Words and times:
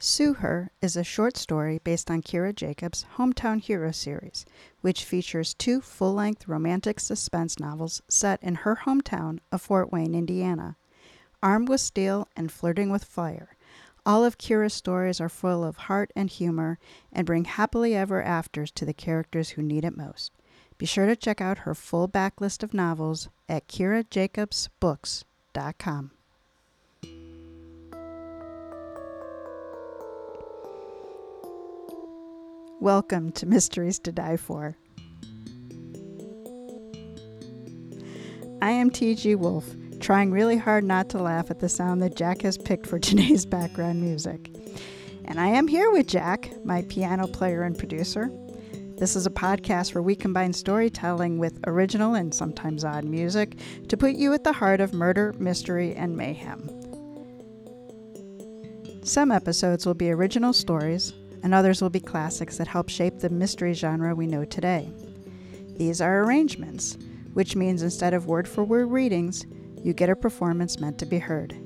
Sue 0.00 0.34
Her 0.34 0.70
is 0.80 0.96
a 0.96 1.02
short 1.02 1.36
story 1.36 1.80
based 1.82 2.08
on 2.08 2.22
Kira 2.22 2.54
Jacobs' 2.54 3.04
Hometown 3.16 3.60
Hero 3.60 3.90
series, 3.90 4.46
which 4.80 5.04
features 5.04 5.54
two 5.54 5.80
full 5.80 6.14
length 6.14 6.46
romantic 6.46 7.00
suspense 7.00 7.58
novels 7.58 8.00
set 8.08 8.40
in 8.40 8.54
her 8.56 8.82
hometown 8.84 9.40
of 9.50 9.60
Fort 9.60 9.90
Wayne, 9.90 10.14
Indiana. 10.14 10.76
Armed 11.42 11.68
with 11.68 11.80
steel 11.80 12.28
and 12.36 12.52
flirting 12.52 12.90
with 12.90 13.02
fire, 13.02 13.56
all 14.06 14.24
of 14.24 14.38
Kira's 14.38 14.72
stories 14.72 15.20
are 15.20 15.28
full 15.28 15.64
of 15.64 15.76
heart 15.76 16.12
and 16.14 16.30
humor 16.30 16.78
and 17.12 17.26
bring 17.26 17.44
happily 17.44 17.96
ever 17.96 18.22
afters 18.22 18.70
to 18.70 18.84
the 18.84 18.94
characters 18.94 19.48
who 19.50 19.62
need 19.62 19.84
it 19.84 19.96
most. 19.96 20.30
Be 20.78 20.86
sure 20.86 21.06
to 21.06 21.16
check 21.16 21.40
out 21.40 21.58
her 21.58 21.74
full 21.74 22.08
backlist 22.08 22.62
of 22.62 22.72
novels 22.72 23.28
at 23.48 23.66
kirajacobsbooks.com. 23.66 26.10
Welcome 32.80 33.32
to 33.32 33.44
Mysteries 33.44 33.98
to 33.98 34.12
Die 34.12 34.36
For. 34.36 34.76
I 38.62 38.70
am 38.70 38.90
T.G. 38.90 39.34
Wolf, 39.34 39.66
trying 39.98 40.30
really 40.30 40.56
hard 40.56 40.84
not 40.84 41.08
to 41.08 41.18
laugh 41.18 41.50
at 41.50 41.58
the 41.58 41.68
sound 41.68 42.00
that 42.02 42.14
Jack 42.14 42.42
has 42.42 42.56
picked 42.56 42.86
for 42.86 42.98
today's 43.00 43.44
background 43.44 44.00
music. 44.00 44.52
And 45.24 45.40
I 45.40 45.48
am 45.48 45.66
here 45.66 45.90
with 45.90 46.06
Jack, 46.06 46.52
my 46.64 46.82
piano 46.82 47.26
player 47.26 47.64
and 47.64 47.76
producer. 47.76 48.30
This 48.96 49.16
is 49.16 49.26
a 49.26 49.30
podcast 49.30 49.92
where 49.92 50.02
we 50.02 50.14
combine 50.14 50.52
storytelling 50.52 51.40
with 51.40 51.58
original 51.66 52.14
and 52.14 52.32
sometimes 52.32 52.84
odd 52.84 53.04
music 53.04 53.58
to 53.88 53.96
put 53.96 54.12
you 54.12 54.32
at 54.34 54.44
the 54.44 54.52
heart 54.52 54.80
of 54.80 54.94
murder, 54.94 55.34
mystery, 55.40 55.96
and 55.96 56.16
mayhem. 56.16 56.70
Some 59.02 59.32
episodes 59.32 59.84
will 59.84 59.94
be 59.94 60.12
original 60.12 60.52
stories, 60.52 61.12
and 61.42 61.54
others 61.54 61.80
will 61.80 61.90
be 61.90 62.00
classics 62.00 62.56
that 62.58 62.68
help 62.68 62.88
shape 62.88 63.18
the 63.18 63.28
mystery 63.28 63.72
genre 63.72 64.14
we 64.14 64.26
know 64.26 64.44
today. 64.44 64.90
These 65.76 66.00
are 66.00 66.22
arrangements, 66.22 66.98
which 67.34 67.56
means 67.56 67.82
instead 67.82 68.14
of 68.14 68.26
word 68.26 68.48
for 68.48 68.64
word 68.64 68.90
readings, 68.90 69.46
you 69.82 69.92
get 69.92 70.10
a 70.10 70.16
performance 70.16 70.80
meant 70.80 70.98
to 70.98 71.06
be 71.06 71.18
heard. 71.18 71.56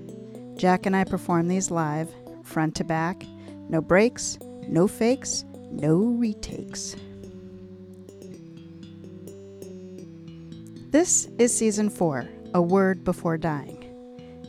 Jack 0.56 0.86
and 0.86 0.94
I 0.94 1.04
perform 1.04 1.48
these 1.48 1.70
live, 1.70 2.12
front 2.42 2.74
to 2.76 2.84
back, 2.84 3.24
no 3.68 3.80
breaks, 3.80 4.38
no 4.68 4.86
fakes, 4.86 5.44
no 5.70 5.96
retakes. 5.96 6.94
This 10.90 11.26
is 11.38 11.56
season 11.56 11.88
four, 11.88 12.28
A 12.52 12.60
Word 12.60 13.02
Before 13.02 13.38
Dying. 13.38 13.78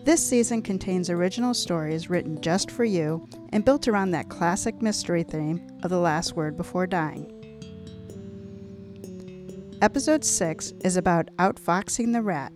This 0.03 0.21
season 0.21 0.61
contains 0.61 1.09
original 1.09 1.53
stories 1.53 2.09
written 2.09 2.41
just 2.41 2.69
for 2.69 2.83
you 2.83 3.25
and 3.53 3.63
built 3.63 3.87
around 3.87 4.09
that 4.09 4.29
classic 4.29 4.81
mystery 4.81 5.21
theme 5.21 5.61
of 5.83 5.91
the 5.91 5.99
last 5.99 6.35
word 6.35 6.57
before 6.57 6.87
dying. 6.87 7.29
Episode 9.79 10.25
6 10.25 10.73
is 10.83 10.97
about 10.97 11.29
outfoxing 11.37 12.13
the 12.13 12.21
rat. 12.23 12.51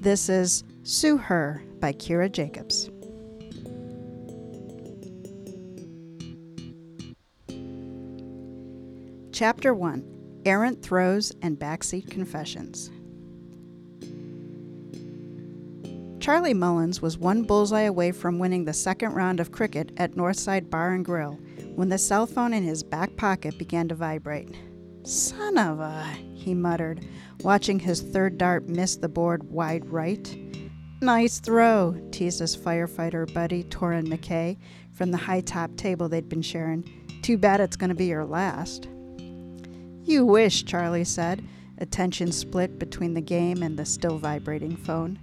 This 0.00 0.28
is 0.28 0.62
Sue 0.82 1.16
Her 1.16 1.62
by 1.80 1.94
Kira 1.94 2.30
Jacobs. 2.30 2.90
Chapter 9.32 9.74
1 9.74 10.42
Errant 10.44 10.82
Throws 10.82 11.32
and 11.40 11.58
Backseat 11.58 12.10
Confessions. 12.10 12.90
Charlie 16.26 16.54
Mullins 16.54 17.00
was 17.00 17.16
one 17.16 17.44
bullseye 17.44 17.82
away 17.82 18.10
from 18.10 18.40
winning 18.40 18.64
the 18.64 18.72
second 18.72 19.12
round 19.12 19.38
of 19.38 19.52
cricket 19.52 19.92
at 19.96 20.16
Northside 20.16 20.68
Bar 20.68 20.94
and 20.94 21.04
Grill 21.04 21.38
when 21.76 21.88
the 21.88 21.98
cell 21.98 22.26
phone 22.26 22.52
in 22.52 22.64
his 22.64 22.82
back 22.82 23.16
pocket 23.16 23.56
began 23.58 23.86
to 23.86 23.94
vibrate. 23.94 24.52
Son 25.04 25.56
of 25.56 25.78
a, 25.78 26.02
he 26.34 26.52
muttered, 26.52 27.06
watching 27.42 27.78
his 27.78 28.02
third 28.02 28.38
dart 28.38 28.68
miss 28.68 28.96
the 28.96 29.08
board 29.08 29.44
wide 29.52 29.88
right. 29.88 30.36
Nice 31.00 31.38
throw, 31.38 31.96
teased 32.10 32.40
his 32.40 32.56
firefighter 32.56 33.32
buddy, 33.32 33.62
Torin 33.62 34.08
McKay, 34.08 34.56
from 34.94 35.12
the 35.12 35.18
high 35.18 35.42
top 35.42 35.76
table 35.76 36.08
they'd 36.08 36.28
been 36.28 36.42
sharing. 36.42 36.82
Too 37.22 37.38
bad 37.38 37.60
it's 37.60 37.76
going 37.76 37.90
to 37.90 37.94
be 37.94 38.06
your 38.06 38.24
last. 38.24 38.88
You 40.02 40.26
wish, 40.26 40.64
Charlie 40.64 41.04
said, 41.04 41.46
attention 41.78 42.32
split 42.32 42.80
between 42.80 43.14
the 43.14 43.20
game 43.20 43.62
and 43.62 43.78
the 43.78 43.86
still 43.86 44.18
vibrating 44.18 44.76
phone. 44.76 45.20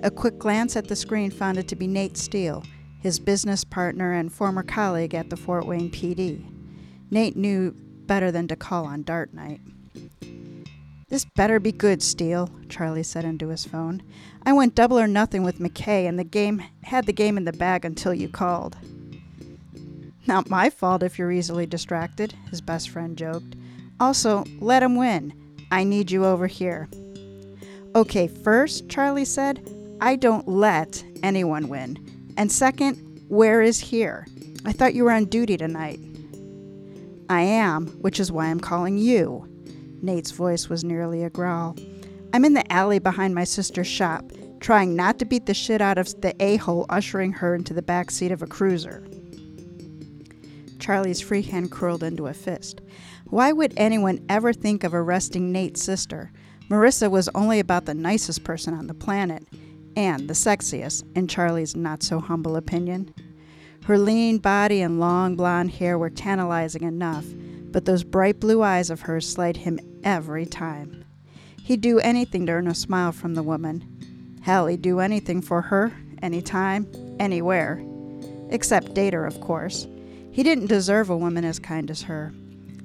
A 0.00 0.12
quick 0.12 0.38
glance 0.38 0.76
at 0.76 0.86
the 0.86 0.94
screen 0.94 1.30
found 1.30 1.58
it 1.58 1.66
to 1.68 1.76
be 1.76 1.88
Nate 1.88 2.16
Steele, 2.16 2.62
his 3.00 3.18
business 3.18 3.64
partner 3.64 4.12
and 4.12 4.32
former 4.32 4.62
colleague 4.62 5.12
at 5.12 5.28
the 5.28 5.36
Fort 5.36 5.66
Wayne 5.66 5.90
PD. 5.90 6.44
Nate 7.10 7.36
knew 7.36 7.72
better 8.06 8.30
than 8.30 8.46
to 8.46 8.54
call 8.54 8.86
on 8.86 9.02
dart 9.02 9.34
night. 9.34 9.60
This 11.08 11.24
better 11.24 11.58
be 11.58 11.72
good, 11.72 12.00
Steele, 12.00 12.48
Charlie 12.68 13.02
said 13.02 13.24
into 13.24 13.48
his 13.48 13.64
phone. 13.64 14.02
I 14.46 14.52
went 14.52 14.76
double 14.76 15.00
or 15.00 15.08
nothing 15.08 15.42
with 15.42 15.58
McKay 15.58 16.08
and 16.08 16.16
the 16.16 16.24
game 16.24 16.62
had 16.84 17.06
the 17.06 17.12
game 17.12 17.36
in 17.36 17.44
the 17.44 17.52
bag 17.52 17.84
until 17.84 18.14
you 18.14 18.28
called. 18.28 18.76
Not 20.28 20.48
my 20.48 20.70
fault 20.70 21.02
if 21.02 21.18
you're 21.18 21.32
easily 21.32 21.66
distracted, 21.66 22.34
his 22.50 22.60
best 22.60 22.90
friend 22.90 23.16
joked. 23.16 23.56
Also, 23.98 24.44
let 24.60 24.82
him 24.82 24.94
win. 24.94 25.32
I 25.72 25.82
need 25.82 26.10
you 26.10 26.24
over 26.24 26.46
here. 26.46 26.88
Okay, 27.96 28.28
first, 28.28 28.88
Charlie 28.88 29.24
said, 29.24 29.77
I 30.00 30.16
don't 30.16 30.46
let 30.46 31.04
anyone 31.22 31.68
win. 31.68 31.98
And 32.36 32.52
second, 32.52 33.24
where 33.28 33.60
is 33.60 33.80
here? 33.80 34.26
I 34.64 34.72
thought 34.72 34.94
you 34.94 35.04
were 35.04 35.10
on 35.10 35.24
duty 35.24 35.56
tonight. 35.56 35.98
I 37.28 37.40
am, 37.42 37.88
which 38.00 38.20
is 38.20 38.30
why 38.30 38.46
I'm 38.46 38.60
calling 38.60 38.96
you. 38.96 39.46
Nate's 40.00 40.30
voice 40.30 40.68
was 40.68 40.84
nearly 40.84 41.24
a 41.24 41.30
growl. 41.30 41.76
I'm 42.32 42.44
in 42.44 42.54
the 42.54 42.72
alley 42.72 43.00
behind 43.00 43.34
my 43.34 43.44
sister's 43.44 43.88
shop, 43.88 44.30
trying 44.60 44.94
not 44.94 45.18
to 45.18 45.24
beat 45.24 45.46
the 45.46 45.54
shit 45.54 45.80
out 45.80 45.98
of 45.98 46.20
the 46.20 46.34
a 46.40 46.56
hole 46.56 46.86
ushering 46.88 47.32
her 47.32 47.54
into 47.54 47.74
the 47.74 47.82
back 47.82 48.10
seat 48.10 48.30
of 48.30 48.42
a 48.42 48.46
cruiser. 48.46 49.04
Charlie's 50.78 51.20
free 51.20 51.42
hand 51.42 51.72
curled 51.72 52.04
into 52.04 52.28
a 52.28 52.34
fist. 52.34 52.80
Why 53.26 53.52
would 53.52 53.74
anyone 53.76 54.24
ever 54.28 54.52
think 54.52 54.84
of 54.84 54.94
arresting 54.94 55.50
Nate's 55.50 55.82
sister? 55.82 56.30
Marissa 56.70 57.10
was 57.10 57.28
only 57.34 57.58
about 57.58 57.86
the 57.86 57.94
nicest 57.94 58.44
person 58.44 58.74
on 58.74 58.86
the 58.86 58.94
planet, 58.94 59.46
and 59.98 60.28
the 60.28 60.34
sexiest, 60.34 61.04
in 61.16 61.26
Charlie's 61.26 61.74
not 61.74 62.04
so 62.04 62.20
humble 62.20 62.54
opinion. 62.54 63.12
Her 63.84 63.98
lean 63.98 64.38
body 64.38 64.80
and 64.80 65.00
long 65.00 65.34
blonde 65.34 65.72
hair 65.72 65.98
were 65.98 66.08
tantalizing 66.08 66.84
enough, 66.84 67.24
but 67.72 67.84
those 67.84 68.04
bright 68.04 68.38
blue 68.38 68.62
eyes 68.62 68.90
of 68.90 69.00
hers 69.00 69.28
slayed 69.28 69.56
him 69.56 69.80
every 70.04 70.46
time. 70.46 71.04
He'd 71.64 71.80
do 71.80 71.98
anything 71.98 72.46
to 72.46 72.52
earn 72.52 72.68
a 72.68 72.76
smile 72.76 73.10
from 73.10 73.34
the 73.34 73.42
woman. 73.42 74.38
Hell, 74.40 74.68
he'd 74.68 74.82
do 74.82 75.00
anything 75.00 75.42
for 75.42 75.62
her, 75.62 75.92
anytime, 76.22 76.86
anywhere. 77.18 77.84
Except 78.50 78.94
date 78.94 79.14
her, 79.14 79.26
of 79.26 79.40
course. 79.40 79.88
He 80.30 80.44
didn't 80.44 80.68
deserve 80.68 81.10
a 81.10 81.16
woman 81.16 81.44
as 81.44 81.58
kind 81.58 81.90
as 81.90 82.02
her. 82.02 82.32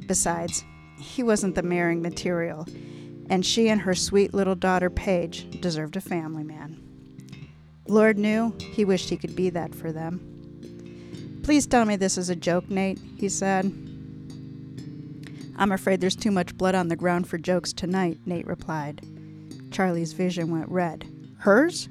Besides, 0.07 0.63
he 0.97 1.21
wasn't 1.21 1.53
the 1.53 1.61
marrying 1.61 2.01
material, 2.01 2.65
and 3.29 3.45
she 3.45 3.69
and 3.69 3.81
her 3.81 3.93
sweet 3.93 4.33
little 4.33 4.55
daughter 4.55 4.89
Paige 4.89 5.61
deserved 5.61 5.95
a 5.95 6.01
family 6.01 6.43
man. 6.43 6.82
Lord 7.87 8.17
knew 8.17 8.55
he 8.59 8.85
wished 8.85 9.09
he 9.09 9.17
could 9.17 9.35
be 9.35 9.49
that 9.51 9.75
for 9.75 9.91
them. 9.91 11.41
Please 11.43 11.67
tell 11.67 11.85
me 11.85 11.95
this 11.95 12.17
is 12.17 12.29
a 12.29 12.35
joke, 12.35 12.69
Nate, 12.69 12.99
he 13.17 13.27
said. 13.27 13.65
I'm 15.57 15.71
afraid 15.71 16.01
there's 16.01 16.15
too 16.15 16.31
much 16.31 16.57
blood 16.57 16.75
on 16.75 16.87
the 16.87 16.95
ground 16.95 17.27
for 17.27 17.37
jokes 17.37 17.73
tonight, 17.73 18.19
Nate 18.25 18.47
replied. 18.47 19.01
Charlie's 19.71 20.13
vision 20.13 20.49
went 20.51 20.69
red. 20.69 21.05
Hers? 21.39 21.89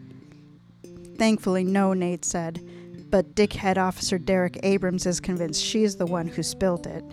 Thankfully, 1.16 1.64
no, 1.64 1.92
Nate 1.92 2.24
said, 2.24 2.66
but 3.10 3.34
dickhead 3.34 3.76
Officer 3.76 4.18
Derek 4.18 4.58
Abrams 4.62 5.06
is 5.06 5.20
convinced 5.20 5.62
she's 5.62 5.96
the 5.96 6.06
one 6.06 6.26
who 6.26 6.42
spilled 6.42 6.86
it. 6.86 7.04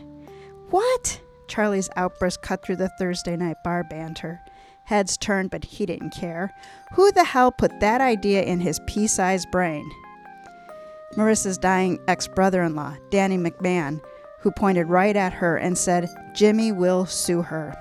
What? 0.70 1.22
Charlie's 1.48 1.90
outburst 1.98 2.42
cut 2.42 2.64
through 2.64 2.78
the 2.78 2.92
Thursday 2.98 3.36
night 3.36 3.58
bar 3.64 3.84
banter. 3.84 4.40
Heads 4.90 5.18
turned, 5.18 5.52
but 5.52 5.66
he 5.66 5.86
didn't 5.86 6.16
care. 6.16 6.52
Who 6.94 7.12
the 7.12 7.24
hell 7.24 7.52
put 7.52 7.80
that 7.80 8.02
idea 8.02 8.42
in 8.42 8.60
his 8.60 8.82
pea 8.88 9.06
sized 9.06 9.52
brain? 9.52 9.88
Marissa's 11.16 11.60
dying 11.60 12.00
ex 12.08 12.28
brother 12.28 12.64
in 12.64 12.76
law, 12.76 12.96
Danny 13.12 13.38
McMahon, 13.38 14.02
who 14.40 14.50
pointed 14.50 14.88
right 14.88 15.16
at 15.16 15.32
her 15.34 15.58
and 15.58 15.78
said, 15.78 16.10
Jimmy 16.34 16.72
will 16.72 17.06
sue 17.06 17.44
her. 17.44 17.76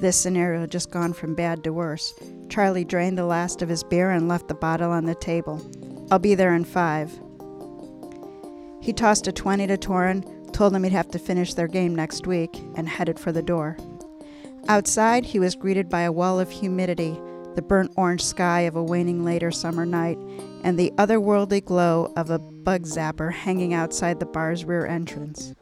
This 0.00 0.20
scenario 0.20 0.66
just 0.66 0.90
gone 0.90 1.12
from 1.12 1.36
bad 1.36 1.62
to 1.62 1.72
worse. 1.72 2.12
Charlie 2.48 2.84
drained 2.84 3.16
the 3.16 3.24
last 3.24 3.62
of 3.62 3.68
his 3.68 3.84
beer 3.84 4.10
and 4.10 4.26
left 4.26 4.48
the 4.48 4.54
bottle 4.54 4.90
on 4.90 5.04
the 5.04 5.14
table. 5.14 5.64
I'll 6.10 6.18
be 6.18 6.34
there 6.34 6.56
in 6.56 6.64
five. 6.64 7.12
He 8.80 8.92
tossed 8.92 9.28
a 9.28 9.32
20 9.32 9.68
to 9.68 9.76
Torin, 9.76 10.52
told 10.52 10.74
him 10.74 10.82
he'd 10.82 10.90
have 10.90 11.12
to 11.12 11.20
finish 11.20 11.54
their 11.54 11.68
game 11.68 11.94
next 11.94 12.26
week, 12.26 12.60
and 12.74 12.88
headed 12.88 13.20
for 13.20 13.30
the 13.30 13.42
door. 13.42 13.76
Outside, 14.68 15.24
he 15.24 15.38
was 15.38 15.56
greeted 15.56 15.88
by 15.88 16.02
a 16.02 16.12
wall 16.12 16.38
of 16.38 16.50
humidity, 16.50 17.18
the 17.54 17.62
burnt 17.62 17.92
orange 17.96 18.24
sky 18.24 18.60
of 18.60 18.76
a 18.76 18.82
waning 18.82 19.24
later 19.24 19.50
summer 19.50 19.84
night, 19.84 20.18
and 20.62 20.78
the 20.78 20.92
otherworldly 20.96 21.64
glow 21.64 22.12
of 22.16 22.30
a 22.30 22.38
bug 22.38 22.82
zapper 22.84 23.32
hanging 23.32 23.74
outside 23.74 24.20
the 24.20 24.26
bar's 24.26 24.64
rear 24.64 24.86
entrance. 24.86 25.52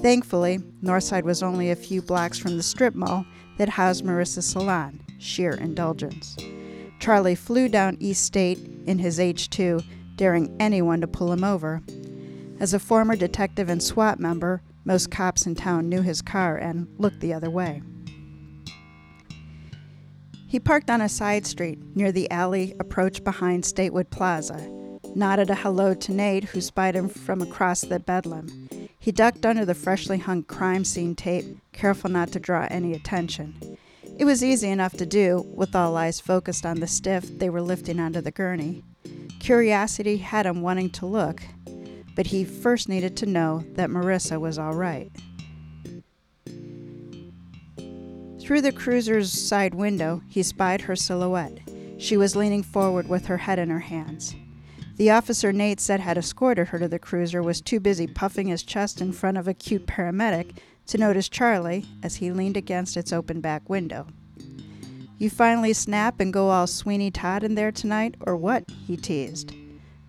Thankfully, 0.00 0.58
Northside 0.82 1.24
was 1.24 1.42
only 1.42 1.70
a 1.70 1.76
few 1.76 2.00
blocks 2.00 2.38
from 2.38 2.56
the 2.56 2.62
strip 2.62 2.94
mall 2.94 3.26
that 3.58 3.68
housed 3.68 4.04
Marissa's 4.04 4.46
salon, 4.46 5.00
sheer 5.18 5.52
indulgence. 5.52 6.36
Charlie 7.00 7.34
flew 7.34 7.68
down 7.68 7.96
East 8.00 8.24
State 8.24 8.58
in 8.86 8.98
his 8.98 9.18
H2, 9.18 9.84
daring 10.16 10.56
anyone 10.58 11.00
to 11.00 11.06
pull 11.06 11.32
him 11.32 11.44
over. 11.44 11.82
As 12.60 12.74
a 12.74 12.78
former 12.78 13.14
detective 13.14 13.68
and 13.68 13.82
SWAT 13.82 14.18
member, 14.18 14.62
most 14.84 15.10
cops 15.10 15.46
in 15.46 15.54
town 15.54 15.88
knew 15.88 16.02
his 16.02 16.22
car 16.22 16.56
and 16.56 16.88
looked 16.98 17.20
the 17.20 17.34
other 17.34 17.50
way. 17.50 17.82
He 20.48 20.58
parked 20.58 20.88
on 20.88 21.02
a 21.02 21.10
side 21.10 21.46
street 21.46 21.78
near 21.94 22.10
the 22.10 22.30
alley 22.30 22.74
approach 22.80 23.22
behind 23.22 23.66
Statewood 23.66 24.08
Plaza, 24.08 24.66
nodded 25.14 25.50
a 25.50 25.54
hello 25.54 25.92
to 25.92 26.12
Nate, 26.14 26.44
who 26.44 26.62
spied 26.62 26.96
him 26.96 27.10
from 27.10 27.42
across 27.42 27.82
the 27.82 28.00
bedlam. 28.00 28.70
He 28.98 29.12
ducked 29.12 29.44
under 29.44 29.66
the 29.66 29.74
freshly 29.74 30.16
hung 30.16 30.44
crime 30.44 30.86
scene 30.86 31.14
tape, 31.14 31.44
careful 31.72 32.08
not 32.08 32.32
to 32.32 32.40
draw 32.40 32.66
any 32.70 32.94
attention. 32.94 33.76
It 34.18 34.24
was 34.24 34.42
easy 34.42 34.70
enough 34.70 34.94
to 34.94 35.04
do, 35.04 35.44
with 35.54 35.76
all 35.76 35.98
eyes 35.98 36.18
focused 36.18 36.64
on 36.64 36.80
the 36.80 36.86
stiff 36.86 37.38
they 37.38 37.50
were 37.50 37.60
lifting 37.60 38.00
onto 38.00 38.22
the 38.22 38.30
gurney. 38.30 38.84
Curiosity 39.40 40.16
had 40.16 40.46
him 40.46 40.62
wanting 40.62 40.88
to 40.90 41.04
look, 41.04 41.42
but 42.16 42.28
he 42.28 42.46
first 42.46 42.88
needed 42.88 43.18
to 43.18 43.26
know 43.26 43.64
that 43.74 43.90
Marissa 43.90 44.40
was 44.40 44.58
all 44.58 44.74
right. 44.74 45.12
Through 48.48 48.62
the 48.62 48.72
cruiser's 48.72 49.30
side 49.30 49.74
window, 49.74 50.22
he 50.26 50.42
spied 50.42 50.80
her 50.80 50.96
silhouette. 50.96 51.58
She 51.98 52.16
was 52.16 52.34
leaning 52.34 52.62
forward 52.62 53.06
with 53.06 53.26
her 53.26 53.36
head 53.36 53.58
in 53.58 53.68
her 53.68 53.80
hands. 53.80 54.34
The 54.96 55.10
officer 55.10 55.52
Nate 55.52 55.80
said 55.80 56.00
had 56.00 56.16
escorted 56.16 56.68
her 56.68 56.78
to 56.78 56.88
the 56.88 56.98
cruiser 56.98 57.42
was 57.42 57.60
too 57.60 57.78
busy 57.78 58.06
puffing 58.06 58.46
his 58.46 58.62
chest 58.62 59.02
in 59.02 59.12
front 59.12 59.36
of 59.36 59.48
a 59.48 59.52
cute 59.52 59.86
paramedic 59.86 60.56
to 60.86 60.96
notice 60.96 61.28
Charlie 61.28 61.84
as 62.02 62.14
he 62.16 62.32
leaned 62.32 62.56
against 62.56 62.96
its 62.96 63.12
open 63.12 63.42
back 63.42 63.68
window. 63.68 64.06
You 65.18 65.28
finally 65.28 65.74
snap 65.74 66.18
and 66.18 66.32
go 66.32 66.48
all 66.48 66.66
Sweeney 66.66 67.10
Todd 67.10 67.44
in 67.44 67.54
there 67.54 67.70
tonight, 67.70 68.14
or 68.26 68.34
what? 68.34 68.64
he 68.86 68.96
teased. 68.96 69.52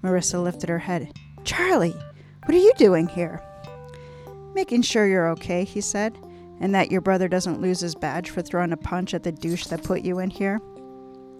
Marissa 0.01 0.41
lifted 0.41 0.69
her 0.69 0.79
head. 0.79 1.11
Charlie, 1.43 1.93
what 2.45 2.55
are 2.55 2.61
you 2.61 2.71
doing 2.77 3.09
here? 3.09 3.43
Making 4.55 4.83
sure 4.83 5.05
you're 5.05 5.27
okay, 5.31 5.65
he 5.65 5.81
said, 5.81 6.17
and 6.59 6.73
that 6.75 6.91
your 6.91 7.01
brother 7.01 7.27
doesn't 7.27 7.61
lose 7.61 7.79
his 7.79 7.95
badge 7.95 8.29
for 8.29 8.41
throwing 8.41 8.71
a 8.71 8.77
punch 8.77 9.13
at 9.13 9.23
the 9.23 9.31
douche 9.31 9.65
that 9.67 9.83
put 9.83 10.01
you 10.01 10.19
in 10.19 10.29
here. 10.29 10.59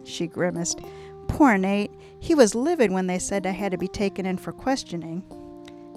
She 0.04 0.28
grimaced. 0.28 0.80
Poor 1.28 1.58
Nate. 1.58 1.92
He 2.20 2.36
was 2.36 2.56
livid 2.56 2.92
when 2.92 3.08
they 3.08 3.20
said 3.20 3.46
I 3.46 3.52
had 3.52 3.72
to 3.72 3.78
be 3.78 3.88
taken 3.88 4.26
in 4.26 4.38
for 4.38 4.52
questioning. 4.52 5.24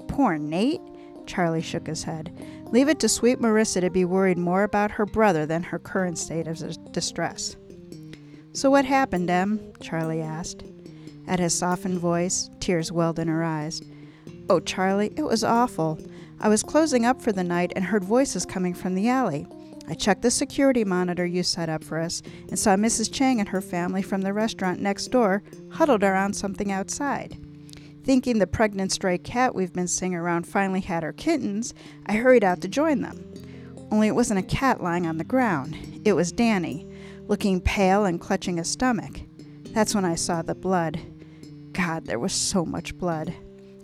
Poor 0.08 0.38
Nate? 0.38 0.80
Charlie 1.26 1.62
shook 1.62 1.86
his 1.86 2.04
head. 2.04 2.32
Leave 2.70 2.88
it 2.88 2.98
to 3.00 3.08
sweet 3.08 3.38
Marissa 3.38 3.80
to 3.80 3.90
be 3.90 4.04
worried 4.04 4.38
more 4.38 4.64
about 4.64 4.90
her 4.92 5.06
brother 5.06 5.46
than 5.46 5.62
her 5.62 5.78
current 5.78 6.18
state 6.18 6.46
of 6.46 6.92
distress. 6.92 7.56
So 8.52 8.70
what 8.70 8.84
happened, 8.84 9.30
Em? 9.30 9.72
Charlie 9.80 10.20
asked. 10.20 10.64
At 11.26 11.38
his 11.38 11.56
softened 11.56 11.98
voice, 11.98 12.50
tears 12.60 12.92
welled 12.92 13.18
in 13.18 13.28
her 13.28 13.44
eyes. 13.44 13.80
Oh, 14.50 14.60
Charlie, 14.60 15.12
it 15.16 15.22
was 15.22 15.44
awful. 15.44 15.98
I 16.42 16.48
was 16.48 16.64
closing 16.64 17.06
up 17.06 17.22
for 17.22 17.30
the 17.30 17.44
night 17.44 17.72
and 17.76 17.84
heard 17.84 18.02
voices 18.02 18.44
coming 18.44 18.74
from 18.74 18.96
the 18.96 19.08
alley. 19.08 19.46
I 19.86 19.94
checked 19.94 20.22
the 20.22 20.30
security 20.30 20.84
monitor 20.84 21.24
you 21.24 21.44
set 21.44 21.68
up 21.68 21.84
for 21.84 22.00
us 22.00 22.20
and 22.48 22.58
saw 22.58 22.74
Mrs. 22.74 23.12
Chang 23.12 23.38
and 23.38 23.48
her 23.50 23.60
family 23.60 24.02
from 24.02 24.22
the 24.22 24.32
restaurant 24.32 24.80
next 24.80 25.12
door 25.12 25.44
huddled 25.70 26.02
around 26.02 26.34
something 26.34 26.72
outside. 26.72 27.38
Thinking 28.02 28.40
the 28.40 28.48
pregnant 28.48 28.90
stray 28.90 29.18
cat 29.18 29.54
we've 29.54 29.72
been 29.72 29.86
seeing 29.86 30.16
around 30.16 30.48
finally 30.48 30.80
had 30.80 31.04
her 31.04 31.12
kittens, 31.12 31.74
I 32.06 32.14
hurried 32.14 32.42
out 32.42 32.60
to 32.62 32.68
join 32.68 33.02
them. 33.02 33.24
Only 33.92 34.08
it 34.08 34.16
wasn't 34.16 34.40
a 34.40 34.42
cat 34.42 34.82
lying 34.82 35.06
on 35.06 35.18
the 35.18 35.24
ground, 35.24 35.76
it 36.04 36.14
was 36.14 36.32
Danny, 36.32 36.88
looking 37.28 37.60
pale 37.60 38.04
and 38.04 38.20
clutching 38.20 38.56
his 38.56 38.68
stomach. 38.68 39.20
That's 39.66 39.94
when 39.94 40.04
I 40.04 40.16
saw 40.16 40.42
the 40.42 40.56
blood. 40.56 40.98
God, 41.72 42.06
there 42.06 42.18
was 42.18 42.32
so 42.32 42.64
much 42.64 42.98
blood. 42.98 43.32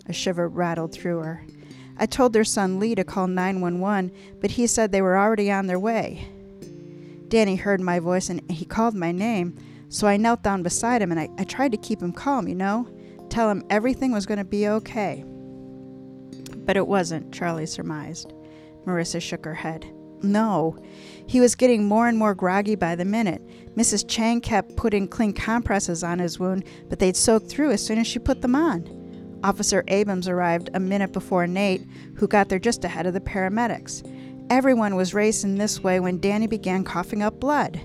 A 0.07 0.13
shiver 0.13 0.49
rattled 0.49 0.91
through 0.91 1.19
her. 1.19 1.45
I 1.99 2.05
told 2.05 2.31
their 2.31 2.45
son 2.45 2.79
Lee 2.79 2.95
to 2.95 3.03
call 3.03 3.27
911, 3.27 4.11
but 4.39 4.51
he 4.51 4.67
said 4.67 4.91
they 4.91 5.01
were 5.01 5.17
already 5.17 5.51
on 5.51 5.67
their 5.67 5.79
way. 5.79 6.27
Danny 7.27 7.57
heard 7.57 7.81
my 7.81 7.99
voice 7.99 8.29
and 8.29 8.49
he 8.49 8.65
called 8.65 8.95
my 8.95 9.11
name, 9.11 9.55
so 9.89 10.07
I 10.07 10.17
knelt 10.17 10.41
down 10.41 10.63
beside 10.63 11.01
him 11.01 11.11
and 11.11 11.19
I, 11.19 11.29
I 11.37 11.43
tried 11.43 11.73
to 11.73 11.77
keep 11.77 12.01
him 12.01 12.13
calm, 12.13 12.47
you 12.47 12.55
know? 12.55 12.87
Tell 13.29 13.49
him 13.49 13.63
everything 13.69 14.11
was 14.11 14.25
going 14.25 14.37
to 14.39 14.45
be 14.45 14.67
okay. 14.67 15.23
But 16.65 16.77
it 16.77 16.87
wasn't, 16.87 17.33
Charlie 17.33 17.65
surmised. 17.65 18.33
Marissa 18.85 19.21
shook 19.21 19.43
her 19.45 19.53
head. 19.53 19.85
No. 20.23 20.77
He 21.27 21.39
was 21.39 21.55
getting 21.55 21.85
more 21.85 22.07
and 22.07 22.17
more 22.17 22.33
groggy 22.33 22.75
by 22.75 22.95
the 22.95 23.05
minute. 23.05 23.41
Mrs. 23.75 24.05
Chang 24.07 24.41
kept 24.41 24.75
putting 24.75 25.07
clean 25.07 25.33
compresses 25.33 26.03
on 26.03 26.19
his 26.19 26.39
wound, 26.39 26.63
but 26.89 26.99
they'd 26.99 27.15
soak 27.15 27.47
through 27.47 27.71
as 27.71 27.85
soon 27.85 27.99
as 27.99 28.07
she 28.07 28.19
put 28.19 28.41
them 28.41 28.55
on. 28.55 28.98
Officer 29.43 29.83
Abrams 29.87 30.27
arrived 30.27 30.69
a 30.73 30.79
minute 30.79 31.13
before 31.13 31.47
Nate, 31.47 31.87
who 32.15 32.27
got 32.27 32.49
there 32.49 32.59
just 32.59 32.83
ahead 32.83 33.05
of 33.05 33.13
the 33.13 33.21
paramedics. 33.21 34.03
Everyone 34.49 34.95
was 34.95 35.13
racing 35.13 35.55
this 35.55 35.81
way 35.81 35.99
when 35.99 36.19
Danny 36.19 36.47
began 36.47 36.83
coughing 36.83 37.21
up 37.21 37.39
blood. 37.39 37.79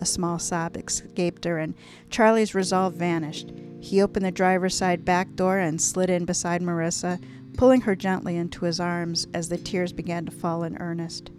A 0.00 0.04
small 0.04 0.38
sob 0.38 0.76
escaped 0.76 1.44
her, 1.44 1.58
and 1.58 1.74
Charlie's 2.10 2.54
resolve 2.54 2.94
vanished. 2.94 3.52
He 3.80 4.02
opened 4.02 4.24
the 4.24 4.32
driver's 4.32 4.76
side 4.76 5.04
back 5.04 5.34
door 5.34 5.58
and 5.58 5.80
slid 5.80 6.10
in 6.10 6.24
beside 6.24 6.62
Marissa, 6.62 7.22
pulling 7.56 7.82
her 7.82 7.94
gently 7.94 8.36
into 8.36 8.64
his 8.64 8.80
arms 8.80 9.28
as 9.34 9.48
the 9.48 9.58
tears 9.58 9.92
began 9.92 10.24
to 10.26 10.32
fall 10.32 10.64
in 10.64 10.78
earnest. 10.78 11.30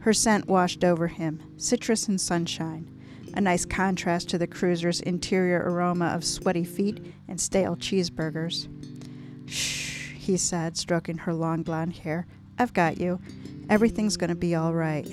Her 0.00 0.12
scent 0.12 0.48
washed 0.48 0.82
over 0.82 1.06
him, 1.08 1.42
citrus 1.56 2.08
and 2.08 2.20
sunshine, 2.20 2.90
a 3.34 3.40
nice 3.40 3.64
contrast 3.64 4.28
to 4.30 4.38
the 4.38 4.46
cruiser's 4.46 5.00
interior 5.00 5.62
aroma 5.64 6.06
of 6.06 6.24
sweaty 6.24 6.64
feet 6.64 7.14
and 7.28 7.40
stale 7.40 7.76
cheeseburgers. 7.76 8.68
Shh, 9.48 10.12
he 10.14 10.36
said, 10.36 10.76
stroking 10.76 11.18
her 11.18 11.34
long 11.34 11.62
blonde 11.62 11.96
hair. 11.98 12.26
I've 12.58 12.72
got 12.72 12.98
you. 12.98 13.20
Everything's 13.70 14.16
going 14.16 14.30
to 14.30 14.36
be 14.36 14.54
all 14.54 14.74
right. 14.74 15.08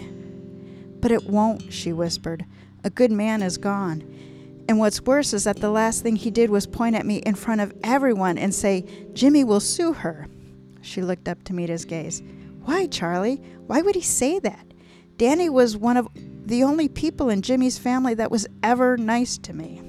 But 1.01 1.11
it 1.11 1.29
won't, 1.29 1.71
she 1.71 1.93
whispered. 1.93 2.45
A 2.83 2.89
good 2.89 3.11
man 3.11 3.41
is 3.41 3.57
gone. 3.57 4.03
And 4.67 4.79
what's 4.79 5.01
worse 5.01 5.33
is 5.33 5.43
that 5.43 5.57
the 5.57 5.69
last 5.69 6.01
thing 6.01 6.15
he 6.15 6.31
did 6.31 6.49
was 6.49 6.65
point 6.65 6.95
at 6.95 7.05
me 7.05 7.17
in 7.17 7.35
front 7.35 7.61
of 7.61 7.73
everyone 7.83 8.37
and 8.37 8.53
say, 8.53 8.85
Jimmy 9.13 9.43
will 9.43 9.59
sue 9.59 9.93
her. 9.93 10.27
She 10.81 11.01
looked 11.01 11.27
up 11.27 11.43
to 11.45 11.53
meet 11.53 11.69
his 11.69 11.85
gaze. 11.85 12.23
Why, 12.63 12.87
Charlie? 12.87 13.41
Why 13.67 13.81
would 13.81 13.95
he 13.95 14.01
say 14.01 14.39
that? 14.39 14.73
Danny 15.17 15.49
was 15.49 15.77
one 15.77 15.97
of 15.97 16.07
the 16.15 16.63
only 16.63 16.87
people 16.87 17.29
in 17.29 17.41
Jimmy's 17.41 17.77
family 17.77 18.15
that 18.15 18.31
was 18.31 18.47
ever 18.63 18.97
nice 18.97 19.37
to 19.39 19.53
me. 19.53 19.81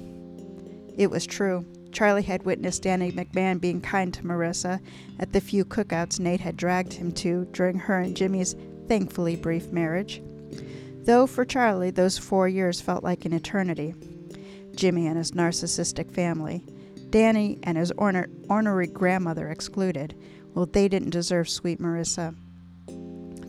It 0.95 1.11
was 1.11 1.25
true. 1.25 1.65
Charlie 1.91 2.23
had 2.23 2.43
witnessed 2.43 2.83
Danny 2.83 3.11
McMahon 3.11 3.59
being 3.59 3.81
kind 3.81 4.13
to 4.13 4.23
Marissa 4.23 4.79
at 5.19 5.33
the 5.33 5.41
few 5.41 5.65
cookouts 5.65 6.19
Nate 6.19 6.41
had 6.41 6.57
dragged 6.57 6.93
him 6.93 7.11
to 7.13 7.45
during 7.51 7.77
her 7.79 7.99
and 7.99 8.15
Jimmy's 8.15 8.55
thankfully 8.87 9.35
brief 9.35 9.71
marriage. 9.71 10.21
Though 11.03 11.27
for 11.27 11.45
Charlie, 11.45 11.91
those 11.91 12.17
four 12.17 12.47
years 12.47 12.81
felt 12.81 13.03
like 13.03 13.25
an 13.25 13.33
eternity. 13.33 13.93
Jimmy 14.75 15.07
and 15.07 15.17
his 15.17 15.31
narcissistic 15.31 16.11
family, 16.11 16.63
Danny 17.09 17.59
and 17.63 17.77
his 17.77 17.91
orner- 17.93 18.29
ornery 18.49 18.87
grandmother 18.87 19.49
excluded, 19.49 20.15
well, 20.53 20.65
they 20.65 20.87
didn't 20.87 21.11
deserve 21.11 21.49
sweet 21.49 21.79
Marissa. 21.79 22.35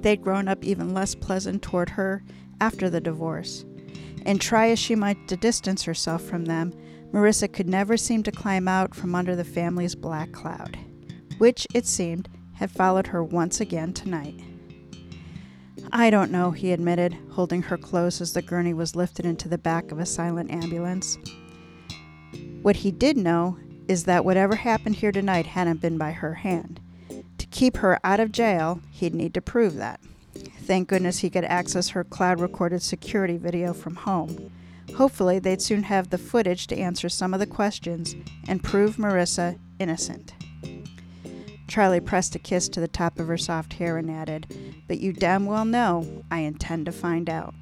They'd 0.03 0.23
grown 0.23 0.47
up 0.47 0.65
even 0.65 0.95
less 0.95 1.15
pleasant 1.15 1.63
toward 1.63 1.91
her 1.91 2.23
after 2.61 2.89
the 2.89 3.01
divorce. 3.01 3.65
And 4.25 4.41
try 4.41 4.69
as 4.69 4.79
she 4.79 4.95
might 4.95 5.29
to 5.29 5.37
distance 5.37 5.83
herself 5.85 6.23
from 6.23 6.45
them, 6.45 6.73
Marissa 7.13 7.53
could 7.53 7.69
never 7.69 7.97
seem 7.97 8.23
to 8.23 8.33
climb 8.33 8.69
out 8.69 8.95
from 8.95 9.15
under 9.15 9.35
the 9.35 9.45
family's 9.45 9.95
black 9.95 10.33
cloud, 10.33 10.79
which, 11.39 11.67
it 11.75 11.87
seemed, 11.87 12.29
had 12.55 12.71
followed 12.71 13.09
her 13.09 13.23
once 13.23 13.61
again 13.61 13.93
tonight. 13.93 14.39
I 15.93 16.11
don't 16.11 16.31
know, 16.31 16.51
he 16.51 16.73
admitted, 16.73 17.17
holding 17.31 17.63
her 17.63 17.79
close 17.79 18.21
as 18.21 18.35
the 18.35 18.43
gurney 18.43 18.75
was 18.75 18.97
lifted 18.97 19.25
into 19.25 19.49
the 19.49 19.57
back 19.57 19.91
of 19.91 19.99
a 19.99 20.07
silent 20.07 20.51
ambulance. 20.51 21.17
What 22.63 22.77
he 22.77 22.91
did 22.91 23.17
know 23.17 23.57
is 23.87 24.05
that 24.05 24.25
whatever 24.25 24.57
happened 24.57 24.97
here 24.97 25.13
tonight 25.13 25.47
hadn't 25.47 25.81
been 25.81 25.97
by 25.97 26.13
her 26.13 26.35
hand. 26.35 26.81
To 27.39 27.47
keep 27.47 27.79
her 27.79 27.99
out 28.05 28.21
of 28.21 28.33
jail, 28.33 28.83
he'd 28.91 29.15
need 29.15 29.33
to 29.35 29.41
prove 29.41 29.77
that. 29.77 30.01
Thank 30.63 30.89
goodness 30.89 31.21
he 31.21 31.31
could 31.31 31.45
access 31.45 31.89
her 31.91 32.05
cloud 32.05 32.41
recorded 32.41 32.83
security 32.83 33.39
video 33.39 33.73
from 33.73 33.95
home. 33.95 34.53
Hopefully, 34.97 35.39
they'd 35.39 35.63
soon 35.63 35.85
have 35.85 36.11
the 36.11 36.19
footage 36.19 36.67
to 36.69 36.77
answer 36.77 37.09
some 37.09 37.33
of 37.35 37.41
the 37.41 37.47
questions 37.47 38.17
and 38.47 38.63
prove 38.63 38.97
Marissa 38.97 39.59
innocent. 39.79 40.35
Charlie 41.69 42.01
pressed 42.01 42.35
a 42.35 42.39
kiss 42.39 42.69
to 42.71 42.81
the 42.81 42.89
top 42.89 43.19
of 43.19 43.29
her 43.29 43.37
soft 43.37 43.75
hair 43.75 43.99
and 43.99 44.11
added, 44.11 44.83
But 44.89 44.99
you 45.01 45.13
damn 45.13 45.47
well 45.47 45.65
know 45.65 46.25
I 46.31 46.39
intend 46.41 46.87
to 46.87 46.93
find 46.93 47.29
out. 47.29 47.55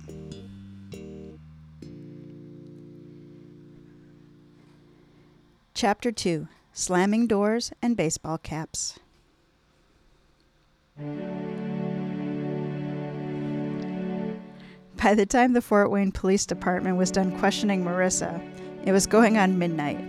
Chapter 5.75 6.11
2 6.11 6.49
slamming 6.73 7.27
doors 7.27 7.73
and 7.83 7.97
baseball 7.97 8.39
caps. 8.39 8.99
By 15.03 15.15
the 15.15 15.27
time 15.27 15.53
the 15.53 15.61
Fort 15.61 15.91
Wayne 15.91 16.11
Police 16.11 16.47
Department 16.47 16.97
was 16.97 17.11
done 17.11 17.39
questioning 17.39 17.85
Marissa, 17.85 18.43
it 18.85 18.93
was 18.93 19.07
going 19.07 19.37
on 19.37 19.59
midnight. 19.59 20.01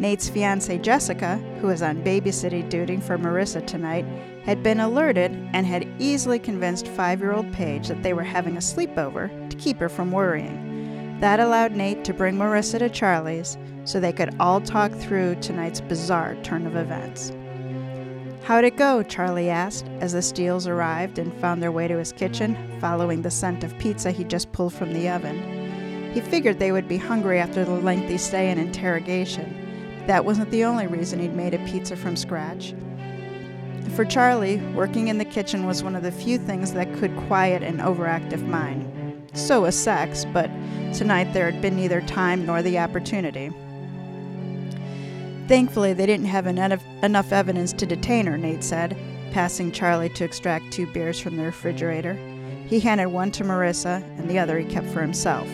Nate's 0.00 0.28
fiancee 0.28 0.78
Jessica, 0.78 1.38
who 1.60 1.66
was 1.66 1.82
on 1.82 2.04
babysitting 2.04 2.70
duty 2.70 2.98
for 2.98 3.18
Marissa 3.18 3.66
tonight, 3.66 4.04
had 4.44 4.62
been 4.62 4.78
alerted 4.78 5.32
and 5.52 5.66
had 5.66 5.88
easily 5.98 6.38
convinced 6.38 6.86
five 6.86 7.20
year 7.20 7.32
old 7.32 7.52
Paige 7.52 7.88
that 7.88 8.04
they 8.04 8.14
were 8.14 8.22
having 8.22 8.56
a 8.56 8.60
sleepover 8.60 9.50
to 9.50 9.56
keep 9.56 9.78
her 9.80 9.88
from 9.88 10.12
worrying. 10.12 11.18
That 11.20 11.40
allowed 11.40 11.72
Nate 11.72 12.04
to 12.04 12.14
bring 12.14 12.36
Marissa 12.36 12.78
to 12.78 12.88
Charlie's 12.88 13.58
so 13.84 13.98
they 13.98 14.12
could 14.12 14.36
all 14.38 14.60
talk 14.60 14.92
through 14.92 15.34
tonight's 15.40 15.80
bizarre 15.80 16.36
turn 16.44 16.64
of 16.64 16.76
events. 16.76 17.32
How'd 18.44 18.64
it 18.64 18.76
go? 18.76 19.02
Charlie 19.02 19.50
asked 19.50 19.86
as 20.00 20.12
the 20.12 20.22
Steeles 20.22 20.66
arrived 20.66 21.18
and 21.18 21.34
found 21.34 21.62
their 21.62 21.72
way 21.72 21.86
to 21.86 21.98
his 21.98 22.12
kitchen, 22.12 22.56
following 22.80 23.20
the 23.22 23.30
scent 23.30 23.62
of 23.62 23.76
pizza 23.78 24.10
he 24.10 24.24
just 24.24 24.52
pulled 24.52 24.72
from 24.72 24.94
the 24.94 25.08
oven. 25.10 26.12
He 26.14 26.20
figured 26.22 26.58
they 26.58 26.72
would 26.72 26.88
be 26.88 26.96
hungry 26.96 27.38
after 27.38 27.64
the 27.64 27.72
lengthy 27.72 28.16
stay 28.16 28.48
and 28.48 28.58
interrogation. 28.58 30.04
That 30.06 30.24
wasn't 30.24 30.50
the 30.50 30.64
only 30.64 30.86
reason 30.86 31.18
he'd 31.18 31.34
made 31.34 31.52
a 31.52 31.64
pizza 31.66 31.94
from 31.94 32.16
scratch. 32.16 32.74
For 33.94 34.06
Charlie, 34.06 34.56
working 34.74 35.08
in 35.08 35.18
the 35.18 35.24
kitchen 35.24 35.66
was 35.66 35.82
one 35.82 35.94
of 35.94 36.02
the 36.02 36.12
few 36.12 36.38
things 36.38 36.72
that 36.72 36.94
could 36.94 37.14
quiet 37.26 37.62
an 37.62 37.78
overactive 37.78 38.46
mind. 38.46 39.30
So 39.34 39.62
was 39.62 39.76
sex, 39.76 40.24
but 40.32 40.50
tonight 40.94 41.32
there 41.34 41.50
had 41.50 41.60
been 41.60 41.76
neither 41.76 42.00
time 42.00 42.46
nor 42.46 42.62
the 42.62 42.78
opportunity. 42.78 43.50
Thankfully, 45.48 45.94
they 45.94 46.04
didn't 46.04 46.26
have 46.26 46.46
enough 46.46 47.32
evidence 47.32 47.72
to 47.72 47.86
detain 47.86 48.26
her, 48.26 48.36
Nate 48.36 48.62
said, 48.62 48.96
passing 49.32 49.72
Charlie 49.72 50.10
to 50.10 50.24
extract 50.24 50.70
two 50.70 50.86
beers 50.92 51.18
from 51.18 51.38
the 51.38 51.42
refrigerator. 51.42 52.14
He 52.66 52.80
handed 52.80 53.08
one 53.08 53.30
to 53.32 53.44
Marissa, 53.44 54.02
and 54.18 54.28
the 54.28 54.38
other 54.38 54.58
he 54.58 54.66
kept 54.66 54.88
for 54.88 55.00
himself. 55.00 55.48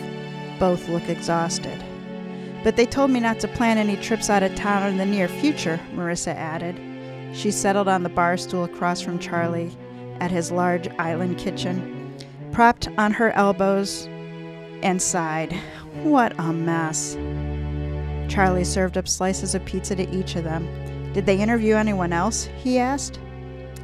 Both 0.59 0.89
look 0.89 1.07
exhausted. 1.07 1.81
But 2.61 2.75
they 2.75 2.85
told 2.85 3.09
me 3.09 3.21
not 3.21 3.39
to 3.39 3.47
plan 3.47 3.77
any 3.77 3.95
trips 3.95 4.29
out 4.29 4.43
of 4.43 4.53
town 4.55 4.89
in 4.89 4.97
the 4.97 5.05
near 5.05 5.29
future, 5.29 5.79
Marissa 5.93 6.35
added. 6.35 6.77
She 7.33 7.49
settled 7.49 7.87
on 7.87 8.03
the 8.03 8.09
bar 8.09 8.35
stool 8.35 8.65
across 8.65 8.99
from 8.99 9.17
Charlie 9.17 9.71
at 10.19 10.31
his 10.31 10.51
large 10.51 10.89
island 10.99 11.37
kitchen, 11.37 12.13
propped 12.51 12.89
on 12.97 13.13
her 13.13 13.31
elbows, 13.31 14.07
and 14.83 15.01
sighed. 15.01 15.53
What 16.03 16.37
a 16.37 16.51
mess. 16.51 17.15
Charlie 18.29 18.63
served 18.63 18.97
up 18.97 19.07
slices 19.07 19.55
of 19.55 19.65
pizza 19.65 19.95
to 19.95 20.09
each 20.15 20.35
of 20.35 20.43
them. 20.43 20.67
Did 21.13 21.25
they 21.25 21.39
interview 21.39 21.75
anyone 21.75 22.13
else? 22.13 22.49
he 22.57 22.79
asked. 22.79 23.19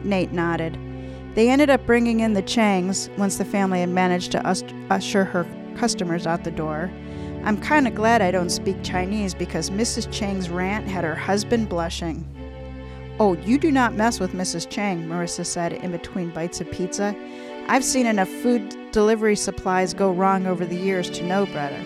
Nate 0.03 0.31
nodded. 0.31 0.77
They 1.33 1.49
ended 1.49 1.69
up 1.69 1.85
bringing 1.85 2.19
in 2.19 2.33
the 2.33 2.43
Changs 2.43 3.15
once 3.17 3.37
the 3.37 3.45
family 3.45 3.79
had 3.79 3.89
managed 3.89 4.31
to 4.33 4.45
usher 4.89 5.23
her 5.23 5.45
customers 5.77 6.27
out 6.27 6.43
the 6.43 6.51
door. 6.51 6.91
I'm 7.43 7.59
kind 7.59 7.87
of 7.87 7.95
glad 7.95 8.21
I 8.21 8.31
don't 8.31 8.49
speak 8.49 8.83
Chinese 8.83 9.33
because 9.33 9.69
Mrs. 9.69 10.11
Chang's 10.11 10.49
rant 10.49 10.87
had 10.87 11.03
her 11.03 11.15
husband 11.15 11.69
blushing. 11.69 12.27
Oh, 13.19 13.33
you 13.33 13.57
do 13.57 13.71
not 13.71 13.93
mess 13.93 14.19
with 14.19 14.33
Mrs. 14.33 14.69
Chang, 14.69 15.07
Marissa 15.07 15.45
said 15.45 15.73
in 15.73 15.91
between 15.91 16.31
bites 16.31 16.59
of 16.59 16.69
pizza. 16.71 17.15
I've 17.67 17.83
seen 17.83 18.05
enough 18.05 18.29
food 18.29 18.75
delivery 18.91 19.35
supplies 19.35 19.93
go 19.93 20.11
wrong 20.11 20.47
over 20.47 20.65
the 20.65 20.75
years 20.75 21.09
to 21.11 21.23
know 21.23 21.45
better. 21.45 21.81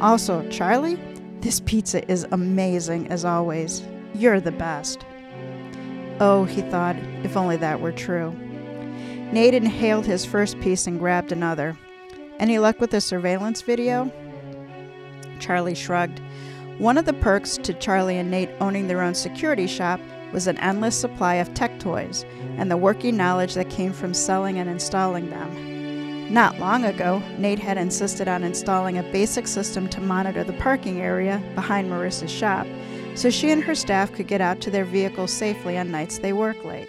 Also, 0.00 0.46
Charlie, 0.48 0.98
this 1.42 1.60
pizza 1.60 2.08
is 2.10 2.24
amazing 2.30 3.08
as 3.08 3.24
always. 3.24 3.82
You're 4.14 4.40
the 4.40 4.52
best. 4.52 5.04
Oh, 6.20 6.44
he 6.44 6.62
thought, 6.62 6.94
if 7.24 7.36
only 7.36 7.56
that 7.56 7.80
were 7.80 7.90
true. 7.90 8.32
Nate 9.32 9.54
inhaled 9.54 10.06
his 10.06 10.24
first 10.24 10.60
piece 10.60 10.86
and 10.86 11.00
grabbed 11.00 11.32
another. 11.32 11.76
Any 12.38 12.60
luck 12.60 12.80
with 12.80 12.90
the 12.90 13.00
surveillance 13.00 13.60
video? 13.60 14.12
Charlie 15.40 15.74
shrugged. 15.74 16.20
One 16.78 16.96
of 16.96 17.06
the 17.06 17.12
perks 17.12 17.56
to 17.58 17.74
Charlie 17.74 18.18
and 18.18 18.30
Nate 18.30 18.50
owning 18.60 18.86
their 18.86 19.02
own 19.02 19.14
security 19.14 19.66
shop 19.66 19.98
was 20.32 20.46
an 20.46 20.58
endless 20.58 20.98
supply 20.98 21.34
of 21.34 21.52
tech 21.54 21.80
toys 21.80 22.24
and 22.56 22.70
the 22.70 22.76
working 22.76 23.16
knowledge 23.16 23.54
that 23.54 23.68
came 23.68 23.92
from 23.92 24.14
selling 24.14 24.58
and 24.58 24.70
installing 24.70 25.30
them. 25.30 25.71
Not 26.32 26.58
long 26.58 26.84
ago, 26.84 27.22
Nate 27.38 27.58
had 27.58 27.76
insisted 27.76 28.26
on 28.26 28.42
installing 28.42 28.98
a 28.98 29.02
basic 29.04 29.46
system 29.46 29.88
to 29.90 30.00
monitor 30.00 30.42
the 30.42 30.54
parking 30.54 31.00
area 31.00 31.42
behind 31.54 31.90
Marissa's 31.90 32.30
shop 32.30 32.66
so 33.14 33.30
she 33.30 33.50
and 33.50 33.62
her 33.62 33.74
staff 33.74 34.12
could 34.12 34.26
get 34.26 34.40
out 34.40 34.60
to 34.60 34.70
their 34.70 34.84
vehicles 34.84 35.32
safely 35.32 35.76
on 35.76 35.90
nights 35.90 36.18
they 36.18 36.32
work 36.32 36.64
late. 36.64 36.88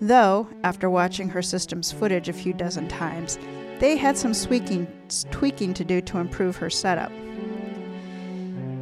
Though, 0.00 0.48
after 0.62 0.88
watching 0.88 1.28
her 1.28 1.42
system's 1.42 1.92
footage 1.92 2.28
a 2.28 2.32
few 2.32 2.52
dozen 2.52 2.88
times, 2.88 3.38
they 3.78 3.96
had 3.96 4.16
some 4.16 4.32
tweaking, 4.32 4.86
tweaking 5.30 5.74
to 5.74 5.84
do 5.84 6.00
to 6.02 6.18
improve 6.18 6.56
her 6.56 6.70
setup. 6.70 7.12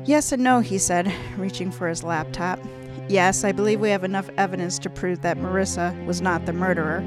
Yes 0.04 0.32
and 0.32 0.42
no, 0.42 0.60
he 0.60 0.78
said, 0.78 1.12
reaching 1.36 1.70
for 1.70 1.88
his 1.88 2.02
laptop. 2.02 2.60
Yes, 3.08 3.44
I 3.44 3.52
believe 3.52 3.80
we 3.80 3.90
have 3.90 4.04
enough 4.04 4.30
evidence 4.36 4.78
to 4.80 4.90
prove 4.90 5.22
that 5.22 5.38
Marissa 5.38 6.04
was 6.06 6.20
not 6.20 6.46
the 6.46 6.52
murderer. 6.52 7.00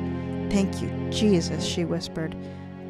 Thank 0.49 0.81
you, 0.81 0.89
Jesus, 1.09 1.63
she 1.63 1.85
whispered. 1.85 2.35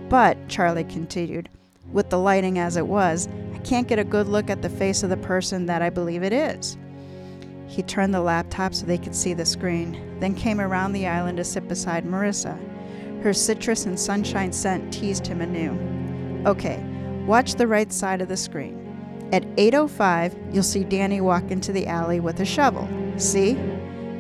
But, 0.10 0.38
Charlie 0.48 0.84
continued, 0.84 1.50
with 1.92 2.10
the 2.10 2.20
lighting 2.20 2.60
as 2.60 2.78
it 2.78 2.88
was, 2.88 3.28
I 3.54 3.60
can't 3.60 3.88
get 3.88 4.00
a 4.00 4.04
good 4.04 4.28
look 4.28 4.50
at 4.50 4.62
the 4.62 4.70
face 4.70 5.04
of 5.04 5.10
the 5.10 5.18
person 5.18 5.68
that 5.68 5.82
I 5.82 5.90
believe 5.90 6.24
it 6.24 6.34
is. 6.34 6.78
He 7.68 7.84
turned 7.84 8.14
the 8.14 8.22
laptop 8.22 8.74
so 8.74 8.86
they 8.86 8.98
could 8.98 9.16
see 9.16 9.34
the 9.34 9.46
screen, 9.46 10.18
then 10.20 10.34
came 10.34 10.60
around 10.60 10.94
the 10.94 11.08
island 11.08 11.38
to 11.38 11.44
sit 11.44 11.68
beside 11.68 12.06
Marissa. 12.06 12.58
Her 13.22 13.34
citrus 13.34 13.86
and 13.86 14.00
sunshine 14.00 14.52
scent 14.52 14.92
teased 14.92 15.28
him 15.28 15.42
anew. 15.42 15.78
Okay, 16.48 16.84
watch 17.28 17.56
the 17.56 17.68
right 17.68 17.92
side 17.94 18.22
of 18.22 18.30
the 18.30 18.38
screen. 18.38 18.78
At 19.32 19.44
8:05, 19.58 20.36
you'll 20.52 20.64
see 20.64 20.84
Danny 20.84 21.22
walk 21.22 21.52
into 21.52 21.72
the 21.72 21.86
alley 21.86 22.20
with 22.20 22.40
a 22.40 22.46
shovel. 22.46 22.88
See? 23.18 23.54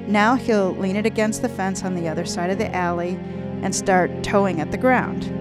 Now 0.07 0.35
he'll 0.35 0.75
lean 0.75 0.95
it 0.95 1.07
against 1.07 1.41
the 1.41 1.49
fence 1.49 1.83
on 1.83 1.95
the 1.95 2.07
other 2.07 2.25
side 2.25 2.51
of 2.51 2.59
the 2.59 2.75
alley 2.75 3.17
and 3.63 3.73
start 3.73 4.11
towing 4.21 4.61
at 4.61 4.71
the 4.71 4.77
ground. 4.77 5.31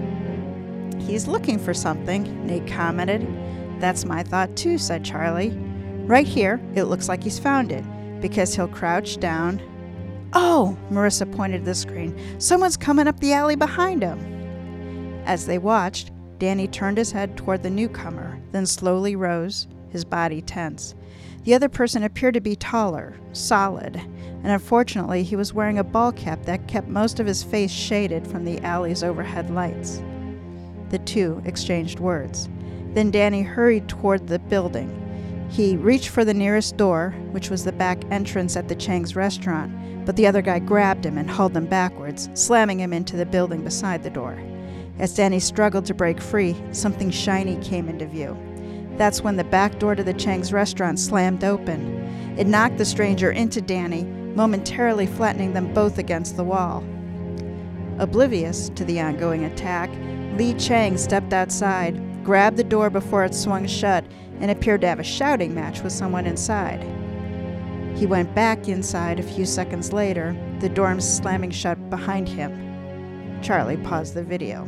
He's 1.09 1.27
looking 1.27 1.57
for 1.57 1.73
something, 1.73 2.45
Nate 2.45 2.67
commented. 2.67 3.27
That's 3.81 4.05
my 4.05 4.21
thought 4.21 4.55
too, 4.55 4.77
said 4.77 5.03
Charlie. 5.03 5.49
Right 6.05 6.27
here, 6.27 6.61
it 6.75 6.83
looks 6.83 7.09
like 7.09 7.23
he's 7.23 7.39
found 7.39 7.71
it, 7.71 7.83
because 8.21 8.53
he'll 8.53 8.67
crouch 8.67 9.19
down. 9.19 9.59
Oh, 10.33 10.77
Marissa 10.91 11.29
pointed 11.35 11.61
to 11.61 11.65
the 11.65 11.73
screen. 11.73 12.15
Someone's 12.39 12.77
coming 12.77 13.07
up 13.07 13.19
the 13.19 13.33
alley 13.33 13.55
behind 13.55 14.03
him. 14.03 14.19
As 15.25 15.47
they 15.47 15.57
watched, 15.57 16.11
Danny 16.37 16.67
turned 16.67 16.99
his 16.99 17.11
head 17.11 17.35
toward 17.35 17.63
the 17.63 17.71
newcomer, 17.71 18.39
then 18.51 18.67
slowly 18.67 19.15
rose, 19.15 19.67
his 19.89 20.05
body 20.05 20.43
tense. 20.43 20.93
The 21.43 21.55
other 21.55 21.69
person 21.69 22.03
appeared 22.03 22.35
to 22.35 22.39
be 22.39 22.55
taller, 22.55 23.17
solid, 23.33 23.95
and 23.95 24.51
unfortunately, 24.51 25.23
he 25.23 25.35
was 25.35 25.55
wearing 25.55 25.79
a 25.79 25.83
ball 25.83 26.11
cap 26.11 26.45
that 26.45 26.67
kept 26.67 26.87
most 26.87 27.19
of 27.19 27.25
his 27.25 27.41
face 27.41 27.71
shaded 27.71 28.27
from 28.27 28.45
the 28.45 28.59
alley's 28.59 29.03
overhead 29.03 29.49
lights. 29.49 30.03
The 30.89 30.99
two 30.99 31.41
exchanged 31.45 31.99
words. 31.99 32.49
Then 32.93 33.11
Danny 33.11 33.43
hurried 33.43 33.87
toward 33.87 34.27
the 34.27 34.39
building. 34.39 34.95
He 35.49 35.75
reached 35.75 36.09
for 36.09 36.25
the 36.25 36.33
nearest 36.33 36.77
door, 36.77 37.13
which 37.31 37.49
was 37.49 37.63
the 37.63 37.71
back 37.71 38.03
entrance 38.11 38.55
at 38.55 38.67
the 38.67 38.75
Chang's 38.75 39.15
restaurant, 39.15 40.05
but 40.05 40.15
the 40.15 40.27
other 40.27 40.41
guy 40.41 40.59
grabbed 40.59 41.05
him 41.05 41.17
and 41.17 41.29
hauled 41.29 41.55
him 41.55 41.65
backwards, 41.65 42.29
slamming 42.33 42.79
him 42.79 42.93
into 42.93 43.15
the 43.15 43.25
building 43.25 43.63
beside 43.63 44.03
the 44.03 44.09
door. 44.09 44.39
As 44.99 45.15
Danny 45.15 45.39
struggled 45.39 45.85
to 45.85 45.93
break 45.93 46.19
free, 46.19 46.55
something 46.71 47.09
shiny 47.09 47.57
came 47.63 47.87
into 47.87 48.05
view. 48.05 48.37
That's 48.97 49.21
when 49.21 49.37
the 49.37 49.43
back 49.43 49.79
door 49.79 49.95
to 49.95 50.03
the 50.03 50.13
Chang's 50.13 50.51
restaurant 50.51 50.99
slammed 50.99 51.43
open. 51.43 51.97
It 52.37 52.47
knocked 52.47 52.77
the 52.77 52.85
stranger 52.85 53.31
into 53.31 53.61
Danny, 53.61 54.03
momentarily 54.03 55.07
flattening 55.07 55.53
them 55.53 55.73
both 55.73 55.97
against 55.97 56.35
the 56.35 56.43
wall. 56.43 56.83
Oblivious 57.97 58.69
to 58.69 58.83
the 58.85 58.99
ongoing 58.99 59.45
attack, 59.45 59.89
Lee 60.39 60.53
Chang 60.53 60.97
stepped 60.97 61.33
outside, 61.33 62.23
grabbed 62.23 62.55
the 62.55 62.63
door 62.63 62.89
before 62.89 63.25
it 63.25 63.35
swung 63.35 63.67
shut, 63.67 64.05
and 64.39 64.49
appeared 64.49 64.79
to 64.79 64.87
have 64.87 65.01
a 65.01 65.03
shouting 65.03 65.53
match 65.53 65.81
with 65.81 65.91
someone 65.91 66.25
inside. 66.25 66.81
He 67.97 68.05
went 68.05 68.33
back 68.33 68.69
inside 68.69 69.19
a 69.19 69.23
few 69.23 69.45
seconds 69.45 69.91
later, 69.91 70.33
the 70.61 70.69
door 70.69 70.97
slamming 71.01 71.51
shut 71.51 71.89
behind 71.89 72.29
him. 72.29 73.41
Charlie 73.41 73.75
paused 73.75 74.13
the 74.13 74.23
video. 74.23 74.65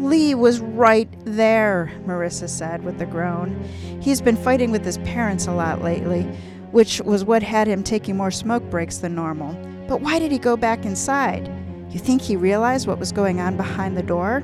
Lee 0.00 0.34
was 0.34 0.60
right 0.60 1.08
there, 1.24 1.90
Marissa 2.04 2.46
said 2.46 2.84
with 2.84 3.00
a 3.00 3.06
groan. 3.06 3.58
He's 4.02 4.20
been 4.20 4.36
fighting 4.36 4.70
with 4.70 4.84
his 4.84 4.98
parents 4.98 5.46
a 5.46 5.52
lot 5.52 5.80
lately, 5.80 6.24
which 6.72 7.00
was 7.00 7.24
what 7.24 7.42
had 7.42 7.68
him 7.68 7.82
taking 7.82 8.18
more 8.18 8.30
smoke 8.30 8.64
breaks 8.64 8.98
than 8.98 9.14
normal. 9.14 9.54
But 9.88 10.02
why 10.02 10.18
did 10.18 10.30
he 10.30 10.38
go 10.38 10.58
back 10.58 10.84
inside? 10.84 11.50
You 11.90 11.98
think 11.98 12.20
he 12.20 12.36
realized 12.36 12.86
what 12.86 12.98
was 12.98 13.12
going 13.12 13.40
on 13.40 13.56
behind 13.56 13.96
the 13.96 14.02
door? 14.02 14.42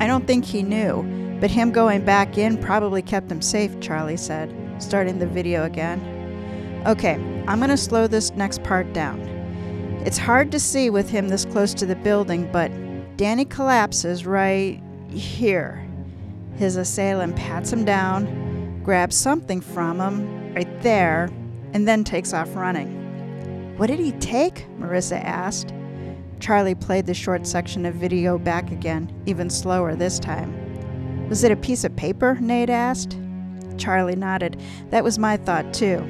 I 0.00 0.06
don't 0.06 0.26
think 0.26 0.44
he 0.44 0.62
knew, 0.62 1.02
but 1.40 1.50
him 1.50 1.72
going 1.72 2.04
back 2.04 2.38
in 2.38 2.56
probably 2.58 3.02
kept 3.02 3.30
him 3.30 3.42
safe, 3.42 3.78
Charlie 3.80 4.16
said. 4.16 4.54
starting 4.78 5.18
the 5.18 5.26
video 5.26 5.64
again. 5.64 6.00
Okay, 6.86 7.14
I'm 7.46 7.58
going 7.58 7.70
to 7.70 7.76
slow 7.76 8.06
this 8.06 8.30
next 8.32 8.62
part 8.62 8.92
down. 8.92 9.20
It's 10.04 10.18
hard 10.18 10.52
to 10.52 10.60
see 10.60 10.90
with 10.90 11.10
him 11.10 11.28
this 11.28 11.44
close 11.44 11.74
to 11.74 11.86
the 11.86 11.96
building, 11.96 12.50
but 12.52 12.70
Danny 13.16 13.44
collapses 13.44 14.24
right 14.24 14.80
here. 15.10 15.84
His 16.56 16.76
assailant 16.76 17.36
pats 17.36 17.72
him 17.72 17.84
down, 17.84 18.82
grabs 18.82 19.16
something 19.16 19.60
from 19.60 20.00
him 20.00 20.54
right 20.54 20.82
there, 20.82 21.30
and 21.72 21.86
then 21.86 22.04
takes 22.04 22.32
off 22.32 22.54
running. 22.54 23.76
What 23.76 23.88
did 23.88 23.98
he 23.98 24.12
take? 24.12 24.66
Marissa 24.78 25.22
asked. 25.22 25.72
Charlie 26.40 26.74
played 26.74 27.06
the 27.06 27.14
short 27.14 27.46
section 27.46 27.84
of 27.84 27.94
video 27.94 28.38
back 28.38 28.70
again, 28.70 29.12
even 29.26 29.50
slower 29.50 29.94
this 29.94 30.18
time. 30.18 31.28
Was 31.28 31.44
it 31.44 31.52
a 31.52 31.56
piece 31.56 31.84
of 31.84 31.94
paper? 31.96 32.38
Nate 32.40 32.70
asked. 32.70 33.18
Charlie 33.76 34.16
nodded. 34.16 34.60
That 34.90 35.04
was 35.04 35.18
my 35.18 35.36
thought, 35.36 35.72
too. 35.74 36.04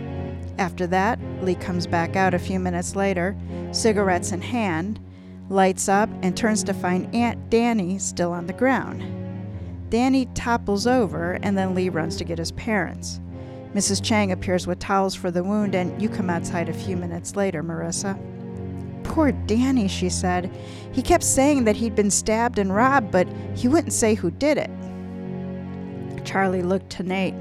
After 0.58 0.86
that, 0.88 1.18
Lee 1.42 1.54
comes 1.54 1.86
back 1.86 2.16
out 2.16 2.34
a 2.34 2.38
few 2.38 2.58
minutes 2.58 2.96
later, 2.96 3.36
cigarettes 3.72 4.32
in 4.32 4.40
hand, 4.40 5.00
lights 5.48 5.88
up, 5.88 6.10
and 6.22 6.36
turns 6.36 6.64
to 6.64 6.74
find 6.74 7.14
Aunt 7.14 7.50
Danny 7.50 7.98
still 7.98 8.32
on 8.32 8.46
the 8.46 8.52
ground. 8.52 9.02
Danny 9.90 10.26
topples 10.34 10.86
over, 10.86 11.38
and 11.42 11.56
then 11.56 11.74
Lee 11.74 11.88
runs 11.88 12.16
to 12.16 12.24
get 12.24 12.38
his 12.38 12.52
parents. 12.52 13.20
Mrs. 13.74 14.02
Chang 14.02 14.32
appears 14.32 14.66
with 14.66 14.78
towels 14.78 15.14
for 15.14 15.30
the 15.30 15.44
wound, 15.44 15.74
and 15.74 16.00
you 16.00 16.08
come 16.08 16.28
outside 16.28 16.68
a 16.68 16.72
few 16.72 16.96
minutes 16.96 17.36
later, 17.36 17.62
Marissa. 17.62 18.18
Poor 19.08 19.32
Danny, 19.32 19.88
she 19.88 20.08
said. 20.08 20.50
He 20.92 21.02
kept 21.02 21.24
saying 21.24 21.64
that 21.64 21.76
he'd 21.76 21.94
been 21.94 22.10
stabbed 22.10 22.58
and 22.58 22.72
robbed, 22.74 23.10
but 23.10 23.26
he 23.56 23.66
wouldn't 23.66 23.92
say 23.92 24.14
who 24.14 24.30
did 24.30 24.58
it. 24.58 24.70
Charlie 26.24 26.62
looked 26.62 26.90
to 26.90 27.02
Nate. 27.02 27.34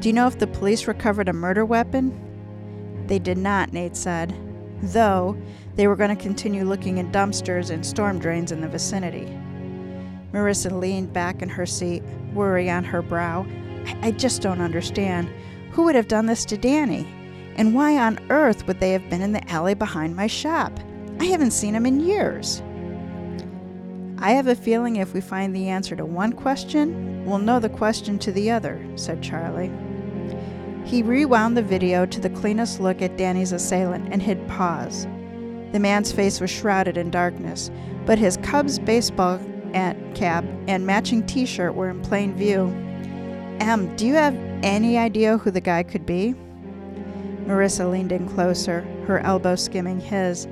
Do 0.00 0.08
you 0.08 0.12
know 0.12 0.28
if 0.28 0.38
the 0.38 0.46
police 0.46 0.86
recovered 0.86 1.28
a 1.28 1.32
murder 1.32 1.64
weapon? 1.64 3.04
They 3.06 3.18
did 3.18 3.38
not, 3.38 3.72
Nate 3.72 3.96
said, 3.96 4.34
though 4.82 5.36
they 5.74 5.88
were 5.88 5.96
going 5.96 6.16
to 6.16 6.22
continue 6.22 6.64
looking 6.64 6.98
in 6.98 7.10
dumpsters 7.10 7.70
and 7.70 7.84
storm 7.84 8.20
drains 8.20 8.52
in 8.52 8.60
the 8.60 8.68
vicinity. 8.68 9.26
Marissa 10.32 10.70
leaned 10.70 11.12
back 11.12 11.42
in 11.42 11.48
her 11.48 11.66
seat, 11.66 12.04
worry 12.32 12.70
on 12.70 12.84
her 12.84 13.02
brow. 13.02 13.44
I, 13.84 13.98
I 14.08 14.10
just 14.12 14.42
don't 14.42 14.60
understand. 14.60 15.28
Who 15.72 15.84
would 15.84 15.96
have 15.96 16.08
done 16.08 16.26
this 16.26 16.44
to 16.46 16.56
Danny? 16.56 17.06
And 17.56 17.74
why 17.74 17.98
on 17.98 18.20
earth 18.30 18.66
would 18.68 18.78
they 18.78 18.92
have 18.92 19.10
been 19.10 19.22
in 19.22 19.32
the 19.32 19.50
alley 19.50 19.74
behind 19.74 20.14
my 20.14 20.28
shop? 20.28 20.78
I 21.20 21.24
haven't 21.26 21.50
seen 21.50 21.74
him 21.74 21.84
in 21.84 22.00
years. 22.00 22.62
I 24.16 24.30
have 24.30 24.46
a 24.46 24.54
feeling 24.54 24.96
if 24.96 25.12
we 25.12 25.20
find 25.20 25.54
the 25.54 25.68
answer 25.68 25.94
to 25.94 26.06
one 26.06 26.32
question, 26.32 27.26
we'll 27.26 27.38
know 27.38 27.60
the 27.60 27.68
question 27.68 28.18
to 28.20 28.32
the 28.32 28.50
other, 28.50 28.82
said 28.96 29.22
Charlie. 29.22 29.70
He 30.86 31.02
rewound 31.02 31.58
the 31.58 31.62
video 31.62 32.06
to 32.06 32.20
the 32.20 32.30
cleanest 32.30 32.80
look 32.80 33.02
at 33.02 33.18
Danny's 33.18 33.52
assailant 33.52 34.08
and 34.10 34.22
hit 34.22 34.48
pause. 34.48 35.06
The 35.72 35.78
man's 35.78 36.10
face 36.10 36.40
was 36.40 36.50
shrouded 36.50 36.96
in 36.96 37.10
darkness, 37.10 37.70
but 38.06 38.18
his 38.18 38.38
Cubs 38.38 38.78
baseball 38.78 39.38
cap 40.14 40.44
and 40.68 40.86
matching 40.86 41.26
t 41.26 41.44
shirt 41.44 41.74
were 41.74 41.90
in 41.90 42.00
plain 42.00 42.34
view. 42.34 42.68
Em, 43.60 43.94
do 43.96 44.06
you 44.06 44.14
have 44.14 44.34
any 44.62 44.96
idea 44.96 45.36
who 45.36 45.50
the 45.50 45.60
guy 45.60 45.82
could 45.82 46.06
be? 46.06 46.34
Marissa 47.44 47.90
leaned 47.90 48.10
in 48.10 48.26
closer, 48.26 48.80
her 49.06 49.18
elbow 49.20 49.54
skimming 49.54 50.00
his. 50.00 50.48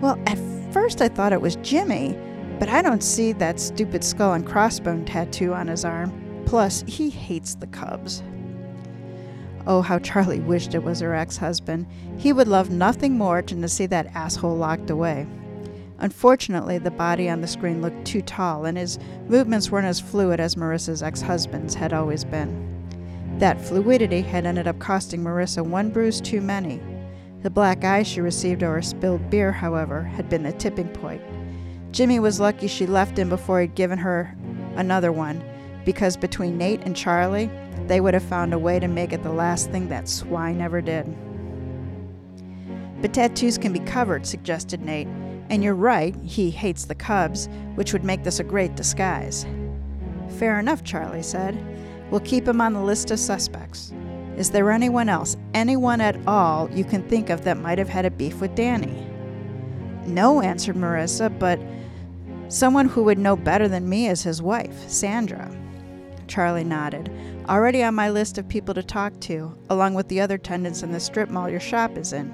Well, 0.00 0.18
at 0.26 0.38
first 0.72 1.02
I 1.02 1.08
thought 1.08 1.32
it 1.32 1.40
was 1.40 1.56
Jimmy, 1.56 2.16
but 2.58 2.68
I 2.68 2.82
don't 2.82 3.02
see 3.02 3.32
that 3.32 3.58
stupid 3.58 4.04
skull 4.04 4.34
and 4.34 4.46
crossbone 4.46 5.06
tattoo 5.06 5.52
on 5.52 5.66
his 5.68 5.84
arm. 5.84 6.42
Plus, 6.46 6.84
he 6.86 7.10
hates 7.10 7.56
the 7.56 7.66
Cubs. 7.66 8.22
Oh, 9.66 9.82
how 9.82 9.98
Charlie 9.98 10.40
wished 10.40 10.74
it 10.74 10.82
was 10.82 11.00
her 11.00 11.14
ex 11.14 11.36
husband. 11.36 11.86
He 12.16 12.32
would 12.32 12.48
love 12.48 12.70
nothing 12.70 13.18
more 13.18 13.42
than 13.42 13.60
to 13.60 13.68
see 13.68 13.86
that 13.86 14.14
asshole 14.14 14.56
locked 14.56 14.88
away. 14.88 15.26
Unfortunately, 15.98 16.78
the 16.78 16.92
body 16.92 17.28
on 17.28 17.40
the 17.40 17.46
screen 17.48 17.82
looked 17.82 18.06
too 18.06 18.22
tall, 18.22 18.64
and 18.64 18.78
his 18.78 18.98
movements 19.26 19.70
weren't 19.70 19.86
as 19.86 20.00
fluid 20.00 20.38
as 20.38 20.54
Marissa's 20.54 21.02
ex 21.02 21.20
husband's 21.20 21.74
had 21.74 21.92
always 21.92 22.24
been. 22.24 22.66
That 23.38 23.60
fluidity 23.60 24.20
had 24.20 24.46
ended 24.46 24.68
up 24.68 24.78
costing 24.78 25.22
Marissa 25.22 25.66
one 25.66 25.90
bruise 25.90 26.20
too 26.20 26.40
many. 26.40 26.80
The 27.42 27.50
black 27.50 27.84
eye 27.84 28.02
she 28.02 28.20
received 28.20 28.62
over 28.62 28.82
spilled 28.82 29.30
beer, 29.30 29.52
however, 29.52 30.02
had 30.02 30.28
been 30.28 30.42
the 30.42 30.52
tipping 30.52 30.88
point. 30.88 31.22
Jimmy 31.92 32.18
was 32.18 32.40
lucky 32.40 32.66
she 32.66 32.86
left 32.86 33.18
him 33.18 33.28
before 33.28 33.60
he'd 33.60 33.74
given 33.74 33.98
her 33.98 34.36
another 34.76 35.12
one, 35.12 35.42
because 35.84 36.16
between 36.16 36.58
Nate 36.58 36.82
and 36.82 36.96
Charlie, 36.96 37.50
they 37.86 38.00
would 38.00 38.14
have 38.14 38.24
found 38.24 38.52
a 38.52 38.58
way 38.58 38.80
to 38.80 38.88
make 38.88 39.12
it 39.12 39.22
the 39.22 39.32
last 39.32 39.70
thing 39.70 39.88
that 39.88 40.08
swine 40.08 40.60
ever 40.60 40.80
did. 40.80 41.06
But 43.00 43.14
tattoos 43.14 43.56
can 43.56 43.72
be 43.72 43.78
covered, 43.80 44.26
suggested 44.26 44.80
Nate, 44.80 45.08
and 45.48 45.62
you're 45.62 45.74
right, 45.74 46.14
he 46.16 46.50
hates 46.50 46.84
the 46.84 46.94
Cubs, 46.94 47.48
which 47.76 47.92
would 47.92 48.04
make 48.04 48.24
this 48.24 48.40
a 48.40 48.44
great 48.44 48.74
disguise. 48.74 49.46
Fair 50.38 50.58
enough, 50.58 50.82
Charlie 50.82 51.22
said. 51.22 51.56
We'll 52.10 52.20
keep 52.20 52.46
him 52.48 52.60
on 52.60 52.72
the 52.72 52.82
list 52.82 53.10
of 53.10 53.18
suspects. 53.18 53.92
Is 54.38 54.50
there 54.50 54.70
anyone 54.70 55.08
else, 55.08 55.36
anyone 55.52 56.00
at 56.00 56.16
all, 56.28 56.70
you 56.70 56.84
can 56.84 57.02
think 57.08 57.28
of 57.28 57.42
that 57.42 57.58
might 57.58 57.76
have 57.78 57.88
had 57.88 58.04
a 58.04 58.10
beef 58.10 58.40
with 58.40 58.54
Danny? 58.54 59.04
No, 60.06 60.40
answered 60.40 60.76
Marissa, 60.76 61.36
but 61.40 61.58
someone 62.48 62.86
who 62.86 63.02
would 63.02 63.18
know 63.18 63.34
better 63.34 63.66
than 63.66 63.88
me 63.88 64.06
is 64.06 64.22
his 64.22 64.40
wife, 64.40 64.88
Sandra. 64.88 65.50
Charlie 66.28 66.62
nodded. 66.62 67.10
Already 67.48 67.82
on 67.82 67.96
my 67.96 68.10
list 68.10 68.38
of 68.38 68.48
people 68.48 68.74
to 68.74 68.82
talk 68.82 69.18
to, 69.22 69.58
along 69.70 69.94
with 69.94 70.06
the 70.06 70.20
other 70.20 70.38
tenants 70.38 70.84
in 70.84 70.92
the 70.92 71.00
strip 71.00 71.30
mall 71.30 71.50
your 71.50 71.58
shop 71.58 71.98
is 71.98 72.12
in. 72.12 72.32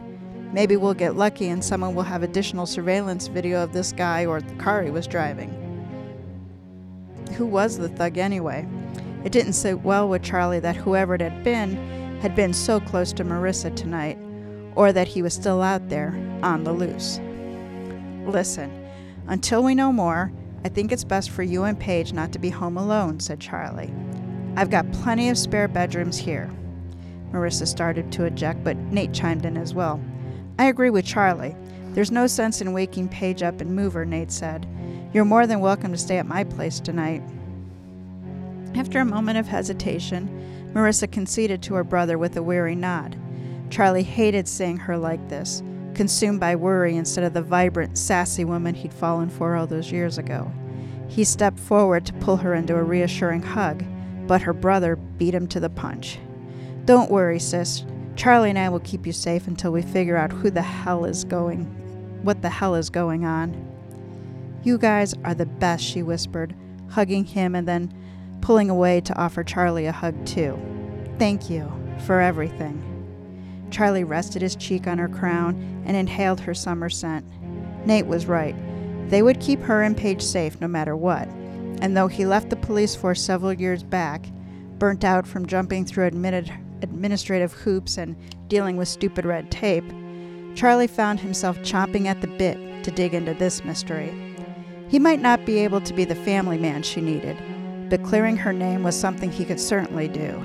Maybe 0.52 0.76
we'll 0.76 0.92
get 0.92 1.16
lucky 1.16 1.48
and 1.48 1.64
someone 1.64 1.94
will 1.94 2.02
have 2.02 2.22
additional 2.22 2.66
surveillance 2.66 3.28
video 3.28 3.62
of 3.62 3.72
this 3.72 3.92
guy 3.92 4.26
or 4.26 4.42
the 4.42 4.54
car 4.56 4.82
he 4.82 4.90
was 4.90 5.06
driving. 5.06 5.48
Who 7.38 7.46
was 7.46 7.78
the 7.78 7.88
thug 7.88 8.18
anyway? 8.18 8.68
It 9.24 9.32
didn't 9.32 9.54
sit 9.54 9.82
well 9.82 10.08
with 10.08 10.22
Charlie 10.22 10.60
that 10.60 10.76
whoever 10.76 11.14
it 11.14 11.22
had 11.22 11.42
been 11.42 11.76
had 12.20 12.36
been 12.36 12.52
so 12.52 12.78
close 12.78 13.12
to 13.14 13.24
Marissa 13.24 13.74
tonight, 13.74 14.18
or 14.76 14.92
that 14.92 15.08
he 15.08 15.22
was 15.22 15.34
still 15.34 15.62
out 15.62 15.88
there 15.88 16.14
on 16.42 16.64
the 16.64 16.72
loose. 16.72 17.20
Listen, 18.26 18.70
until 19.26 19.62
we 19.62 19.74
know 19.74 19.92
more, 19.92 20.30
I 20.64 20.68
think 20.68 20.92
it's 20.92 21.04
best 21.04 21.30
for 21.30 21.42
you 21.42 21.64
and 21.64 21.78
Paige 21.78 22.12
not 22.12 22.32
to 22.32 22.38
be 22.38 22.50
home 22.50 22.76
alone, 22.76 23.20
said 23.20 23.40
Charlie. 23.40 23.92
I've 24.56 24.70
got 24.70 24.90
plenty 24.92 25.28
of 25.28 25.38
spare 25.38 25.68
bedrooms 25.68 26.16
here. 26.16 26.50
Marissa 27.32 27.66
started 27.66 28.12
to 28.12 28.26
object, 28.26 28.62
but 28.62 28.76
Nate 28.76 29.12
chimed 29.12 29.44
in 29.44 29.56
as 29.56 29.74
well. 29.74 30.00
I 30.58 30.66
agree 30.66 30.90
with 30.90 31.04
Charlie. 31.04 31.56
There's 31.90 32.10
no 32.10 32.26
sense 32.26 32.60
in 32.60 32.72
waking 32.72 33.08
Paige 33.08 33.42
up 33.42 33.60
and 33.60 33.74
move 33.74 33.94
her, 33.94 34.04
Nate 34.04 34.30
said. 34.32 34.66
You're 35.12 35.24
more 35.24 35.46
than 35.46 35.60
welcome 35.60 35.92
to 35.92 35.98
stay 35.98 36.18
at 36.18 36.26
my 36.26 36.44
place 36.44 36.80
tonight. 36.80 37.22
After 38.74 38.98
a 38.98 39.04
moment 39.04 39.38
of 39.38 39.46
hesitation, 39.46 40.72
Marissa 40.74 41.10
conceded 41.10 41.62
to 41.62 41.74
her 41.74 41.84
brother 41.84 42.18
with 42.18 42.36
a 42.36 42.42
weary 42.42 42.74
nod. 42.74 43.16
Charlie 43.70 44.02
hated 44.02 44.48
seeing 44.48 44.76
her 44.76 44.98
like 44.98 45.28
this, 45.28 45.62
consumed 45.94 46.40
by 46.40 46.56
worry 46.56 46.96
instead 46.96 47.22
of 47.22 47.34
the 47.34 47.42
vibrant, 47.42 47.96
sassy 47.96 48.44
woman 48.44 48.74
he'd 48.74 48.92
fallen 48.92 49.30
for 49.30 49.54
all 49.54 49.68
those 49.68 49.92
years 49.92 50.18
ago. 50.18 50.50
He 51.08 51.22
stepped 51.22 51.60
forward 51.60 52.04
to 52.06 52.12
pull 52.14 52.36
her 52.38 52.54
into 52.54 52.74
a 52.74 52.82
reassuring 52.82 53.42
hug, 53.42 53.84
but 54.26 54.42
her 54.42 54.52
brother 54.52 54.96
beat 54.96 55.34
him 55.34 55.46
to 55.48 55.60
the 55.60 55.70
punch. 55.70 56.18
Don't 56.84 57.10
worry, 57.10 57.38
sis. 57.38 57.84
Charlie 58.16 58.50
and 58.50 58.58
I 58.58 58.68
will 58.68 58.80
keep 58.80 59.06
you 59.06 59.12
safe 59.12 59.46
until 59.46 59.70
we 59.70 59.82
figure 59.82 60.16
out 60.16 60.32
who 60.32 60.50
the 60.50 60.62
hell 60.62 61.04
is 61.04 61.24
going, 61.24 61.64
what 62.22 62.42
the 62.42 62.50
hell 62.50 62.74
is 62.74 62.90
going 62.90 63.24
on. 63.24 63.54
You 64.64 64.78
guys 64.78 65.14
are 65.24 65.34
the 65.34 65.46
best, 65.46 65.84
she 65.84 66.02
whispered, 66.02 66.54
hugging 66.90 67.24
him 67.24 67.54
and 67.54 67.68
then 67.68 67.92
pulling 68.44 68.68
away 68.68 69.00
to 69.00 69.16
offer 69.16 69.42
Charlie 69.42 69.86
a 69.86 69.92
hug 69.92 70.26
too. 70.26 70.60
Thank 71.18 71.48
you 71.48 71.72
for 72.04 72.20
everything. 72.20 72.78
Charlie 73.70 74.04
rested 74.04 74.42
his 74.42 74.54
cheek 74.54 74.86
on 74.86 74.98
her 74.98 75.08
crown 75.08 75.82
and 75.86 75.96
inhaled 75.96 76.40
her 76.40 76.52
summer 76.52 76.90
scent. 76.90 77.24
Nate 77.86 78.06
was 78.06 78.26
right. 78.26 78.54
They 79.08 79.22
would 79.22 79.40
keep 79.40 79.60
her 79.62 79.82
and 79.82 79.96
Paige 79.96 80.20
safe 80.20 80.60
no 80.60 80.68
matter 80.68 80.94
what. 80.94 81.26
And 81.80 81.96
though 81.96 82.06
he 82.06 82.26
left 82.26 82.50
the 82.50 82.56
police 82.56 82.94
force 82.94 83.22
several 83.22 83.54
years 83.54 83.82
back, 83.82 84.26
burnt 84.78 85.04
out 85.04 85.26
from 85.26 85.46
jumping 85.46 85.86
through 85.86 86.04
admitted 86.04 86.52
administrative 86.82 87.54
hoops 87.54 87.96
and 87.96 88.14
dealing 88.48 88.76
with 88.76 88.88
stupid 88.88 89.24
red 89.24 89.50
tape, 89.50 89.90
Charlie 90.54 90.86
found 90.86 91.18
himself 91.18 91.56
chomping 91.60 92.04
at 92.04 92.20
the 92.20 92.26
bit 92.26 92.84
to 92.84 92.90
dig 92.90 93.14
into 93.14 93.32
this 93.32 93.64
mystery. 93.64 94.14
He 94.90 94.98
might 94.98 95.22
not 95.22 95.46
be 95.46 95.60
able 95.60 95.80
to 95.80 95.94
be 95.94 96.04
the 96.04 96.14
family 96.14 96.58
man 96.58 96.82
she 96.82 97.00
needed, 97.00 97.38
but 97.90 98.02
clearing 98.02 98.36
her 98.36 98.52
name 98.52 98.82
was 98.82 98.98
something 98.98 99.30
he 99.30 99.44
could 99.44 99.60
certainly 99.60 100.08
do. 100.08 100.42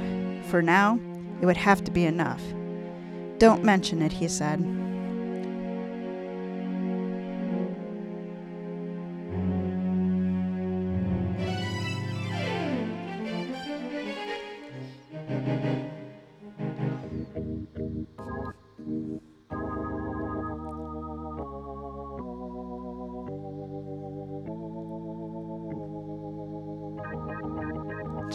For 0.49 0.61
now, 0.61 0.99
it 1.41 1.45
would 1.45 1.57
have 1.57 1.83
to 1.85 1.91
be 1.91 2.05
enough. 2.05 2.41
Don't 3.37 3.63
mention 3.63 4.01
it, 4.01 4.11
he 4.11 4.27
said. 4.27 4.59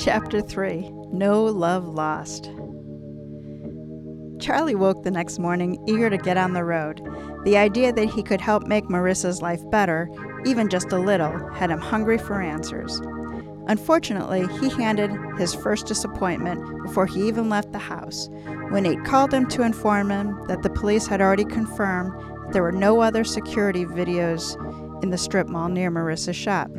Chapter 0.04 0.42
3 0.42 0.90
No 1.12 1.44
Love 1.44 1.88
Lost. 1.88 2.50
Charlie 4.38 4.74
woke 4.74 5.02
the 5.02 5.10
next 5.10 5.38
morning 5.38 5.82
eager 5.88 6.10
to 6.10 6.18
get 6.18 6.36
on 6.36 6.52
the 6.52 6.62
road. 6.62 7.00
The 7.44 7.56
idea 7.56 7.90
that 7.90 8.10
he 8.10 8.22
could 8.22 8.42
help 8.42 8.66
make 8.66 8.84
Marissa's 8.90 9.40
life 9.40 9.62
better, 9.70 10.10
even 10.44 10.68
just 10.68 10.92
a 10.92 10.98
little, 10.98 11.48
had 11.54 11.70
him 11.70 11.78
hungry 11.78 12.18
for 12.18 12.42
answers. 12.42 13.00
Unfortunately, 13.66 14.46
he 14.58 14.68
handed 14.68 15.10
his 15.38 15.54
first 15.54 15.86
disappointment 15.86 16.60
before 16.82 17.06
he 17.06 17.26
even 17.26 17.48
left 17.48 17.72
the 17.72 17.78
house, 17.78 18.28
when 18.68 18.82
Nate 18.82 19.06
called 19.06 19.32
him 19.32 19.46
to 19.48 19.62
inform 19.62 20.10
him 20.10 20.38
that 20.48 20.62
the 20.62 20.68
police 20.68 21.06
had 21.06 21.22
already 21.22 21.46
confirmed 21.46 22.12
there 22.52 22.62
were 22.62 22.72
no 22.72 23.00
other 23.00 23.24
security 23.24 23.86
videos 23.86 24.54
in 25.02 25.08
the 25.08 25.16
strip 25.16 25.48
mall 25.48 25.70
near 25.70 25.90
Marissa's 25.90 26.36
shop. 26.36 26.70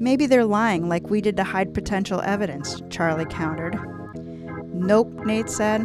Maybe 0.00 0.26
they're 0.26 0.44
lying 0.44 0.88
like 0.88 1.10
we 1.10 1.20
did 1.20 1.36
to 1.38 1.44
hide 1.44 1.74
potential 1.74 2.20
evidence, 2.20 2.80
Charlie 2.88 3.26
countered. 3.26 3.76
Nope, 4.72 5.12
Nate 5.24 5.50
said. 5.50 5.82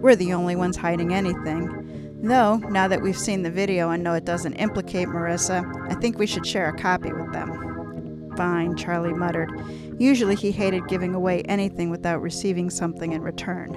We're 0.00 0.16
the 0.16 0.32
only 0.32 0.56
ones 0.56 0.76
hiding 0.76 1.14
anything. 1.14 2.18
Though, 2.22 2.56
now 2.56 2.88
that 2.88 3.02
we've 3.02 3.16
seen 3.16 3.42
the 3.42 3.50
video 3.50 3.90
and 3.90 4.02
know 4.02 4.14
it 4.14 4.24
doesn't 4.24 4.54
implicate 4.54 5.06
Marissa, 5.08 5.62
I 5.90 5.94
think 5.94 6.18
we 6.18 6.26
should 6.26 6.46
share 6.46 6.68
a 6.68 6.76
copy 6.76 7.12
with 7.12 7.32
them. 7.32 8.32
Fine, 8.36 8.76
Charlie 8.76 9.12
muttered. 9.12 9.50
Usually 9.98 10.34
he 10.34 10.50
hated 10.50 10.88
giving 10.88 11.14
away 11.14 11.42
anything 11.42 11.88
without 11.88 12.20
receiving 12.20 12.68
something 12.68 13.12
in 13.12 13.22
return. 13.22 13.72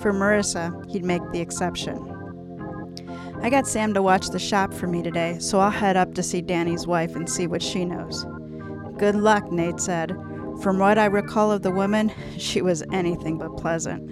For 0.00 0.12
Marissa, 0.12 0.88
he'd 0.90 1.04
make 1.04 1.22
the 1.30 1.40
exception. 1.40 1.96
I 3.40 3.50
got 3.50 3.68
Sam 3.68 3.94
to 3.94 4.02
watch 4.02 4.30
the 4.30 4.38
shop 4.40 4.74
for 4.74 4.88
me 4.88 5.02
today, 5.02 5.38
so 5.38 5.60
I'll 5.60 5.70
head 5.70 5.96
up 5.96 6.14
to 6.14 6.24
see 6.24 6.40
Danny's 6.40 6.88
wife 6.88 7.14
and 7.14 7.30
see 7.30 7.46
what 7.46 7.62
she 7.62 7.84
knows. 7.84 8.26
Good 8.98 9.14
luck, 9.14 9.52
Nate 9.52 9.80
said. 9.80 10.10
From 10.60 10.78
what 10.78 10.98
I 10.98 11.06
recall 11.06 11.52
of 11.52 11.62
the 11.62 11.70
woman, 11.70 12.12
she 12.36 12.60
was 12.60 12.82
anything 12.92 13.38
but 13.38 13.56
pleasant. 13.56 14.10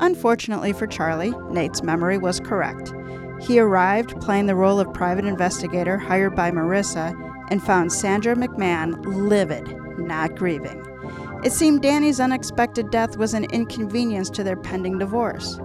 Unfortunately 0.00 0.72
for 0.72 0.86
Charlie, 0.86 1.34
Nate's 1.50 1.82
memory 1.82 2.16
was 2.16 2.40
correct. 2.40 2.94
He 3.42 3.58
arrived 3.58 4.18
playing 4.22 4.46
the 4.46 4.54
role 4.54 4.80
of 4.80 4.94
private 4.94 5.26
investigator 5.26 5.98
hired 5.98 6.34
by 6.34 6.50
Marissa 6.50 7.14
and 7.50 7.62
found 7.62 7.92
Sandra 7.92 8.34
McMahon 8.34 9.04
livid, 9.04 9.68
not 9.98 10.34
grieving. 10.34 10.82
It 11.44 11.52
seemed 11.52 11.82
Danny's 11.82 12.20
unexpected 12.20 12.90
death 12.90 13.18
was 13.18 13.34
an 13.34 13.44
inconvenience 13.52 14.30
to 14.30 14.42
their 14.42 14.56
pending 14.56 14.98
divorce. 14.98 15.60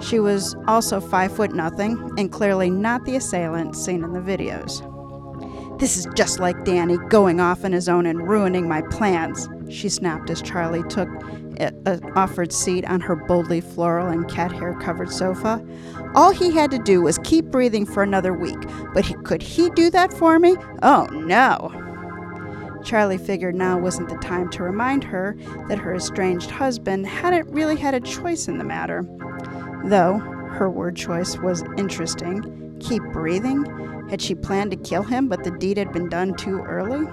She 0.00 0.20
was 0.20 0.54
also 0.68 1.00
five 1.00 1.34
foot 1.34 1.54
nothing 1.54 2.12
and 2.18 2.30
clearly 2.30 2.68
not 2.68 3.04
the 3.06 3.16
assailant 3.16 3.74
seen 3.74 4.04
in 4.04 4.12
the 4.12 4.20
videos. 4.20 4.86
This 5.82 5.96
is 5.96 6.06
just 6.14 6.38
like 6.38 6.64
Danny 6.64 6.96
going 7.08 7.40
off 7.40 7.64
on 7.64 7.72
his 7.72 7.88
own 7.88 8.06
and 8.06 8.28
ruining 8.28 8.68
my 8.68 8.82
plans, 8.82 9.48
she 9.68 9.88
snapped 9.88 10.30
as 10.30 10.40
Charlie 10.40 10.84
took 10.84 11.08
an 11.58 12.12
offered 12.14 12.52
seat 12.52 12.84
on 12.84 13.00
her 13.00 13.16
boldly 13.16 13.60
floral 13.60 14.06
and 14.06 14.30
cat 14.30 14.52
hair 14.52 14.74
covered 14.74 15.10
sofa. 15.10 15.60
All 16.14 16.30
he 16.30 16.52
had 16.52 16.70
to 16.70 16.78
do 16.78 17.02
was 17.02 17.18
keep 17.24 17.46
breathing 17.46 17.84
for 17.84 18.04
another 18.04 18.32
week, 18.32 18.60
but 18.94 19.04
he, 19.04 19.14
could 19.24 19.42
he 19.42 19.70
do 19.70 19.90
that 19.90 20.12
for 20.12 20.38
me? 20.38 20.54
Oh 20.84 21.06
no! 21.10 21.72
Charlie 22.84 23.18
figured 23.18 23.56
now 23.56 23.76
wasn't 23.76 24.08
the 24.08 24.18
time 24.18 24.50
to 24.50 24.62
remind 24.62 25.02
her 25.02 25.36
that 25.66 25.78
her 25.78 25.96
estranged 25.96 26.52
husband 26.52 27.08
hadn't 27.08 27.50
really 27.50 27.74
had 27.74 27.94
a 27.94 28.00
choice 28.00 28.46
in 28.46 28.58
the 28.58 28.64
matter. 28.64 29.04
Though 29.86 30.18
her 30.18 30.70
word 30.70 30.94
choice 30.94 31.38
was 31.38 31.64
interesting. 31.76 32.78
Keep 32.78 33.02
breathing? 33.06 33.91
Had 34.10 34.20
she 34.20 34.34
planned 34.34 34.70
to 34.72 34.76
kill 34.76 35.02
him, 35.02 35.28
but 35.28 35.44
the 35.44 35.50
deed 35.50 35.78
had 35.78 35.92
been 35.92 36.08
done 36.08 36.34
too 36.34 36.60
early? 36.60 37.06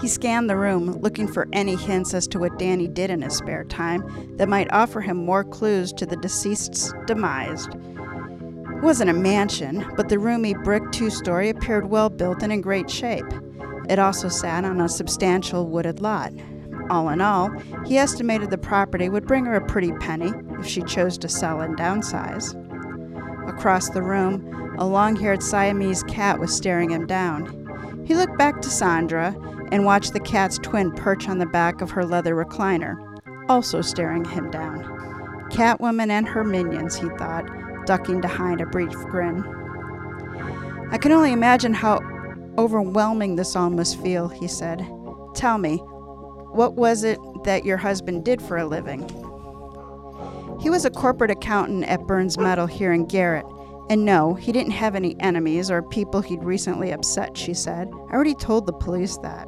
He 0.00 0.08
scanned 0.08 0.48
the 0.48 0.56
room, 0.56 0.92
looking 1.00 1.26
for 1.26 1.48
any 1.52 1.74
hints 1.74 2.14
as 2.14 2.28
to 2.28 2.38
what 2.38 2.58
Danny 2.58 2.86
did 2.86 3.10
in 3.10 3.22
his 3.22 3.36
spare 3.36 3.64
time 3.64 4.36
that 4.36 4.48
might 4.48 4.72
offer 4.72 5.00
him 5.00 5.16
more 5.16 5.42
clues 5.42 5.92
to 5.94 6.06
the 6.06 6.16
deceased's 6.16 6.94
demise. 7.06 7.66
It 7.66 8.82
wasn't 8.82 9.10
a 9.10 9.14
mansion, 9.14 9.84
but 9.96 10.08
the 10.08 10.20
roomy 10.20 10.54
brick 10.54 10.84
two 10.92 11.10
story 11.10 11.48
appeared 11.48 11.90
well 11.90 12.10
built 12.10 12.42
and 12.44 12.52
in 12.52 12.60
great 12.60 12.88
shape. 12.88 13.26
It 13.88 13.98
also 13.98 14.28
sat 14.28 14.64
on 14.64 14.80
a 14.80 14.88
substantial 14.88 15.66
wooded 15.66 16.00
lot. 16.00 16.32
All 16.90 17.08
in 17.08 17.20
all, 17.20 17.50
he 17.84 17.98
estimated 17.98 18.50
the 18.50 18.58
property 18.58 19.08
would 19.08 19.26
bring 19.26 19.46
her 19.46 19.56
a 19.56 19.66
pretty 19.66 19.92
penny 19.94 20.32
if 20.60 20.66
she 20.66 20.82
chose 20.82 21.18
to 21.18 21.28
sell 21.28 21.60
and 21.60 21.76
downsize. 21.76 22.54
Across 23.48 23.90
the 23.90 24.02
room, 24.02 24.76
a 24.78 24.86
long 24.86 25.16
haired 25.16 25.42
Siamese 25.42 26.02
cat 26.04 26.38
was 26.38 26.54
staring 26.54 26.90
him 26.90 27.06
down. 27.06 28.04
He 28.06 28.14
looked 28.14 28.38
back 28.38 28.60
to 28.60 28.70
Sandra 28.70 29.34
and 29.72 29.84
watched 29.84 30.12
the 30.12 30.20
cat's 30.20 30.58
twin 30.58 30.92
perch 30.92 31.28
on 31.28 31.38
the 31.38 31.46
back 31.46 31.80
of 31.80 31.90
her 31.90 32.04
leather 32.04 32.34
recliner, 32.34 32.96
also 33.48 33.80
staring 33.80 34.24
him 34.24 34.50
down. 34.50 34.84
Catwoman 35.50 36.10
and 36.10 36.28
her 36.28 36.44
minions, 36.44 36.96
he 36.96 37.08
thought, 37.18 37.46
ducking 37.86 38.20
behind 38.20 38.60
a 38.60 38.66
brief 38.66 38.92
grin. 38.92 39.42
I 40.90 40.98
can 40.98 41.12
only 41.12 41.32
imagine 41.32 41.74
how 41.74 42.00
overwhelming 42.58 43.36
this 43.36 43.56
all 43.56 43.70
must 43.70 44.00
feel, 44.00 44.28
he 44.28 44.46
said. 44.46 44.86
Tell 45.34 45.58
me, 45.58 45.78
what 46.52 46.74
was 46.74 47.02
it 47.02 47.18
that 47.44 47.64
your 47.64 47.76
husband 47.76 48.24
did 48.24 48.42
for 48.42 48.56
a 48.58 48.66
living? 48.66 49.02
He 50.60 50.70
was 50.70 50.84
a 50.84 50.90
corporate 50.90 51.30
accountant 51.30 51.84
at 51.84 52.06
Burns 52.06 52.38
Metal 52.38 52.66
here 52.66 52.92
in 52.92 53.06
Garrett. 53.06 53.46
And 53.90 54.04
no, 54.04 54.34
he 54.34 54.52
didn't 54.52 54.72
have 54.72 54.94
any 54.94 55.16
enemies 55.20 55.70
or 55.70 55.82
people 55.82 56.20
he'd 56.20 56.42
recently 56.44 56.90
upset, 56.90 57.36
she 57.36 57.54
said. 57.54 57.88
I 58.10 58.14
already 58.14 58.34
told 58.34 58.66
the 58.66 58.72
police 58.72 59.16
that. 59.18 59.46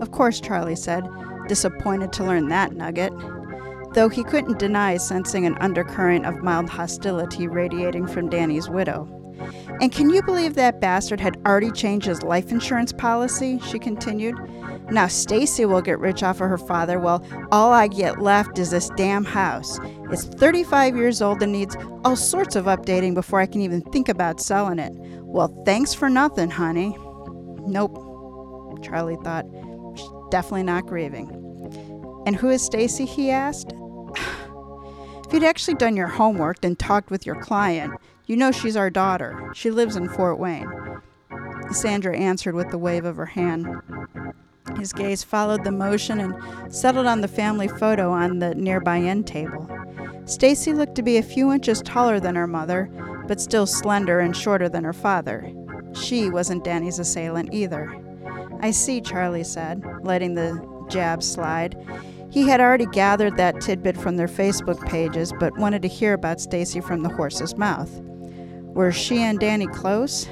Of 0.00 0.10
course, 0.12 0.40
Charlie 0.40 0.76
said, 0.76 1.04
disappointed 1.48 2.12
to 2.12 2.24
learn 2.24 2.48
that 2.48 2.72
nugget. 2.72 3.12
Though 3.94 4.08
he 4.08 4.22
couldn't 4.24 4.58
deny 4.58 4.96
sensing 4.96 5.46
an 5.46 5.56
undercurrent 5.60 6.26
of 6.26 6.42
mild 6.42 6.68
hostility 6.68 7.48
radiating 7.48 8.06
from 8.06 8.28
Danny's 8.28 8.68
widow. 8.68 9.08
And 9.80 9.90
can 9.90 10.10
you 10.10 10.22
believe 10.22 10.54
that 10.54 10.80
bastard 10.80 11.20
had 11.20 11.38
already 11.46 11.70
changed 11.70 12.06
his 12.06 12.22
life 12.22 12.50
insurance 12.52 12.92
policy? 12.92 13.58
She 13.60 13.78
continued. 13.78 14.36
Now 14.90 15.06
Stacy 15.06 15.64
will 15.64 15.80
get 15.80 15.98
rich 15.98 16.22
off 16.22 16.40
of 16.40 16.48
her 16.48 16.58
father, 16.58 16.98
while 17.00 17.24
all 17.50 17.72
I 17.72 17.88
get 17.88 18.20
left 18.20 18.58
is 18.58 18.70
this 18.70 18.90
damn 18.96 19.24
house. 19.24 19.78
It's 20.10 20.24
35 20.24 20.96
years 20.96 21.22
old 21.22 21.42
and 21.42 21.52
needs 21.52 21.76
all 22.04 22.16
sorts 22.16 22.54
of 22.54 22.66
updating 22.66 23.14
before 23.14 23.40
I 23.40 23.46
can 23.46 23.62
even 23.62 23.80
think 23.80 24.08
about 24.08 24.40
selling 24.40 24.78
it. 24.78 24.92
Well, 25.22 25.48
thanks 25.64 25.94
for 25.94 26.10
nothing, 26.10 26.50
honey. 26.50 26.96
Nope, 27.66 28.82
Charlie 28.82 29.16
thought. 29.24 29.46
She's 29.96 30.10
definitely 30.30 30.64
not 30.64 30.86
grieving. 30.86 31.30
And 32.26 32.36
who 32.36 32.50
is 32.50 32.62
Stacy? 32.62 33.06
he 33.06 33.30
asked. 33.30 33.72
if 35.26 35.32
you'd 35.32 35.44
actually 35.44 35.74
done 35.74 35.96
your 35.96 36.08
homework 36.08 36.64
and 36.64 36.78
talked 36.78 37.10
with 37.10 37.24
your 37.26 37.36
client, 37.36 37.94
you 38.26 38.36
know 38.36 38.52
she's 38.52 38.76
our 38.76 38.90
daughter. 38.90 39.50
She 39.54 39.70
lives 39.70 39.96
in 39.96 40.08
Fort 40.08 40.38
Wayne. 40.38 40.70
Sandra 41.72 42.16
answered 42.16 42.54
with 42.54 42.72
a 42.72 42.78
wave 42.78 43.04
of 43.04 43.16
her 43.16 43.26
hand. 43.26 43.66
His 44.78 44.92
gaze 44.92 45.22
followed 45.22 45.64
the 45.64 45.70
motion 45.70 46.20
and 46.20 46.74
settled 46.74 47.06
on 47.06 47.20
the 47.20 47.28
family 47.28 47.68
photo 47.68 48.10
on 48.10 48.38
the 48.38 48.54
nearby 48.54 48.98
end 48.98 49.26
table. 49.26 49.68
Stacy 50.24 50.72
looked 50.72 50.94
to 50.94 51.02
be 51.02 51.18
a 51.18 51.22
few 51.22 51.52
inches 51.52 51.82
taller 51.82 52.18
than 52.18 52.34
her 52.34 52.46
mother, 52.46 52.90
but 53.26 53.40
still 53.40 53.66
slender 53.66 54.20
and 54.20 54.36
shorter 54.36 54.68
than 54.68 54.84
her 54.84 54.92
father. 54.92 55.52
She 55.92 56.30
wasn't 56.30 56.64
Danny's 56.64 56.98
assailant 56.98 57.52
either. 57.52 57.94
I 58.60 58.70
see, 58.70 59.00
Charlie 59.00 59.44
said, 59.44 59.84
letting 60.02 60.34
the 60.34 60.86
jab 60.88 61.22
slide. 61.22 61.76
He 62.30 62.48
had 62.48 62.60
already 62.60 62.86
gathered 62.86 63.36
that 63.36 63.60
tidbit 63.60 63.96
from 63.96 64.16
their 64.16 64.26
Facebook 64.26 64.84
pages, 64.88 65.32
but 65.38 65.56
wanted 65.58 65.82
to 65.82 65.88
hear 65.88 66.14
about 66.14 66.40
Stacy 66.40 66.80
from 66.80 67.02
the 67.02 67.10
horse's 67.10 67.56
mouth. 67.56 67.90
Were 68.74 68.90
she 68.90 69.18
and 69.18 69.38
Danny 69.38 69.66
close? 69.68 70.26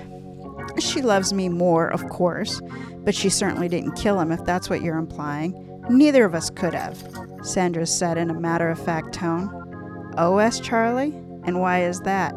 She 0.78 1.02
loves 1.02 1.32
me 1.32 1.48
more, 1.48 1.88
of 1.88 2.08
course, 2.08 2.60
but 3.04 3.14
she 3.14 3.28
certainly 3.28 3.68
didn't 3.68 3.92
kill 3.92 4.20
him, 4.20 4.32
if 4.32 4.44
that's 4.44 4.70
what 4.70 4.82
you're 4.82 4.98
implying. 4.98 5.68
Neither 5.90 6.24
of 6.24 6.34
us 6.34 6.50
could 6.50 6.74
have, 6.74 7.02
Sandra 7.42 7.86
said 7.86 8.16
in 8.18 8.30
a 8.30 8.34
matter 8.34 8.68
of 8.68 8.84
fact 8.84 9.12
tone. 9.12 9.50
Oh, 10.16 10.38
asked 10.38 10.62
Charlie. 10.62 11.14
And 11.44 11.60
why 11.60 11.82
is 11.82 12.00
that? 12.00 12.34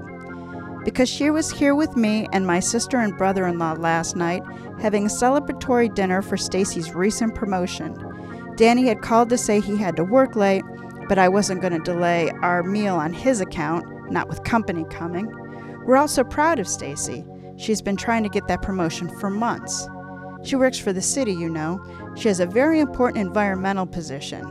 Because 0.84 1.10
she 1.10 1.30
was 1.30 1.52
here 1.52 1.76
with 1.76 1.96
me 1.96 2.28
and 2.34 2.48
my 2.48 2.60
sister 2.60 2.98
and 2.98 3.18
brother 3.18 3.46
in 3.46 3.60
law 3.60 3.74
last 3.74 4.16
night, 4.16 4.44
having 4.80 5.06
a 5.06 5.10
celebratory 5.10 5.94
dinner 5.94 6.22
for 6.22 6.38
Stacy's 6.38 6.94
recent 6.94 7.36
promotion. 7.36 7.96
Danny 8.56 8.88
had 8.88 9.02
called 9.02 9.30
to 9.30 9.38
say 9.38 9.60
he 9.60 9.78
had 9.78 9.96
to 9.96 10.04
work 10.04 10.36
late, 10.36 10.64
but 11.08 11.20
I 11.20 11.30
wasn't 11.30 11.62
going 11.62 11.74
to 11.74 11.80
delay 11.80 12.32
our 12.42 12.64
meal 12.64 12.96
on 12.96 13.14
his 13.14 13.42
account, 13.42 13.86
not 14.12 14.28
with 14.28 14.44
company 14.44 14.86
coming. 14.90 15.28
We're 15.86 15.98
also 15.98 16.24
proud 16.24 16.60
of 16.60 16.68
Stacy. 16.68 17.24
She's 17.58 17.82
been 17.82 17.98
trying 17.98 18.24
to 18.24 18.30
get 18.30 18.48
that 18.48 18.62
promotion 18.62 19.10
for 19.20 19.30
months. 19.30 19.88
She 20.46 20.56
works 20.56 20.78
for 20.78 20.94
the 20.94 21.02
city, 21.02 21.34
you 21.34 21.50
know. 21.50 21.84
She 22.16 22.28
has 22.28 22.40
a 22.40 22.46
very 22.46 22.80
important 22.80 23.26
environmental 23.26 23.88
position. 23.88 24.44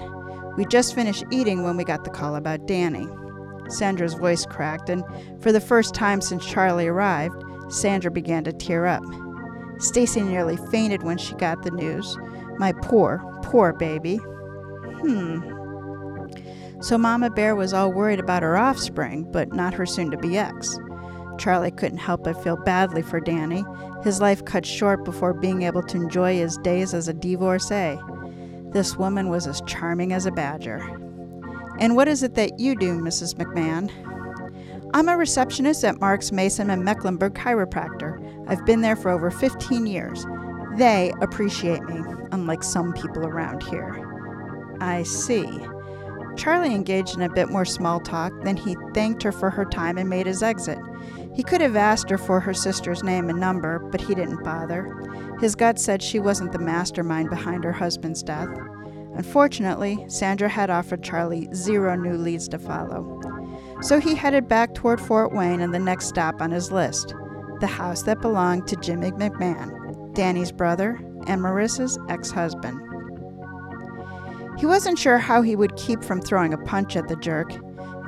We 0.57 0.67
just 0.67 0.95
finished 0.95 1.25
eating 1.31 1.63
when 1.63 1.77
we 1.77 1.85
got 1.85 2.05
the 2.05 2.11
call 2.11 2.35
about 2.35 2.67
Danny. 2.67 3.07
Sandra's 3.69 4.15
voice 4.15 4.45
cracked, 4.45 4.91
and 4.91 5.05
for 5.41 5.53
the 5.53 5.61
first 5.61 5.95
time 5.95 6.21
since 6.21 6.45
Charlie 6.45 6.89
arrived, 6.89 7.43
Sandra 7.69 8.11
began 8.11 8.45
to 8.45 8.53
tear 8.53 8.87
up. 8.87 9.03
Stacy 9.79 10.21
nearly 10.21 10.57
fainted 10.71 11.03
when 11.03 11.17
she 11.17 11.35
got 11.37 11.63
the 11.63 11.71
news. 11.71 12.17
My 12.59 12.73
poor, 12.83 13.23
poor 13.43 13.73
baby. 13.73 14.17
Hmm. 14.17 15.55
So 16.81 16.99
Mama 16.99 17.31
Bear 17.31 17.55
was 17.57 17.73
all 17.73 17.93
worried 17.93 18.21
about 18.21 18.43
her 18.43 18.57
offspring, 18.57 19.31
but 19.31 19.53
not 19.53 19.75
her 19.75 19.87
soon 19.87 20.11
to 20.11 20.19
be 20.19 20.37
ex. 20.37 20.77
Charlie 21.39 21.71
couldn't 21.71 21.99
help 21.99 22.25
but 22.25 22.43
feel 22.43 22.57
badly 22.57 23.03
for 23.03 23.21
Danny, 23.21 23.65
his 24.03 24.21
life 24.21 24.45
cut 24.45 24.65
short 24.67 25.05
before 25.05 25.35
being 25.35 25.63
able 25.63 25.83
to 25.83 25.97
enjoy 25.97 26.37
his 26.37 26.57
days 26.59 26.95
as 26.95 27.09
a 27.09 27.15
divorcee. 27.15 27.99
This 28.73 28.97
woman 28.97 29.29
was 29.29 29.47
as 29.47 29.63
charming 29.67 30.13
as 30.13 30.27
a 30.27 30.33
badger. 30.33 30.79
And 31.79 31.97
what 31.97 32.09
is 32.09 32.23
it 32.23 32.35
that 32.35 32.59
you 32.59 32.77
do, 32.77 33.01
Mrs. 33.01 33.35
McMahon? 33.35 33.91
I'm 34.95 35.09
a 35.09 35.17
receptionist 35.17 35.85
at 35.85 36.01
Marks 36.01 36.31
Mason 36.31 36.71
and 36.71 36.85
Mecklenburg 36.85 37.35
Chiropractor. 37.35 38.49
I've 38.49 38.65
been 38.65 38.81
there 38.81 38.95
for 38.95 39.11
over 39.11 39.31
15 39.31 39.87
years. 39.87 40.25
They 40.77 41.13
appreciate 41.21 41.83
me, 41.83 42.01
unlike 42.33 42.63
some 42.63 42.93
people 42.93 43.27
around 43.27 43.63
here. 43.65 44.77
I 44.81 45.03
see. 45.03 45.47
Charlie 46.37 46.75
engaged 46.75 47.17
in 47.17 47.23
a 47.23 47.33
bit 47.33 47.49
more 47.49 47.65
small 47.65 48.01
talk, 48.01 48.33
then 48.43 48.57
he 48.57 48.77
thanked 48.93 49.23
her 49.23 49.33
for 49.33 49.51
her 49.51 49.65
time 49.65 49.99
and 49.99 50.09
made 50.09 50.27
his 50.27 50.43
exit. 50.43 50.79
He 51.35 51.43
could 51.43 51.61
have 51.61 51.77
asked 51.77 52.11
her 52.11 52.19
for 52.19 52.41
her 52.41 52.55
sister's 52.55 53.03
name 53.03 53.29
and 53.29 53.41
number, 53.41 53.79
but 53.79 54.01
he 54.01 54.15
didn't 54.15 54.45
bother. 54.45 54.93
His 55.41 55.55
gut 55.55 55.79
said 55.79 56.03
she 56.03 56.21
wasn't 56.21 56.53
the 56.53 56.59
mastermind 56.59 57.29
behind 57.29 57.65
her 57.65 57.73
husband's 57.73 58.23
death. 58.23 58.49
Unfortunately, 59.17 60.05
Sandra 60.09 60.49
had 60.49 60.71
offered 60.71 61.03
Charlie 61.03 61.49
zero 61.55 61.97
new 61.97 62.17
leads 62.17 62.49
to 62.49 62.59
follow. 62.59 63.21
So 63.81 64.01
he 64.01 64.15
headed 64.15 64.49
back 64.49 64.75
toward 64.75 65.01
Fort 65.01 65.33
Wayne 65.33 65.61
and 65.61 65.75
the 65.75 65.79
next 65.79 66.07
stop 66.07 66.41
on 66.41 66.51
his 66.51 66.73
list 66.73 67.15
the 67.61 67.67
house 67.69 68.03
that 68.03 68.21
belonged 68.21 68.67
to 68.67 68.77
Jimmy 68.77 69.13
McMahon, 69.13 70.13
Danny's 70.15 70.51
brother, 70.53 71.01
and 71.27 71.41
Marissa's 71.41 71.99
ex 72.09 72.31
husband. 72.31 72.81
He 74.59 74.67
wasn't 74.67 74.99
sure 74.99 75.19
how 75.19 75.41
he 75.41 75.57
would 75.57 75.77
keep 75.77 76.03
from 76.03 76.21
throwing 76.21 76.53
a 76.53 76.59
punch 76.59 76.97
at 76.97 77.09
the 77.09 77.17
jerk. 77.17 77.53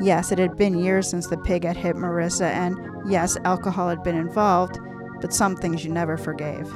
Yes, 0.01 0.33
it 0.33 0.39
had 0.39 0.57
been 0.57 0.79
years 0.79 1.09
since 1.09 1.29
the 1.29 1.39
pig 1.39 1.65
had 1.65 1.77
hit 1.77 1.97
Marissa, 1.97 2.51
and 2.51 2.77
yes, 3.09 3.37
alcohol 3.45 3.88
had 3.88 4.03
been 4.03 4.16
involved, 4.16 4.79
but 5.21 5.33
some 5.33 5.57
things 5.57 5.85
you 5.85 5.92
never 5.92 6.16
forgave. 6.16 6.71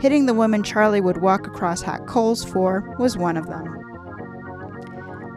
Hitting 0.00 0.26
the 0.26 0.34
woman 0.34 0.62
Charlie 0.62 1.00
would 1.00 1.22
walk 1.22 1.46
across 1.46 1.82
hot 1.82 2.06
coals 2.06 2.44
for 2.44 2.94
was 2.98 3.16
one 3.16 3.36
of 3.36 3.48
them. 3.48 3.74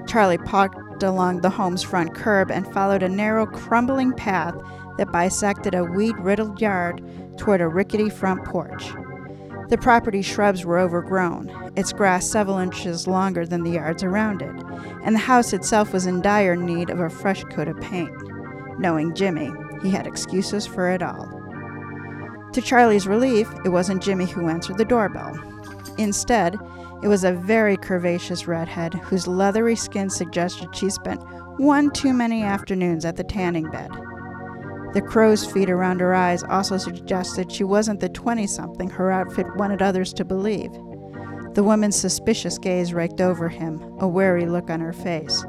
Charlie 0.08 0.38
walked 0.38 1.04
along 1.04 1.42
the 1.42 1.50
home's 1.50 1.82
front 1.82 2.14
curb 2.14 2.52
and 2.52 2.72
followed 2.74 3.02
a 3.02 3.10
narrow, 3.10 3.46
crumbling 3.46 4.14
path 4.14 4.56
that 4.98 5.12
bisected 5.12 5.74
a 5.74 5.84
weed 5.84 6.16
riddled 6.20 6.62
yard 6.62 7.02
toward 7.38 7.62
a 7.62 7.68
rickety 7.68 8.10
front 8.10 8.46
porch. 8.46 8.92
The 9.70 9.78
property's 9.78 10.26
shrubs 10.26 10.66
were 10.66 10.78
overgrown, 10.78 11.72
its 11.76 11.94
grass 11.94 12.30
several 12.30 12.58
inches 12.58 13.08
longer 13.08 13.46
than 13.46 13.64
the 13.64 13.72
yards 13.72 14.04
around 14.04 14.42
it, 14.42 14.56
and 15.04 15.16
the 15.16 15.20
house 15.20 15.54
itself 15.54 15.94
was 15.94 16.06
in 16.06 16.22
dire 16.22 16.58
need 16.58 16.90
of 16.90 17.00
a 17.00 17.10
fresh 17.10 17.44
coat 17.46 17.70
of 17.70 17.80
paint. 17.80 18.12
Knowing 18.80 19.16
Jimmy, 19.16 19.50
he 19.82 19.90
had 19.90 20.08
excuses 20.08 20.66
for 20.66 20.90
it 20.90 21.02
all. 21.02 21.28
To 22.54 22.62
Charlie's 22.62 23.08
relief, 23.08 23.50
it 23.64 23.70
wasn't 23.70 24.04
Jimmy 24.04 24.26
who 24.26 24.50
answered 24.50 24.78
the 24.78 24.86
doorbell. 24.86 25.38
Instead, 25.98 26.58
it 27.02 27.08
was 27.08 27.24
a 27.24 27.34
very 27.34 27.78
curvaceous 27.78 28.46
redhead 28.46 28.94
whose 28.94 29.28
leathery 29.28 29.76
skin 29.76 30.10
suggested 30.10 30.76
she 30.76 30.90
spent 30.90 31.22
one 31.58 31.90
too 31.92 32.14
many 32.14 32.44
afternoons 32.44 33.06
at 33.06 33.16
the 33.16 33.24
tanning 33.24 33.70
bed. 33.72 33.90
The 34.94 35.02
crow's 35.02 35.50
feet 35.50 35.70
around 35.70 36.02
her 36.02 36.14
eyes 36.14 36.44
also 36.44 36.78
suggested 36.78 37.52
she 37.52 37.64
wasn't 37.64 38.02
the 38.02 38.10
20 38.10 38.46
something 38.46 38.90
her 38.90 39.12
outfit 39.12 39.48
wanted 39.56 39.82
others 39.82 40.14
to 40.14 40.26
believe. 40.26 40.72
The 41.54 41.64
woman's 41.64 41.96
suspicious 41.96 42.58
gaze 42.58 42.94
raked 42.94 43.22
over 43.22 43.48
him, 43.48 43.82
a 44.00 44.08
wary 44.08 44.46
look 44.46 44.70
on 44.70 44.82
her 44.82 44.94
face. 44.94 45.46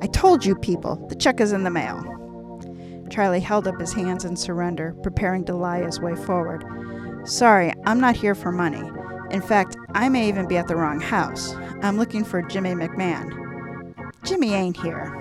I 0.00 0.06
told 0.06 0.44
you 0.44 0.56
people, 0.56 0.96
the 1.08 1.14
check 1.14 1.40
is 1.40 1.52
in 1.52 1.64
the 1.64 1.70
mail. 1.70 2.17
Charlie 3.08 3.40
held 3.40 3.66
up 3.66 3.80
his 3.80 3.92
hands 3.92 4.24
in 4.24 4.36
surrender, 4.36 4.94
preparing 5.02 5.44
to 5.46 5.54
lie 5.54 5.82
his 5.82 6.00
way 6.00 6.14
forward. 6.14 6.64
Sorry, 7.24 7.72
I'm 7.86 8.00
not 8.00 8.16
here 8.16 8.34
for 8.34 8.52
money. 8.52 8.90
In 9.30 9.42
fact, 9.42 9.76
I 9.94 10.08
may 10.08 10.28
even 10.28 10.46
be 10.46 10.56
at 10.56 10.68
the 10.68 10.76
wrong 10.76 11.00
house. 11.00 11.54
I'm 11.82 11.98
looking 11.98 12.24
for 12.24 12.42
Jimmy 12.42 12.70
McMahon. 12.70 14.12
Jimmy 14.24 14.54
ain't 14.54 14.76
here. 14.76 15.14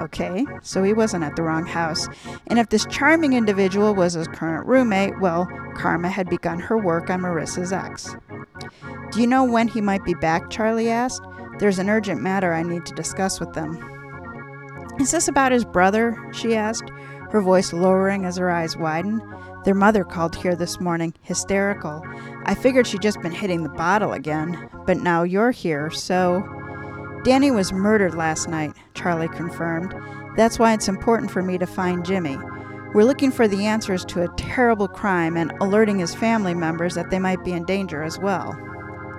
Okay, 0.00 0.46
so 0.62 0.82
he 0.82 0.92
wasn't 0.92 1.24
at 1.24 1.36
the 1.36 1.42
wrong 1.42 1.66
house. 1.66 2.08
And 2.48 2.58
if 2.58 2.70
this 2.70 2.86
charming 2.90 3.34
individual 3.34 3.94
was 3.94 4.14
his 4.14 4.26
current 4.28 4.66
roommate, 4.66 5.20
well, 5.20 5.48
Karma 5.76 6.08
had 6.08 6.28
begun 6.28 6.58
her 6.58 6.76
work 6.76 7.08
on 7.10 7.20
Marissa's 7.20 7.72
ex. 7.72 8.14
Do 9.12 9.20
you 9.20 9.26
know 9.26 9.44
when 9.44 9.68
he 9.68 9.80
might 9.80 10.04
be 10.04 10.14
back? 10.14 10.50
Charlie 10.50 10.90
asked. 10.90 11.22
There's 11.58 11.78
an 11.78 11.90
urgent 11.90 12.20
matter 12.20 12.52
I 12.52 12.62
need 12.62 12.86
to 12.86 12.94
discuss 12.94 13.38
with 13.38 13.52
them. 13.52 13.78
Is 14.98 15.10
this 15.10 15.28
about 15.28 15.52
his 15.52 15.64
brother? 15.64 16.18
she 16.32 16.54
asked, 16.56 16.90
her 17.32 17.40
voice 17.40 17.72
lowering 17.72 18.26
as 18.26 18.36
her 18.36 18.50
eyes 18.50 18.76
widened. 18.76 19.22
Their 19.64 19.74
mother 19.74 20.04
called 20.04 20.36
here 20.36 20.54
this 20.54 20.78
morning, 20.80 21.14
hysterical. 21.22 22.02
I 22.44 22.54
figured 22.54 22.86
she'd 22.86 23.00
just 23.00 23.22
been 23.22 23.32
hitting 23.32 23.62
the 23.62 23.70
bottle 23.70 24.12
again, 24.12 24.68
but 24.86 24.98
now 24.98 25.22
you're 25.22 25.50
here, 25.50 25.90
so. 25.90 26.46
Danny 27.24 27.50
was 27.50 27.72
murdered 27.72 28.14
last 28.14 28.48
night, 28.48 28.74
Charlie 28.94 29.28
confirmed. 29.28 29.94
That's 30.36 30.58
why 30.58 30.74
it's 30.74 30.88
important 30.88 31.30
for 31.30 31.42
me 31.42 31.56
to 31.56 31.66
find 31.66 32.04
Jimmy. 32.04 32.36
We're 32.92 33.04
looking 33.04 33.30
for 33.30 33.48
the 33.48 33.64
answers 33.64 34.04
to 34.06 34.22
a 34.22 34.36
terrible 34.36 34.86
crime 34.86 35.38
and 35.38 35.52
alerting 35.62 36.00
his 36.00 36.14
family 36.14 36.52
members 36.52 36.94
that 36.96 37.08
they 37.08 37.18
might 37.18 37.42
be 37.44 37.52
in 37.52 37.64
danger 37.64 38.02
as 38.02 38.18
well. 38.18 38.54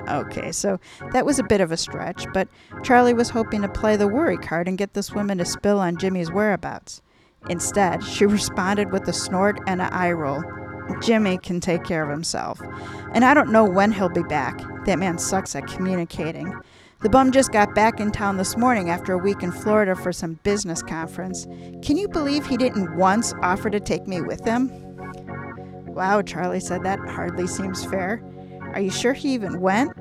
Okay, 0.08 0.52
so 0.52 0.80
that 1.14 1.26
was 1.26 1.40
a 1.40 1.44
bit 1.44 1.62
of 1.62 1.72
a 1.72 1.78
stretch, 1.78 2.28
but 2.32 2.48
Charlie 2.84 3.16
was 3.16 3.32
hoping 3.32 3.64
to 3.64 3.70
play 3.70 3.96
the 3.96 4.08
worry 4.08 4.38
card 4.38 4.68
and 4.68 4.78
get 4.78 4.94
this 4.94 5.14
woman 5.14 5.40
to 5.40 5.46
spill 5.46 5.80
on 5.80 5.98
Jimmy's 5.98 6.32
whereabouts. 6.32 7.02
Instead, 7.50 8.04
she 8.04 8.26
responded 8.28 8.92
with 8.92 9.08
a 9.08 9.14
snort 9.14 9.60
and 9.68 9.82
an 9.82 9.92
eye 9.92 10.12
roll. 10.12 10.44
Jimmy 11.02 11.38
can 11.38 11.60
take 11.60 11.84
care 11.84 12.04
of 12.04 12.10
himself. 12.10 12.62
And 13.14 13.24
I 13.24 13.34
don't 13.34 13.52
know 13.52 13.64
when 13.64 13.92
he'll 13.92 14.10
be 14.10 14.24
back. 14.24 14.60
That 14.86 15.00
man 15.00 15.18
sucks 15.18 15.56
at 15.56 15.68
communicating. 15.68 16.54
The 17.02 17.10
bum 17.10 17.32
just 17.32 17.52
got 17.52 17.76
back 17.76 18.00
in 18.00 18.12
town 18.12 18.38
this 18.38 18.56
morning 18.56 18.90
after 18.90 19.12
a 19.12 19.18
week 19.18 19.44
in 19.44 19.52
Florida 19.52 19.96
for 19.96 20.14
some 20.14 20.40
business 20.44 20.82
conference. 20.82 21.46
Can 21.82 21.98
you 21.98 22.08
believe 22.08 22.46
he 22.46 22.56
didn't 22.56 22.96
once 22.96 23.34
offer 23.42 23.70
to 23.70 23.80
take 23.80 24.08
me 24.08 24.22
with 24.22 24.44
him? 24.46 24.70
Wow, 25.88 26.22
Charlie 26.22 26.62
said, 26.62 26.84
that 26.84 27.00
hardly 27.00 27.46
seems 27.46 27.86
fair. 27.86 28.24
Are 28.74 28.80
you 28.80 28.90
sure 28.90 29.14
he 29.14 29.34
even 29.34 29.60
went? 29.60 29.92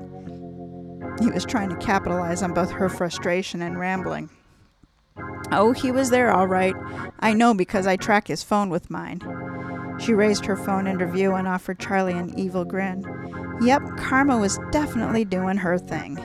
He 1.21 1.29
was 1.29 1.45
trying 1.45 1.69
to 1.69 1.75
capitalize 1.75 2.41
on 2.41 2.53
both 2.53 2.71
her 2.71 2.89
frustration 2.89 3.61
and 3.61 3.77
rambling. 3.77 4.29
Oh, 5.51 5.71
he 5.71 5.91
was 5.91 6.09
there 6.09 6.31
all 6.31 6.47
right. 6.47 6.75
I 7.19 7.33
know 7.33 7.53
because 7.53 7.85
I 7.85 7.95
track 7.95 8.27
his 8.27 8.43
phone 8.43 8.69
with 8.69 8.89
mine. 8.89 9.21
She 9.99 10.13
raised 10.13 10.45
her 10.45 10.57
phone 10.57 10.87
into 10.87 11.05
view 11.05 11.33
and 11.35 11.47
offered 11.47 11.79
Charlie 11.79 12.13
an 12.13 12.37
evil 12.37 12.65
grin. 12.65 13.05
Yep, 13.61 13.97
Karma 13.97 14.37
was 14.37 14.59
definitely 14.71 15.25
doing 15.25 15.57
her 15.57 15.77
thing. 15.77 16.17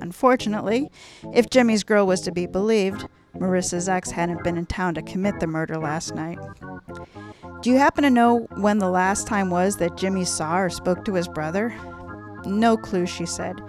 Unfortunately, 0.00 0.90
if 1.34 1.50
Jimmy's 1.50 1.82
girl 1.82 2.06
was 2.06 2.20
to 2.22 2.32
be 2.32 2.46
believed, 2.46 3.06
Marissa's 3.36 3.88
ex 3.88 4.10
hadn't 4.10 4.44
been 4.44 4.56
in 4.56 4.66
town 4.66 4.94
to 4.94 5.02
commit 5.02 5.40
the 5.40 5.46
murder 5.46 5.76
last 5.76 6.14
night. 6.14 6.38
Do 7.62 7.70
you 7.70 7.78
happen 7.78 8.04
to 8.04 8.10
know 8.10 8.46
when 8.56 8.78
the 8.78 8.88
last 8.88 9.26
time 9.26 9.50
was 9.50 9.76
that 9.76 9.96
Jimmy 9.96 10.24
saw 10.24 10.58
or 10.58 10.70
spoke 10.70 11.04
to 11.04 11.14
his 11.14 11.28
brother? 11.28 11.74
No 12.46 12.76
clue, 12.76 13.06
she 13.06 13.26
said. 13.26 13.60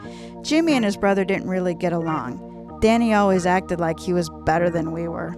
Jimmy 0.44 0.74
and 0.74 0.86
his 0.86 0.98
brother 0.98 1.26
didn't 1.26 1.50
really 1.50 1.76
get 1.76 1.94
along. 1.94 2.51
Danny 2.82 3.14
always 3.14 3.46
acted 3.46 3.80
like 3.80 4.00
he 4.00 4.12
was 4.12 4.30
better 4.44 4.70
than 4.70 4.92
we 4.92 5.08
were. 5.08 5.36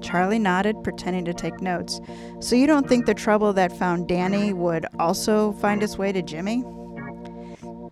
Charlie 0.00 0.38
nodded, 0.38 0.82
pretending 0.82 1.24
to 1.26 1.34
take 1.34 1.60
notes. 1.60 2.00
So 2.40 2.56
you 2.56 2.66
don't 2.66 2.88
think 2.88 3.04
the 3.04 3.14
trouble 3.14 3.52
that 3.52 3.76
found 3.76 4.08
Danny 4.08 4.52
would 4.52 4.86
also 4.98 5.52
find 5.52 5.82
its 5.82 5.98
way 5.98 6.12
to 6.12 6.22
Jimmy? 6.22 6.64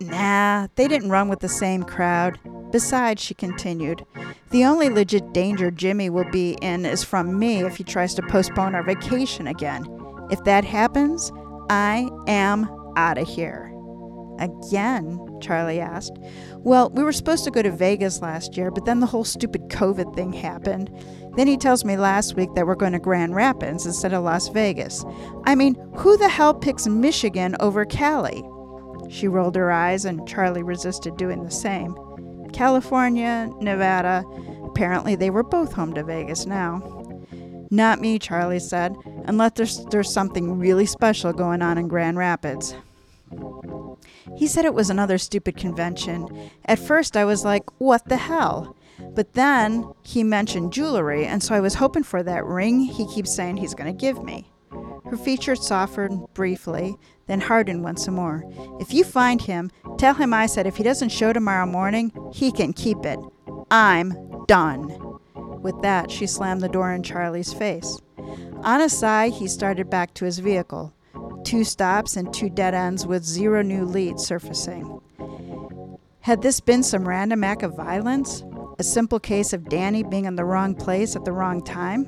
Nah, 0.01 0.67
they 0.75 0.87
didn't 0.87 1.11
run 1.11 1.29
with 1.29 1.41
the 1.41 1.49
same 1.49 1.83
crowd. 1.83 2.39
Besides, 2.71 3.21
she 3.21 3.33
continued, 3.33 4.03
the 4.49 4.65
only 4.65 4.89
legit 4.89 5.31
danger 5.31 5.69
Jimmy 5.69 6.09
will 6.09 6.29
be 6.31 6.57
in 6.61 6.85
is 6.85 7.03
from 7.03 7.37
me 7.37 7.63
if 7.63 7.77
he 7.77 7.83
tries 7.83 8.13
to 8.15 8.23
postpone 8.23 8.73
our 8.73 8.83
vacation 8.83 9.47
again. 9.47 9.85
If 10.31 10.43
that 10.45 10.65
happens, 10.65 11.31
I 11.69 12.09
am 12.27 12.67
out 12.95 13.17
of 13.17 13.27
here. 13.27 13.71
Again? 14.39 15.26
Charlie 15.41 15.79
asked. 15.79 16.17
Well, 16.55 16.89
we 16.89 17.03
were 17.03 17.11
supposed 17.11 17.43
to 17.45 17.51
go 17.51 17.61
to 17.61 17.71
Vegas 17.71 18.21
last 18.21 18.57
year, 18.57 18.71
but 18.71 18.85
then 18.85 18.99
the 18.99 19.05
whole 19.05 19.23
stupid 19.23 19.69
COVID 19.69 20.15
thing 20.15 20.33
happened. 20.33 20.89
Then 21.35 21.47
he 21.47 21.57
tells 21.57 21.85
me 21.85 21.97
last 21.97 22.35
week 22.35 22.49
that 22.55 22.65
we're 22.65 22.75
going 22.75 22.93
to 22.93 22.99
Grand 22.99 23.35
Rapids 23.35 23.85
instead 23.85 24.13
of 24.13 24.23
Las 24.23 24.47
Vegas. 24.49 25.05
I 25.45 25.55
mean, 25.55 25.75
who 25.95 26.17
the 26.17 26.29
hell 26.29 26.53
picks 26.53 26.87
Michigan 26.87 27.55
over 27.59 27.85
Cali? 27.85 28.43
She 29.09 29.27
rolled 29.27 29.55
her 29.55 29.71
eyes, 29.71 30.05
and 30.05 30.27
Charlie 30.27 30.63
resisted 30.63 31.15
doing 31.15 31.43
the 31.43 31.51
same. 31.51 31.95
California, 32.53 33.49
Nevada, 33.59 34.23
apparently 34.63 35.15
they 35.15 35.29
were 35.29 35.43
both 35.43 35.73
home 35.73 35.93
to 35.93 36.03
Vegas 36.03 36.45
now. 36.45 36.81
Not 37.69 37.99
me, 37.99 38.17
Charlie 38.17 38.59
said, 38.59 38.95
unless 39.25 39.51
there's, 39.55 39.85
there's 39.85 40.11
something 40.11 40.57
really 40.57 40.85
special 40.85 41.33
going 41.33 41.61
on 41.61 41.77
in 41.77 41.87
Grand 41.87 42.17
Rapids. 42.17 42.73
He 44.37 44.47
said 44.47 44.65
it 44.65 44.73
was 44.73 44.89
another 44.89 45.17
stupid 45.17 45.57
convention. 45.57 46.51
At 46.65 46.79
first, 46.79 47.17
I 47.17 47.25
was 47.25 47.43
like, 47.43 47.63
what 47.79 48.07
the 48.07 48.17
hell? 48.17 48.75
But 49.15 49.33
then 49.33 49.91
he 50.03 50.23
mentioned 50.23 50.73
jewelry, 50.73 51.25
and 51.25 51.41
so 51.41 51.55
I 51.55 51.59
was 51.59 51.75
hoping 51.75 52.03
for 52.03 52.23
that 52.23 52.45
ring 52.45 52.81
he 52.81 53.07
keeps 53.07 53.33
saying 53.33 53.57
he's 53.57 53.75
going 53.75 53.91
to 53.91 53.99
give 53.99 54.23
me. 54.23 54.51
Her 55.05 55.17
features 55.17 55.65
softened 55.65 56.27
briefly, 56.33 56.97
then 57.27 57.39
hardened 57.39 57.83
once 57.83 58.07
more. 58.07 58.43
If 58.79 58.93
you 58.93 59.03
find 59.03 59.41
him, 59.41 59.71
tell 59.97 60.13
him 60.13 60.33
I 60.33 60.47
said 60.47 60.67
if 60.67 60.75
he 60.75 60.83
doesn't 60.83 61.09
show 61.09 61.31
tomorrow 61.31 61.65
morning, 61.65 62.11
he 62.33 62.51
can 62.51 62.73
keep 62.73 63.05
it. 63.05 63.19
I'm 63.71 64.45
done. 64.47 65.19
With 65.61 65.81
that, 65.81 66.11
she 66.11 66.27
slammed 66.27 66.61
the 66.61 66.69
door 66.69 66.91
in 66.93 67.03
Charlie's 67.03 67.53
face. 67.53 67.99
On 68.63 68.81
a 68.81 68.89
sigh, 68.89 69.29
he 69.29 69.47
started 69.47 69.89
back 69.89 70.13
to 70.15 70.25
his 70.25 70.39
vehicle. 70.39 70.93
Two 71.47 71.63
stops 71.63 72.17
and 72.17 72.33
two 72.33 72.49
dead 72.49 72.73
ends 72.73 73.07
with 73.07 73.23
zero 73.23 73.61
new 73.61 73.85
leads 73.85 74.25
surfacing. 74.25 74.99
Had 76.19 76.41
this 76.41 76.59
been 76.59 76.83
some 76.83 77.07
random 77.07 77.41
act 77.41 77.63
of 77.63 77.73
violence? 77.73 78.43
A 78.79 78.83
simple 78.83 79.17
case 79.17 79.53
of 79.53 79.69
Danny 79.69 80.03
being 80.03 80.25
in 80.25 80.35
the 80.35 80.43
wrong 80.43 80.75
place 80.75 81.15
at 81.15 81.23
the 81.23 81.31
wrong 81.31 81.63
time? 81.63 82.05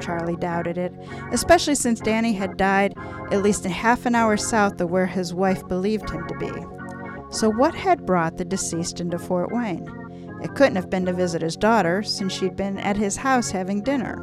Charlie 0.00 0.34
doubted 0.34 0.76
it, 0.76 0.92
especially 1.30 1.76
since 1.76 2.00
Danny 2.00 2.32
had 2.32 2.56
died 2.56 2.94
at 3.30 3.44
least 3.44 3.64
a 3.64 3.68
half 3.68 4.06
an 4.06 4.16
hour 4.16 4.36
south 4.36 4.80
of 4.80 4.90
where 4.90 5.06
his 5.06 5.32
wife 5.32 5.64
believed 5.68 6.10
him 6.10 6.26
to 6.26 6.36
be. 6.38 6.50
So, 7.30 7.48
what 7.48 7.76
had 7.76 8.04
brought 8.04 8.38
the 8.38 8.44
deceased 8.44 9.00
into 9.00 9.20
Fort 9.20 9.52
Wayne? 9.52 9.88
It 10.42 10.56
couldn't 10.56 10.74
have 10.74 10.90
been 10.90 11.06
to 11.06 11.12
visit 11.12 11.42
his 11.42 11.56
daughter, 11.56 12.02
since 12.02 12.32
she'd 12.32 12.56
been 12.56 12.78
at 12.78 12.96
his 12.96 13.18
house 13.18 13.52
having 13.52 13.84
dinner. 13.84 14.16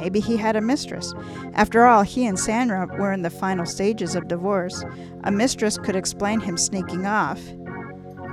Maybe 0.00 0.18
he 0.18 0.36
had 0.36 0.56
a 0.56 0.60
mistress. 0.60 1.14
After 1.54 1.86
all, 1.86 2.02
he 2.02 2.26
and 2.26 2.38
Sandra 2.38 2.88
were 2.98 3.12
in 3.12 3.22
the 3.22 3.30
final 3.30 3.66
stages 3.66 4.16
of 4.16 4.26
divorce. 4.28 4.84
A 5.24 5.30
mistress 5.30 5.78
could 5.78 5.94
explain 5.94 6.40
him 6.40 6.56
sneaking 6.56 7.06
off 7.06 7.40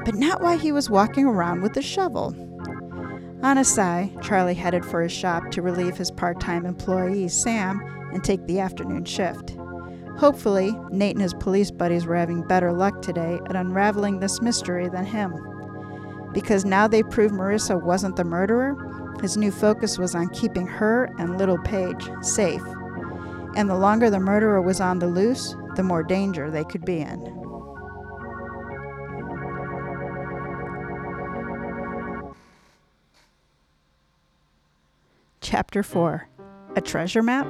but 0.07 0.15
not 0.15 0.41
why 0.41 0.55
he 0.55 0.71
was 0.71 0.89
walking 0.89 1.25
around 1.25 1.61
with 1.61 1.75
a 1.75 1.81
shovel. 1.81 2.33
On 3.43 3.57
a 3.57 3.65
sigh, 3.65 4.09
Charlie 4.21 4.53
headed 4.53 4.85
for 4.85 5.01
his 5.01 5.11
shop 5.11 5.51
to 5.51 5.61
relieve 5.61 5.97
his 5.97 6.11
part 6.11 6.39
time 6.39 6.65
employee, 6.65 7.27
Sam, 7.27 7.81
and 8.13 8.23
take 8.23 8.47
the 8.47 8.61
afternoon 8.61 9.03
shift. 9.03 9.57
Hopefully, 10.17 10.73
Nate 10.91 11.17
and 11.17 11.21
his 11.21 11.33
police 11.33 11.71
buddies 11.71 12.05
were 12.05 12.15
having 12.15 12.47
better 12.47 12.71
luck 12.71 13.01
today 13.01 13.37
at 13.49 13.57
unraveling 13.57 14.21
this 14.21 14.41
mystery 14.41 14.87
than 14.87 15.03
him. 15.03 15.35
Because 16.33 16.63
now 16.63 16.87
they 16.87 17.03
proved 17.03 17.33
Marissa 17.33 17.83
wasn't 17.83 18.15
the 18.15 18.23
murderer, 18.23 18.77
his 19.21 19.37
new 19.37 19.51
focus 19.51 19.97
was 19.97 20.15
on 20.15 20.29
keeping 20.29 20.67
her 20.67 21.05
and 21.17 21.37
little 21.37 21.57
Paige 21.59 22.09
safe. 22.21 22.61
And 23.55 23.69
the 23.69 23.75
longer 23.75 24.09
the 24.09 24.19
murderer 24.19 24.61
was 24.61 24.79
on 24.79 24.99
the 24.99 25.07
loose, 25.07 25.55
the 25.75 25.83
more 25.83 26.03
danger 26.03 26.51
they 26.51 26.63
could 26.63 26.85
be 26.85 26.99
in. 26.99 27.33
Chapter 35.41 35.81
4 35.81 36.27
A 36.75 36.81
Treasure 36.81 37.23
Map? 37.23 37.47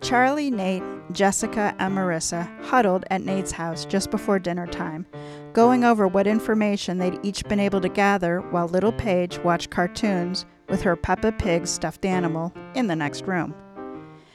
Charlie, 0.00 0.50
Nate, 0.50 0.82
Jessica, 1.12 1.74
and 1.78 1.96
Marissa 1.96 2.46
huddled 2.64 3.04
at 3.10 3.22
Nate's 3.22 3.52
house 3.52 3.84
just 3.84 4.10
before 4.10 4.38
dinner 4.38 4.66
time, 4.66 5.06
going 5.52 5.84
over 5.84 6.08
what 6.08 6.26
information 6.26 6.98
they'd 6.98 7.18
each 7.22 7.44
been 7.44 7.60
able 7.60 7.80
to 7.80 7.88
gather 7.88 8.40
while 8.50 8.68
little 8.68 8.92
Paige 8.92 9.38
watched 9.40 9.70
cartoons 9.70 10.46
with 10.68 10.82
her 10.82 10.96
Peppa 10.96 11.32
Pig 11.32 11.66
stuffed 11.66 12.04
animal 12.04 12.52
in 12.74 12.86
the 12.86 12.96
next 12.96 13.26
room. 13.26 13.54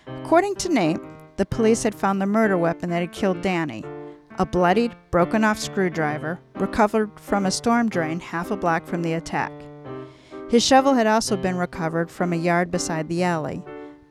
According 0.07 0.55
to 0.55 0.69
Nate, 0.69 0.99
the 1.37 1.45
police 1.45 1.83
had 1.83 1.95
found 1.95 2.21
the 2.21 2.25
murder 2.25 2.57
weapon 2.57 2.89
that 2.89 3.01
had 3.01 3.11
killed 3.11 3.41
Danny, 3.41 3.83
a 4.37 4.45
bloodied, 4.45 4.95
broken 5.11 5.43
off 5.43 5.57
screwdriver 5.57 6.39
recovered 6.55 7.19
from 7.19 7.45
a 7.45 7.51
storm 7.51 7.89
drain 7.89 8.19
half 8.19 8.51
a 8.51 8.57
block 8.57 8.85
from 8.85 9.01
the 9.01 9.13
attack. 9.13 9.51
His 10.49 10.63
shovel 10.63 10.93
had 10.93 11.07
also 11.07 11.35
been 11.35 11.57
recovered 11.57 12.11
from 12.11 12.31
a 12.33 12.37
yard 12.37 12.71
beside 12.71 13.09
the 13.09 13.23
alley, 13.23 13.63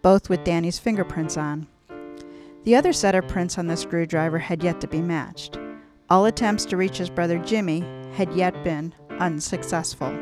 both 0.03 0.29
with 0.29 0.45
Danny's 0.45 0.79
fingerprints 0.79 1.37
on. 1.37 1.67
The 2.65 2.75
other 2.75 2.93
set 2.93 3.15
of 3.15 3.29
prints 3.29 3.59
on 3.59 3.69
the 3.69 3.77
screwdriver 3.77 4.39
had 4.39 4.63
yet 4.63 4.81
to 4.81 4.89
be 4.89 5.01
matched. 5.01 5.59
All 6.09 6.27
attempts 6.27 6.65
to 6.67 6.77
reach 6.77 6.99
his 6.99 7.11
brother 7.11 7.39
Jimmy 7.39 7.85
had 8.13 8.33
yet 8.33 8.63
been 8.63 8.95
unsuccessful. 9.19 10.17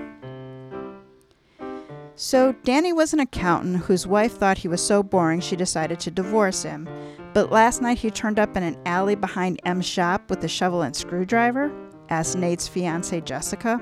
So, 2.16 2.53
Danny 2.62 2.92
was 2.92 3.12
an 3.12 3.20
accountant 3.20 3.79
whose 3.79 4.07
wife 4.07 4.37
thought 4.37 4.59
he 4.59 4.68
was 4.68 4.81
so 4.81 5.03
boring 5.03 5.40
she 5.40 5.57
decided 5.57 5.99
to 6.01 6.11
divorce 6.12 6.62
him, 6.62 6.88
but 7.33 7.51
last 7.51 7.83
night 7.83 7.99
he 7.99 8.11
turned 8.11 8.38
up 8.38 8.57
in 8.57 8.62
an 8.62 8.79
alley 8.87 9.16
behind 9.16 9.61
M's 9.64 9.85
shop 9.85 10.31
with 10.31 10.42
a 10.44 10.49
shovel 10.49 10.83
and 10.83 10.94
screwdriver? 10.94 11.73
asked 12.09 12.38
Nate's 12.38 12.68
fiancee 12.68 13.20
Jessica. 13.20 13.81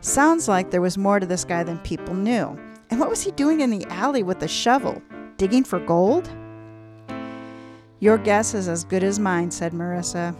Sounds 0.00 0.48
like 0.48 0.70
there 0.70 0.80
was 0.80 0.98
more 0.98 1.20
to 1.20 1.26
this 1.26 1.44
guy 1.44 1.62
than 1.62 1.78
people 1.78 2.14
knew. 2.14 2.58
And 2.90 3.00
what 3.00 3.08
was 3.08 3.22
he 3.22 3.30
doing 3.30 3.60
in 3.60 3.70
the 3.70 3.86
alley 3.88 4.22
with 4.22 4.42
a 4.42 4.48
shovel? 4.48 5.00
Digging 5.36 5.64
for 5.64 5.78
gold? 5.78 6.28
Your 8.00 8.18
guess 8.18 8.52
is 8.52 8.68
as 8.68 8.84
good 8.84 9.02
as 9.04 9.18
mine, 9.18 9.50
said 9.50 9.72
Marissa. 9.72 10.34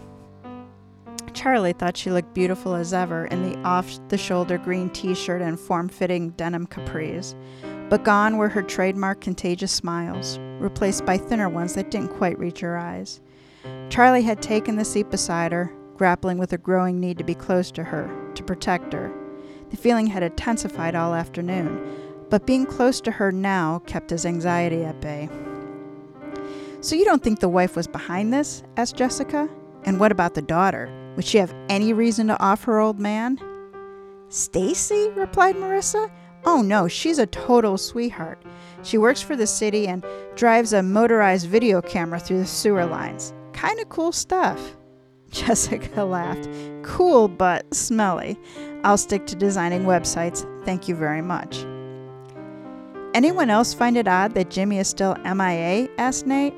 Charlie 1.35 1.73
thought 1.73 1.97
she 1.97 2.11
looked 2.11 2.33
beautiful 2.33 2.73
as 2.73 2.93
ever 2.93 3.25
in 3.25 3.43
the 3.43 3.59
off 3.67 3.99
the 4.07 4.17
shoulder 4.17 4.57
green 4.57 4.89
t 4.89 5.13
shirt 5.13 5.41
and 5.41 5.59
form 5.59 5.89
fitting 5.89 6.29
denim 6.31 6.65
capris. 6.65 7.35
But 7.89 8.05
gone 8.05 8.37
were 8.37 8.49
her 8.49 8.63
trademark 8.63 9.21
contagious 9.21 9.71
smiles, 9.71 10.39
replaced 10.59 11.05
by 11.05 11.17
thinner 11.17 11.49
ones 11.49 11.75
that 11.75 11.91
didn't 11.91 12.15
quite 12.15 12.39
reach 12.39 12.61
her 12.61 12.77
eyes. 12.77 13.19
Charlie 13.89 14.23
had 14.23 14.41
taken 14.41 14.77
the 14.77 14.85
seat 14.85 15.11
beside 15.11 15.51
her, 15.51 15.71
grappling 15.97 16.37
with 16.37 16.53
a 16.53 16.57
growing 16.57 16.99
need 16.99 17.17
to 17.17 17.23
be 17.23 17.35
close 17.35 17.69
to 17.71 17.83
her, 17.83 18.09
to 18.33 18.43
protect 18.43 18.93
her. 18.93 19.13
The 19.69 19.77
feeling 19.77 20.07
had 20.07 20.23
intensified 20.23 20.95
all 20.95 21.13
afternoon, 21.13 22.25
but 22.29 22.47
being 22.47 22.65
close 22.65 23.01
to 23.01 23.11
her 23.11 23.31
now 23.31 23.79
kept 23.85 24.09
his 24.09 24.25
anxiety 24.25 24.83
at 24.83 25.01
bay. 25.01 25.29
So 26.79 26.95
you 26.95 27.05
don't 27.05 27.23
think 27.23 27.39
the 27.39 27.49
wife 27.49 27.75
was 27.75 27.87
behind 27.87 28.31
this? 28.31 28.63
asked 28.77 28.95
Jessica. 28.95 29.49
And 29.83 29.99
what 29.99 30.11
about 30.11 30.33
the 30.33 30.41
daughter? 30.41 30.89
Would 31.15 31.25
she 31.25 31.37
have 31.37 31.55
any 31.69 31.93
reason 31.93 32.27
to 32.27 32.39
off 32.41 32.63
her 32.65 32.79
old 32.79 32.99
man? 32.99 33.39
Stacy, 34.29 35.09
replied 35.15 35.55
Marissa. 35.55 36.09
Oh 36.45 36.61
no, 36.61 36.87
she's 36.87 37.19
a 37.19 37.25
total 37.25 37.77
sweetheart. 37.77 38.41
She 38.83 38.97
works 38.97 39.21
for 39.21 39.35
the 39.35 39.47
city 39.47 39.87
and 39.87 40.05
drives 40.35 40.73
a 40.73 40.83
motorized 40.83 41.47
video 41.47 41.81
camera 41.81 42.19
through 42.19 42.39
the 42.39 42.45
sewer 42.45 42.85
lines. 42.85 43.33
Kinda 43.53 43.85
cool 43.85 44.11
stuff. 44.11 44.75
Jessica 45.31 46.03
laughed. 46.03 46.47
Cool, 46.83 47.27
but 47.27 47.73
smelly. 47.73 48.37
I'll 48.83 48.97
stick 48.97 49.25
to 49.27 49.35
designing 49.35 49.83
websites. 49.83 50.45
Thank 50.65 50.87
you 50.87 50.95
very 50.95 51.21
much. 51.21 51.65
Anyone 53.15 53.49
else 53.49 53.73
find 53.73 53.97
it 53.97 54.07
odd 54.07 54.33
that 54.35 54.49
Jimmy 54.49 54.77
is 54.77 54.87
still 54.87 55.15
MIA? 55.23 55.87
asked 55.97 56.27
Nate. 56.27 56.53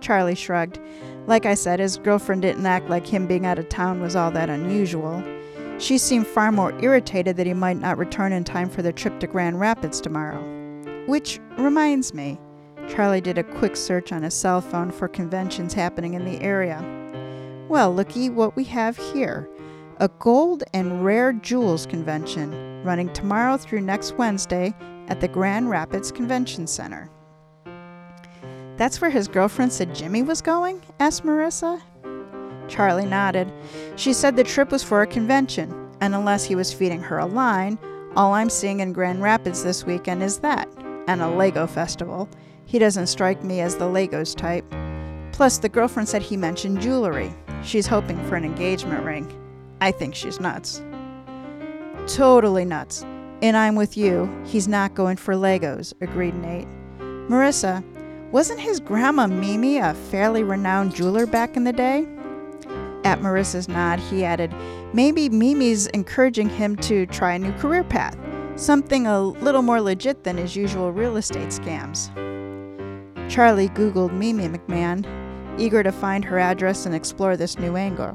Charlie 0.00 0.34
shrugged. 0.34 0.80
Like 1.26 1.46
I 1.46 1.54
said, 1.54 1.80
his 1.80 1.96
girlfriend 1.96 2.42
didn't 2.42 2.66
act 2.66 2.90
like 2.90 3.06
him 3.06 3.26
being 3.26 3.46
out 3.46 3.58
of 3.58 3.68
town 3.68 4.00
was 4.00 4.14
all 4.14 4.30
that 4.32 4.50
unusual. 4.50 5.22
She 5.78 5.96
seemed 5.96 6.26
far 6.26 6.52
more 6.52 6.78
irritated 6.80 7.36
that 7.36 7.46
he 7.46 7.54
might 7.54 7.78
not 7.78 7.98
return 7.98 8.32
in 8.32 8.44
time 8.44 8.68
for 8.68 8.82
the 8.82 8.92
trip 8.92 9.18
to 9.20 9.26
Grand 9.26 9.58
Rapids 9.58 10.00
tomorrow. 10.00 10.42
Which 11.06 11.40
reminds 11.56 12.12
me, 12.12 12.38
Charlie 12.88 13.22
did 13.22 13.38
a 13.38 13.42
quick 13.42 13.76
search 13.76 14.12
on 14.12 14.22
his 14.22 14.34
cell 14.34 14.60
phone 14.60 14.90
for 14.90 15.08
conventions 15.08 15.72
happening 15.72 16.14
in 16.14 16.24
the 16.24 16.40
area. 16.40 16.82
Well, 17.68 17.94
looky 17.94 18.28
what 18.28 18.54
we 18.56 18.64
have 18.64 18.96
here 18.96 19.48
a 19.98 20.08
gold 20.18 20.64
and 20.74 21.04
rare 21.04 21.32
jewels 21.32 21.86
convention 21.86 22.82
running 22.84 23.12
tomorrow 23.12 23.56
through 23.56 23.80
next 23.80 24.18
Wednesday 24.18 24.74
at 25.08 25.20
the 25.20 25.28
Grand 25.28 25.70
Rapids 25.70 26.12
Convention 26.12 26.66
Center. 26.66 27.08
That's 28.76 29.00
where 29.00 29.10
his 29.10 29.28
girlfriend 29.28 29.72
said 29.72 29.94
Jimmy 29.94 30.22
was 30.22 30.42
going? 30.42 30.82
asked 30.98 31.24
Marissa. 31.24 31.80
Charlie 32.68 33.06
nodded. 33.06 33.52
She 33.96 34.12
said 34.12 34.36
the 34.36 34.44
trip 34.44 34.70
was 34.70 34.82
for 34.82 35.02
a 35.02 35.06
convention, 35.06 35.90
and 36.00 36.14
unless 36.14 36.44
he 36.44 36.54
was 36.54 36.72
feeding 36.72 37.00
her 37.00 37.18
a 37.18 37.26
line, 37.26 37.78
all 38.16 38.32
I'm 38.32 38.50
seeing 38.50 38.80
in 38.80 38.92
Grand 38.92 39.22
Rapids 39.22 39.62
this 39.62 39.84
weekend 39.84 40.22
is 40.22 40.38
that, 40.38 40.68
and 41.08 41.20
a 41.20 41.28
Lego 41.28 41.66
festival. 41.66 42.28
He 42.64 42.78
doesn't 42.78 43.08
strike 43.08 43.44
me 43.44 43.60
as 43.60 43.76
the 43.76 43.84
Legos 43.84 44.34
type. 44.34 44.64
Plus, 45.32 45.58
the 45.58 45.68
girlfriend 45.68 46.08
said 46.08 46.22
he 46.22 46.36
mentioned 46.36 46.80
jewelry. 46.80 47.32
She's 47.62 47.86
hoping 47.86 48.22
for 48.28 48.36
an 48.36 48.44
engagement 48.44 49.04
ring. 49.04 49.32
I 49.80 49.90
think 49.90 50.14
she's 50.14 50.40
nuts. 50.40 50.82
Totally 52.06 52.64
nuts. 52.64 53.04
And 53.42 53.56
I'm 53.56 53.74
with 53.74 53.96
you. 53.96 54.32
He's 54.44 54.68
not 54.68 54.94
going 54.94 55.16
for 55.16 55.34
Legos, 55.34 55.92
agreed 56.00 56.34
Nate. 56.36 56.68
Marissa, 57.28 57.84
wasn't 58.34 58.58
his 58.58 58.80
grandma 58.80 59.28
Mimi 59.28 59.78
a 59.78 59.94
fairly 59.94 60.42
renowned 60.42 60.92
jeweler 60.92 61.24
back 61.24 61.56
in 61.56 61.62
the 61.62 61.72
day? 61.72 62.04
At 63.04 63.20
Marissa's 63.20 63.68
nod, 63.68 64.00
he 64.00 64.24
added, 64.24 64.52
Maybe 64.92 65.28
Mimi's 65.28 65.86
encouraging 65.86 66.48
him 66.48 66.74
to 66.78 67.06
try 67.06 67.34
a 67.34 67.38
new 67.38 67.52
career 67.52 67.84
path, 67.84 68.18
something 68.56 69.06
a 69.06 69.20
little 69.22 69.62
more 69.62 69.80
legit 69.80 70.24
than 70.24 70.36
his 70.36 70.56
usual 70.56 70.90
real 70.90 71.16
estate 71.16 71.50
scams. 71.50 72.10
Charlie 73.30 73.68
Googled 73.68 74.12
Mimi 74.12 74.48
McMahon, 74.48 75.06
eager 75.56 75.84
to 75.84 75.92
find 75.92 76.24
her 76.24 76.40
address 76.40 76.86
and 76.86 76.94
explore 76.94 77.36
this 77.36 77.56
new 77.56 77.76
angle. 77.76 78.14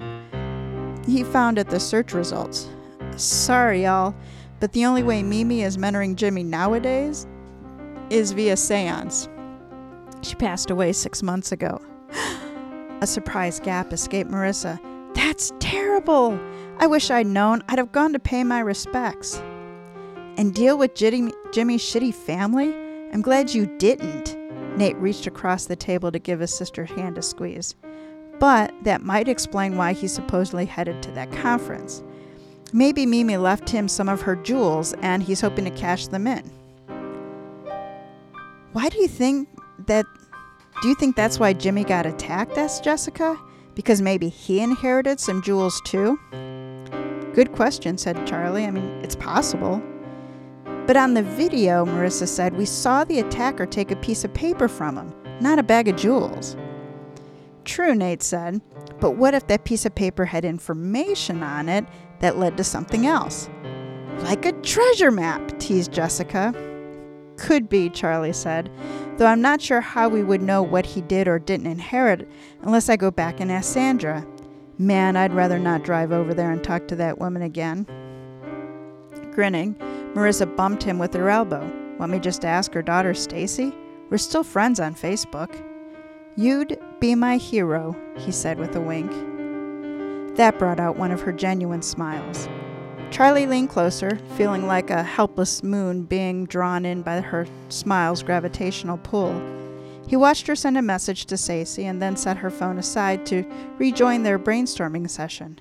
He 1.07 1.23
found 1.23 1.57
at 1.57 1.69
the 1.69 1.79
search 1.79 2.13
results. 2.13 2.67
Sorry, 3.15 3.83
y'all, 3.83 4.13
but 4.59 4.73
the 4.73 4.83
only 4.83 5.01
way 5.01 5.23
Mimi 5.23 5.61
is 5.61 5.77
mentoring 5.77 6.15
Jimmy 6.15 6.43
nowadays 6.43 7.25
is 8.09 8.33
via 8.33 8.57
seance. 8.57 9.29
She 10.21 10.35
passed 10.35 10.69
away 10.69 10.93
six 10.93 11.23
months 11.23 11.51
ago. 11.51 11.81
A 13.01 13.07
surprised 13.07 13.63
gap 13.63 13.93
escaped 13.93 14.29
Marissa. 14.29 14.79
That's 15.13 15.51
terrible! 15.59 16.39
I 16.79 16.87
wish 16.87 17.11
I'd 17.11 17.27
known. 17.27 17.61
I'd 17.67 17.77
have 17.77 17.91
gone 17.91 18.13
to 18.13 18.19
pay 18.19 18.43
my 18.43 18.59
respects. 18.59 19.41
And 20.37 20.53
deal 20.53 20.77
with 20.77 20.95
Jimmy, 20.95 21.33
Jimmy's 21.51 21.81
shitty 21.81 22.13
family? 22.13 22.73
I'm 23.11 23.21
glad 23.21 23.53
you 23.53 23.65
didn't. 23.77 24.37
Nate 24.77 24.95
reached 24.97 25.27
across 25.27 25.65
the 25.65 25.75
table 25.75 26.11
to 26.11 26.19
give 26.19 26.39
his 26.39 26.53
sister's 26.53 26.89
hand 26.91 27.17
a 27.17 27.21
squeeze. 27.21 27.75
But 28.39 28.73
that 28.83 29.01
might 29.03 29.27
explain 29.27 29.75
why 29.75 29.91
he 29.93 30.07
supposedly 30.07 30.65
headed 30.65 31.03
to 31.03 31.11
that 31.11 31.31
conference. 31.31 32.01
Maybe 32.71 33.05
Mimi 33.05 33.35
left 33.35 33.69
him 33.69 33.87
some 33.87 34.07
of 34.07 34.21
her 34.21 34.35
jewels 34.37 34.93
and 35.01 35.21
he's 35.21 35.41
hoping 35.41 35.65
to 35.65 35.71
cash 35.71 36.07
them 36.07 36.27
in. 36.27 36.49
Why 38.71 38.87
do 38.89 38.99
you 38.99 39.07
think 39.07 39.49
that? 39.87 40.05
Do 40.81 40.87
you 40.87 40.95
think 40.95 41.15
that's 41.15 41.39
why 41.39 41.53
Jimmy 41.53 41.83
got 41.83 42.05
attacked? 42.05 42.57
asked 42.57 42.83
Jessica. 42.83 43.37
Because 43.75 44.01
maybe 44.01 44.27
he 44.27 44.59
inherited 44.59 45.19
some 45.19 45.41
jewels 45.41 45.79
too? 45.85 46.19
Good 47.33 47.53
question, 47.53 47.97
said 47.97 48.27
Charlie. 48.27 48.65
I 48.65 48.71
mean, 48.71 48.83
it's 49.03 49.15
possible. 49.15 49.81
But 50.85 50.97
on 50.97 51.13
the 51.13 51.23
video, 51.23 51.85
Marissa 51.85 52.27
said, 52.27 52.57
we 52.57 52.65
saw 52.65 53.03
the 53.03 53.19
attacker 53.19 53.65
take 53.65 53.91
a 53.91 53.95
piece 53.95 54.23
of 54.23 54.33
paper 54.33 54.67
from 54.67 54.97
him, 54.97 55.13
not 55.39 55.59
a 55.59 55.63
bag 55.63 55.87
of 55.87 55.95
jewels. 55.95 56.57
True, 57.63 57.93
Nate 57.93 58.23
said, 58.23 58.61
but 58.99 59.11
what 59.11 59.33
if 59.33 59.47
that 59.47 59.65
piece 59.65 59.85
of 59.85 59.93
paper 59.93 60.25
had 60.25 60.43
information 60.43 61.43
on 61.43 61.69
it 61.69 61.85
that 62.19 62.37
led 62.37 62.57
to 62.57 62.63
something 62.63 63.05
else? 63.05 63.49
Like 64.23 64.45
a 64.45 64.51
treasure 64.51 65.11
map, 65.11 65.59
teased 65.59 65.91
Jessica. 65.93 66.53
Could 67.37 67.69
be, 67.69 67.89
Charlie 67.89 68.33
said, 68.33 68.69
though 69.19 69.25
I'm 69.25 69.41
not 69.41 69.61
sure 69.61 69.81
how 69.81 70.07
we 70.07 70.23
would 70.23 70.41
know 70.41 70.63
what 70.63 70.85
he 70.85 71.01
did 71.01 71.27
or 71.27 71.39
didn't 71.39 71.67
inherit 71.67 72.25
unless 72.61 72.87
I 72.87 72.95
go 72.95 73.11
back 73.11 73.41
and 73.41 73.51
ask 73.51 73.73
Sandra. 73.73 74.25
Man, 74.77 75.17
I'd 75.17 75.33
rather 75.33 75.59
not 75.59 75.83
drive 75.83 76.13
over 76.13 76.33
there 76.33 76.51
and 76.51 76.63
talk 76.63 76.87
to 76.87 76.95
that 76.95 77.19
woman 77.19 77.41
again. 77.41 77.85
Grinning, 79.33 79.75
Marissa 80.13 80.55
bumped 80.55 80.83
him 80.83 80.99
with 80.99 81.13
her 81.15 81.29
elbow. 81.29 81.69
Want 81.99 82.13
me 82.13 82.19
just 82.19 82.41
to 82.41 82.47
ask 82.47 82.73
her 82.73 82.81
daughter, 82.81 83.13
Stacy? 83.13 83.73
We're 84.09 84.17
still 84.17 84.43
friends 84.43 84.79
on 84.79 84.95
Facebook. 84.95 85.53
You'd 86.37 86.79
be 87.01 87.13
my 87.13 87.35
hero, 87.35 87.97
he 88.15 88.31
said 88.31 88.57
with 88.57 88.73
a 88.77 88.79
wink. 88.79 89.11
That 90.37 90.57
brought 90.57 90.79
out 90.79 90.95
one 90.95 91.11
of 91.11 91.19
her 91.21 91.33
genuine 91.33 91.81
smiles. 91.81 92.47
Charlie 93.11 93.47
leaned 93.47 93.69
closer, 93.69 94.17
feeling 94.37 94.67
like 94.67 94.89
a 94.89 95.03
helpless 95.03 95.63
moon 95.63 96.03
being 96.03 96.45
drawn 96.45 96.85
in 96.85 97.01
by 97.01 97.21
her 97.21 97.47
smile's 97.69 98.21
gravitational 98.21 98.97
pull. 98.99 99.41
He 100.07 100.15
watched 100.15 100.47
her 100.47 100.55
send 100.55 100.77
a 100.77 100.81
message 100.81 101.25
to 101.25 101.37
Stacy 101.37 101.85
and 101.85 102.01
then 102.01 102.15
set 102.15 102.37
her 102.37 102.49
phone 102.49 102.77
aside 102.77 103.25
to 103.27 103.45
rejoin 103.77 104.23
their 104.23 104.39
brainstorming 104.39 105.09
session. 105.09 105.59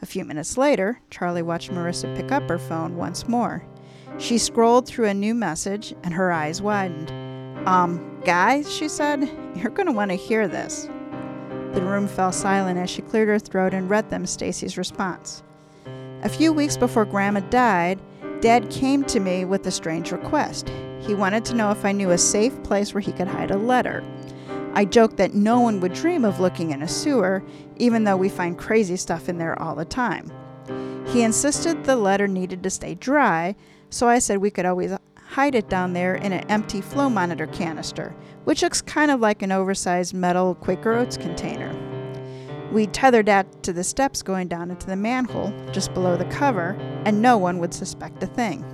A 0.00 0.06
few 0.06 0.24
minutes 0.24 0.56
later, 0.56 1.00
Charlie 1.10 1.42
watched 1.42 1.70
Marissa 1.70 2.14
pick 2.16 2.30
up 2.30 2.48
her 2.48 2.58
phone 2.58 2.96
once 2.96 3.26
more. 3.26 3.64
She 4.18 4.38
scrolled 4.38 4.86
through 4.86 5.06
a 5.06 5.14
new 5.14 5.34
message 5.34 5.94
and 6.04 6.14
her 6.14 6.30
eyes 6.32 6.62
widened. 6.62 7.10
Um, 7.68 8.20
guys, 8.24 8.72
she 8.72 8.88
said, 8.88 9.28
you're 9.56 9.70
going 9.70 9.86
to 9.86 9.92
want 9.92 10.12
to 10.12 10.16
hear 10.16 10.46
this. 10.46 10.88
The 11.72 11.82
room 11.82 12.06
fell 12.06 12.32
silent 12.32 12.78
as 12.78 12.88
she 12.88 13.02
cleared 13.02 13.28
her 13.28 13.38
throat 13.38 13.74
and 13.74 13.90
read 13.90 14.10
them 14.10 14.26
Stacy's 14.26 14.78
response. 14.78 15.42
A 16.22 16.28
few 16.28 16.52
weeks 16.52 16.76
before 16.76 17.04
Grandma 17.04 17.40
died, 17.40 18.00
Dad 18.40 18.70
came 18.70 19.04
to 19.04 19.20
me 19.20 19.44
with 19.44 19.64
a 19.68 19.70
strange 19.70 20.10
request. 20.10 20.68
He 21.00 21.14
wanted 21.14 21.44
to 21.44 21.54
know 21.54 21.70
if 21.70 21.84
I 21.84 21.92
knew 21.92 22.10
a 22.10 22.18
safe 22.18 22.60
place 22.64 22.92
where 22.92 23.00
he 23.00 23.12
could 23.12 23.28
hide 23.28 23.52
a 23.52 23.56
letter. 23.56 24.02
I 24.74 24.84
joked 24.84 25.16
that 25.18 25.34
no 25.34 25.60
one 25.60 25.78
would 25.78 25.92
dream 25.92 26.24
of 26.24 26.40
looking 26.40 26.72
in 26.72 26.82
a 26.82 26.88
sewer, 26.88 27.44
even 27.76 28.02
though 28.02 28.16
we 28.16 28.28
find 28.28 28.58
crazy 28.58 28.96
stuff 28.96 29.28
in 29.28 29.38
there 29.38 29.56
all 29.62 29.76
the 29.76 29.84
time. 29.84 30.32
He 31.06 31.22
insisted 31.22 31.84
the 31.84 31.94
letter 31.94 32.26
needed 32.26 32.64
to 32.64 32.70
stay 32.70 32.96
dry, 32.96 33.54
so 33.88 34.08
I 34.08 34.18
said 34.18 34.38
we 34.38 34.50
could 34.50 34.66
always 34.66 34.92
hide 35.16 35.54
it 35.54 35.68
down 35.68 35.92
there 35.92 36.16
in 36.16 36.32
an 36.32 36.50
empty 36.50 36.80
flow 36.80 37.08
monitor 37.08 37.46
canister, 37.46 38.12
which 38.42 38.62
looks 38.62 38.82
kind 38.82 39.12
of 39.12 39.20
like 39.20 39.42
an 39.42 39.52
oversized 39.52 40.14
metal 40.14 40.56
Quaker 40.56 40.94
Oats 40.94 41.16
container. 41.16 41.72
We 42.72 42.86
tethered 42.86 43.26
that 43.26 43.62
to 43.62 43.72
the 43.72 43.84
steps 43.84 44.22
going 44.22 44.48
down 44.48 44.70
into 44.70 44.86
the 44.86 44.96
manhole 44.96 45.52
just 45.72 45.94
below 45.94 46.16
the 46.16 46.26
cover, 46.26 46.76
and 47.04 47.22
no 47.22 47.38
one 47.38 47.58
would 47.58 47.72
suspect 47.72 48.22
a 48.22 48.26
thing. 48.26 48.64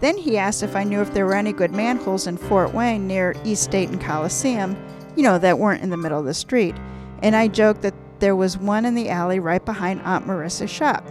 Then 0.00 0.16
he 0.16 0.38
asked 0.38 0.62
if 0.62 0.74
I 0.74 0.84
knew 0.84 1.00
if 1.00 1.12
there 1.12 1.26
were 1.26 1.34
any 1.34 1.52
good 1.52 1.72
manholes 1.72 2.26
in 2.26 2.36
Fort 2.36 2.74
Wayne 2.74 3.06
near 3.06 3.34
East 3.44 3.70
Dayton 3.70 3.98
Coliseum, 3.98 4.76
you 5.14 5.22
know, 5.22 5.38
that 5.38 5.58
weren't 5.58 5.82
in 5.82 5.90
the 5.90 5.96
middle 5.96 6.18
of 6.18 6.24
the 6.24 6.34
street, 6.34 6.74
and 7.22 7.36
I 7.36 7.48
joked 7.48 7.82
that 7.82 7.94
there 8.18 8.34
was 8.34 8.56
one 8.56 8.84
in 8.84 8.94
the 8.94 9.10
alley 9.10 9.38
right 9.38 9.64
behind 9.64 10.00
Aunt 10.02 10.26
Marissa's 10.26 10.70
shop. 10.70 11.06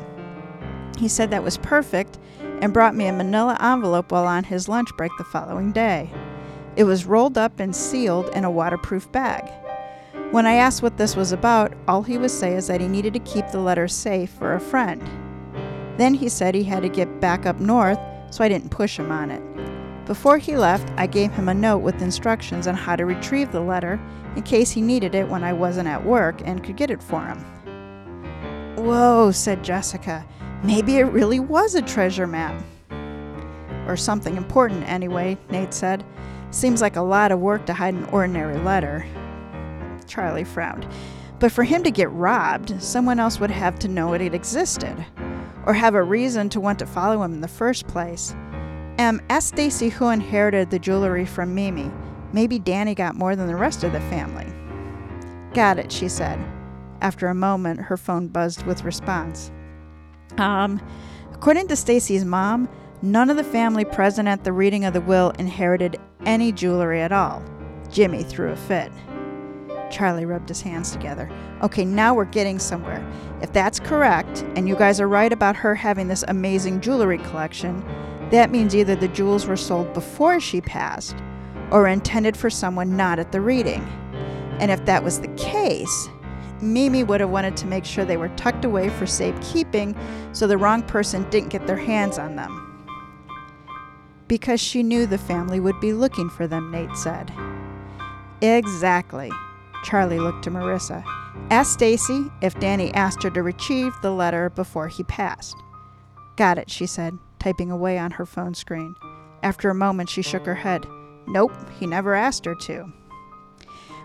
He 0.97 1.07
said 1.07 1.31
that 1.31 1.43
was 1.43 1.57
perfect 1.57 2.17
and 2.61 2.73
brought 2.73 2.95
me 2.95 3.07
a 3.07 3.13
manila 3.13 3.57
envelope 3.61 4.11
while 4.11 4.25
on 4.25 4.43
his 4.43 4.67
lunch 4.67 4.89
break 4.97 5.11
the 5.17 5.23
following 5.23 5.71
day. 5.71 6.11
It 6.75 6.83
was 6.85 7.05
rolled 7.05 7.37
up 7.37 7.59
and 7.59 7.75
sealed 7.75 8.29
in 8.29 8.43
a 8.43 8.51
waterproof 8.51 9.11
bag. 9.11 9.49
When 10.31 10.45
I 10.45 10.53
asked 10.53 10.81
what 10.81 10.95
this 10.95 11.17
was 11.17 11.33
about, 11.33 11.73
all 11.89 12.03
he 12.03 12.17
would 12.17 12.31
say 12.31 12.55
is 12.55 12.67
that 12.67 12.79
he 12.79 12.87
needed 12.87 13.13
to 13.15 13.19
keep 13.19 13.49
the 13.49 13.59
letter 13.59 13.89
safe 13.89 14.29
for 14.29 14.53
a 14.53 14.61
friend. 14.61 15.01
Then 15.97 16.13
he 16.13 16.29
said 16.29 16.55
he 16.55 16.63
had 16.63 16.83
to 16.83 16.89
get 16.89 17.19
back 17.19 17.45
up 17.45 17.59
north, 17.59 17.99
so 18.29 18.41
I 18.41 18.47
didn't 18.47 18.69
push 18.69 18.97
him 18.97 19.11
on 19.11 19.29
it. 19.29 20.05
Before 20.05 20.37
he 20.37 20.55
left, 20.55 20.89
I 20.95 21.05
gave 21.05 21.33
him 21.33 21.49
a 21.49 21.53
note 21.53 21.79
with 21.79 22.01
instructions 22.01 22.65
on 22.65 22.75
how 22.75 22.95
to 22.95 23.05
retrieve 23.05 23.51
the 23.51 23.59
letter 23.59 23.99
in 24.37 24.43
case 24.43 24.71
he 24.71 24.81
needed 24.81 25.15
it 25.15 25.27
when 25.27 25.43
I 25.43 25.51
wasn't 25.51 25.89
at 25.89 26.05
work 26.05 26.41
and 26.45 26.63
could 26.63 26.77
get 26.77 26.91
it 26.91 27.03
for 27.03 27.25
him. 27.25 27.39
Whoa, 28.77 29.31
said 29.31 29.65
Jessica. 29.65 30.25
Maybe 30.63 30.95
it 30.95 31.11
really 31.11 31.41
was 31.41 31.75
a 31.75 31.81
treasure 31.81 32.25
map. 32.25 32.63
Or 33.85 33.97
something 33.97 34.37
important, 34.37 34.87
anyway, 34.87 35.37
Nate 35.49 35.73
said. 35.73 36.05
Seems 36.51 36.81
like 36.81 36.95
a 36.95 37.01
lot 37.01 37.33
of 37.33 37.39
work 37.39 37.65
to 37.65 37.73
hide 37.73 37.95
an 37.95 38.05
ordinary 38.05 38.57
letter. 38.59 39.05
Charlie 40.11 40.43
frowned. 40.43 40.85
But 41.39 41.51
for 41.51 41.63
him 41.63 41.81
to 41.83 41.91
get 41.91 42.11
robbed, 42.11 42.81
someone 42.81 43.19
else 43.19 43.39
would 43.39 43.49
have 43.49 43.79
to 43.79 43.87
know 43.87 44.13
it 44.13 44.21
existed, 44.21 45.05
or 45.65 45.73
have 45.73 45.95
a 45.95 46.03
reason 46.03 46.49
to 46.49 46.59
want 46.59 46.77
to 46.79 46.85
follow 46.85 47.23
him 47.23 47.33
in 47.33 47.41
the 47.41 47.47
first 47.47 47.87
place. 47.87 48.35
Um, 48.99 49.21
ask 49.29 49.47
Stacy 49.47 49.89
who 49.89 50.09
inherited 50.09 50.69
the 50.69 50.77
jewelry 50.77 51.25
from 51.25 51.55
Mimi. 51.55 51.89
Maybe 52.33 52.59
Danny 52.59 52.93
got 52.93 53.15
more 53.15 53.35
than 53.35 53.47
the 53.47 53.55
rest 53.55 53.83
of 53.83 53.93
the 53.93 54.01
family. 54.01 54.45
Got 55.53 55.79
it, 55.79 55.91
she 55.91 56.07
said. 56.07 56.39
After 57.01 57.27
a 57.27 57.33
moment, 57.33 57.79
her 57.79 57.97
phone 57.97 58.27
buzzed 58.27 58.63
with 58.63 58.83
response. 58.83 59.51
Um, 60.37 60.79
according 61.33 61.67
to 61.69 61.75
Stacy's 61.75 62.23
mom, 62.23 62.69
none 63.01 63.29
of 63.29 63.37
the 63.37 63.43
family 63.43 63.83
present 63.83 64.27
at 64.27 64.43
the 64.43 64.53
reading 64.53 64.85
of 64.85 64.93
the 64.93 65.01
will 65.01 65.31
inherited 65.39 65.97
any 66.25 66.51
jewelry 66.51 67.01
at 67.01 67.11
all. 67.11 67.43
Jimmy 67.89 68.23
threw 68.23 68.51
a 68.51 68.55
fit. 68.55 68.91
Charlie 69.91 70.25
rubbed 70.25 70.49
his 70.49 70.61
hands 70.61 70.91
together. 70.91 71.29
Okay, 71.61 71.85
now 71.85 72.13
we're 72.13 72.25
getting 72.25 72.57
somewhere. 72.57 73.05
If 73.41 73.53
that's 73.53 73.79
correct, 73.79 74.43
and 74.55 74.67
you 74.67 74.75
guys 74.75 74.99
are 74.99 75.07
right 75.07 75.31
about 75.31 75.55
her 75.57 75.75
having 75.75 76.07
this 76.07 76.23
amazing 76.27 76.81
jewelry 76.81 77.17
collection, 77.19 77.83
that 78.31 78.49
means 78.49 78.75
either 78.75 78.95
the 78.95 79.09
jewels 79.09 79.45
were 79.45 79.57
sold 79.57 79.93
before 79.93 80.39
she 80.39 80.61
passed 80.61 81.15
or 81.71 81.87
intended 81.87 82.35
for 82.35 82.49
someone 82.49 82.95
not 82.95 83.19
at 83.19 83.31
the 83.31 83.41
reading. 83.41 83.81
And 84.59 84.71
if 84.71 84.85
that 84.85 85.03
was 85.03 85.19
the 85.19 85.27
case, 85.35 86.09
Mimi 86.61 87.03
would 87.03 87.19
have 87.19 87.29
wanted 87.29 87.57
to 87.57 87.67
make 87.67 87.85
sure 87.85 88.05
they 88.05 88.17
were 88.17 88.29
tucked 88.29 88.65
away 88.65 88.89
for 88.89 89.05
safekeeping 89.07 89.95
so 90.31 90.47
the 90.47 90.57
wrong 90.57 90.83
person 90.83 91.29
didn't 91.29 91.49
get 91.49 91.65
their 91.67 91.77
hands 91.77 92.17
on 92.17 92.35
them. 92.35 92.67
Because 94.27 94.61
she 94.61 94.83
knew 94.83 95.05
the 95.05 95.17
family 95.17 95.59
would 95.59 95.79
be 95.81 95.91
looking 95.91 96.29
for 96.29 96.47
them, 96.47 96.71
Nate 96.71 96.95
said. 96.95 97.33
Exactly. 98.41 99.31
Charlie 99.83 100.19
looked 100.19 100.43
to 100.43 100.51
Marissa. 100.51 101.03
Ask 101.49 101.73
Stacy 101.73 102.31
if 102.41 102.59
Danny 102.59 102.93
asked 102.93 103.23
her 103.23 103.29
to 103.31 103.43
retrieve 103.43 103.93
the 104.01 104.11
letter 104.11 104.49
before 104.49 104.87
he 104.87 105.03
passed. 105.03 105.55
Got 106.35 106.57
it, 106.57 106.69
she 106.69 106.85
said 106.85 107.17
typing 107.41 107.71
away 107.71 107.97
on 107.97 108.11
her 108.11 108.25
phone 108.25 108.53
screen. 108.53 108.95
After 109.43 109.69
a 109.69 109.75
moment, 109.75 110.09
she 110.09 110.21
shook 110.21 110.45
her 110.45 110.55
head. 110.55 110.85
Nope, 111.27 111.51
he 111.79 111.87
never 111.87 112.13
asked 112.13 112.45
her 112.45 112.55
to. 112.55 112.93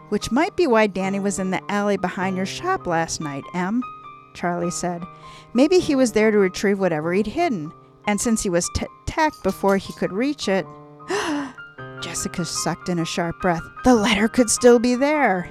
Which 0.08 0.32
might 0.32 0.56
be 0.56 0.66
why 0.66 0.86
Danny 0.86 1.20
was 1.20 1.38
in 1.38 1.50
the 1.50 1.62
alley 1.70 1.96
behind 1.98 2.36
your 2.36 2.46
shop 2.46 2.86
last 2.86 3.20
night, 3.20 3.44
Em, 3.54 3.82
Charlie 4.34 4.70
said. 4.70 5.02
Maybe 5.52 5.78
he 5.78 5.94
was 5.94 6.12
there 6.12 6.30
to 6.30 6.38
retrieve 6.38 6.78
whatever 6.78 7.12
he'd 7.12 7.26
hidden, 7.26 7.72
and 8.06 8.20
since 8.20 8.42
he 8.42 8.48
was 8.48 8.70
t- 8.74 8.86
tacked 9.04 9.42
before 9.42 9.76
he 9.76 9.92
could 9.92 10.12
reach 10.12 10.48
it. 10.48 10.66
Jessica 12.00 12.44
sucked 12.44 12.88
in 12.88 12.98
a 12.98 13.04
sharp 13.04 13.40
breath. 13.40 13.62
The 13.84 13.94
letter 13.94 14.28
could 14.28 14.48
still 14.48 14.78
be 14.78 14.94
there. 14.94 15.50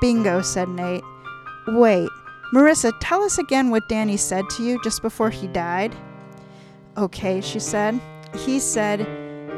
Bingo, 0.00 0.42
said 0.42 0.68
Nate. 0.68 1.04
Wait, 1.66 2.08
Marissa, 2.54 2.92
tell 3.00 3.22
us 3.22 3.38
again 3.38 3.70
what 3.70 3.88
Danny 3.88 4.16
said 4.16 4.48
to 4.50 4.62
you 4.62 4.80
just 4.82 5.02
before 5.02 5.30
he 5.30 5.48
died. 5.48 5.94
Okay, 6.96 7.40
she 7.40 7.58
said. 7.58 8.00
He 8.34 8.60
said, 8.60 9.06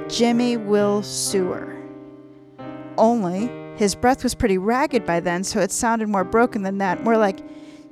Jimmy 0.09 0.57
will 0.57 1.03
sue 1.03 1.53
her. 1.53 1.77
Only, 2.97 3.51
his 3.77 3.95
breath 3.95 4.23
was 4.23 4.35
pretty 4.35 4.59
ragged 4.59 5.07
by 5.07 5.21
then, 5.21 5.45
so 5.45 5.61
it 5.61 5.71
sounded 5.71 6.09
more 6.09 6.25
broken 6.25 6.63
than 6.63 6.79
that, 6.79 7.05
more 7.05 7.17
like, 7.17 7.41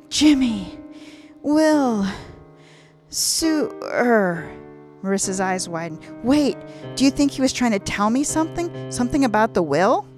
Jimmy 0.08 0.78
will 1.42 2.06
sue 3.08 3.68
her. 3.82 4.50
Marissa's 5.02 5.40
eyes 5.40 5.68
widened. 5.68 6.00
Wait, 6.24 6.56
do 6.96 7.04
you 7.04 7.10
think 7.10 7.30
he 7.30 7.40
was 7.40 7.52
trying 7.52 7.70
to 7.70 7.78
tell 7.78 8.10
me 8.10 8.24
something? 8.24 8.90
Something 8.90 9.24
about 9.24 9.54
the 9.54 9.62
will? 9.62 10.08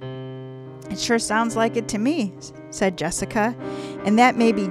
It 0.91 0.99
sure 0.99 1.18
sounds 1.18 1.57
like 1.57 1.76
it 1.76 1.89
to 1.89 1.99
me, 1.99 2.32
said 2.70 2.97
Jessica. 2.97 3.55
And 4.05 4.18
that 4.18 4.36
maybe 4.36 4.70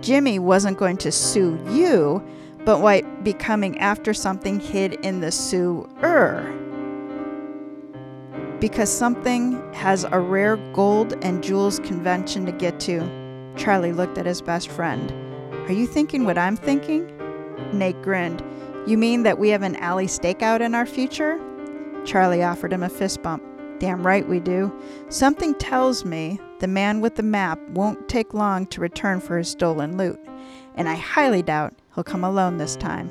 Jimmy 0.00 0.38
wasn't 0.38 0.78
going 0.78 0.96
to 0.98 1.12
sue 1.12 1.58
you, 1.70 2.22
but 2.64 2.80
might 2.80 3.24
be 3.24 3.32
coming 3.32 3.78
after 3.78 4.14
something 4.14 4.60
hid 4.60 4.94
in 5.04 5.20
the 5.20 5.30
sewer. 5.30 6.50
Because 8.60 8.90
something 8.90 9.60
has 9.74 10.04
a 10.04 10.18
rare 10.18 10.56
gold 10.72 11.14
and 11.22 11.42
jewels 11.42 11.78
convention 11.80 12.46
to 12.46 12.52
get 12.52 12.80
to. 12.80 13.52
Charlie 13.56 13.92
looked 13.92 14.18
at 14.18 14.26
his 14.26 14.40
best 14.40 14.68
friend. 14.68 15.12
Are 15.68 15.72
you 15.72 15.86
thinking 15.86 16.24
what 16.24 16.38
I'm 16.38 16.56
thinking? 16.56 17.10
Nate 17.72 18.00
grinned. 18.02 18.42
You 18.86 18.98
mean 18.98 19.22
that 19.22 19.38
we 19.38 19.50
have 19.50 19.62
an 19.62 19.76
alley 19.76 20.06
stakeout 20.06 20.60
in 20.60 20.74
our 20.74 20.86
future? 20.86 21.40
Charlie 22.04 22.42
offered 22.42 22.72
him 22.72 22.82
a 22.82 22.88
fist 22.88 23.22
bump. 23.22 23.42
Damn 23.84 24.06
right 24.06 24.26
we 24.26 24.40
do. 24.40 24.72
Something 25.10 25.54
tells 25.56 26.06
me 26.06 26.40
the 26.60 26.66
man 26.66 27.02
with 27.02 27.16
the 27.16 27.22
map 27.22 27.60
won't 27.68 28.08
take 28.08 28.32
long 28.32 28.64
to 28.68 28.80
return 28.80 29.20
for 29.20 29.36
his 29.36 29.50
stolen 29.50 29.98
loot, 29.98 30.18
and 30.74 30.88
I 30.88 30.94
highly 30.94 31.42
doubt 31.42 31.74
he'll 31.94 32.02
come 32.02 32.24
alone 32.24 32.56
this 32.56 32.76
time. 32.76 33.10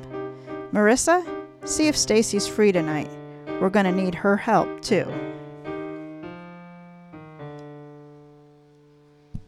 Marissa, 0.72 1.24
see 1.64 1.86
if 1.86 1.96
Stacy's 1.96 2.48
free 2.48 2.72
tonight. 2.72 3.08
We're 3.60 3.70
going 3.70 3.86
to 3.86 3.92
need 3.92 4.16
her 4.16 4.36
help, 4.36 4.82
too. 4.82 5.04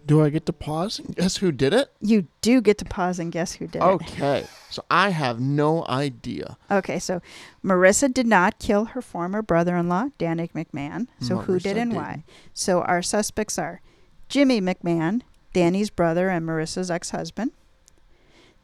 Do 0.06 0.22
I 0.24 0.30
get 0.30 0.46
to 0.46 0.52
pause 0.52 1.00
and 1.00 1.14
guess 1.16 1.38
who 1.38 1.50
did 1.50 1.74
it? 1.74 1.90
You 2.00 2.28
do 2.40 2.60
get 2.60 2.78
to 2.78 2.84
pause 2.84 3.18
and 3.18 3.32
guess 3.32 3.54
who 3.54 3.66
did 3.66 3.82
it. 3.82 3.84
Okay. 3.84 4.46
So 4.70 4.84
I 4.88 5.08
have 5.08 5.40
no 5.40 5.84
idea. 5.88 6.56
Okay, 6.70 7.00
so 7.00 7.20
Marissa 7.64 8.12
did 8.12 8.26
not 8.26 8.60
kill 8.60 8.86
her 8.86 9.02
former 9.02 9.42
brother 9.42 9.76
in 9.76 9.88
law, 9.88 10.10
Danny 10.16 10.48
McMahon. 10.54 11.08
So 11.20 11.38
who 11.38 11.54
Marissa 11.54 11.62
did 11.62 11.76
and 11.76 11.90
didn't. 11.90 12.02
why? 12.04 12.24
So 12.54 12.82
our 12.82 13.02
suspects 13.02 13.58
are 13.58 13.80
Jimmy 14.28 14.60
McMahon, 14.60 15.22
Danny's 15.52 15.90
brother 15.90 16.28
and 16.28 16.46
Marissa's 16.46 16.90
ex 16.90 17.10
husband. 17.10 17.50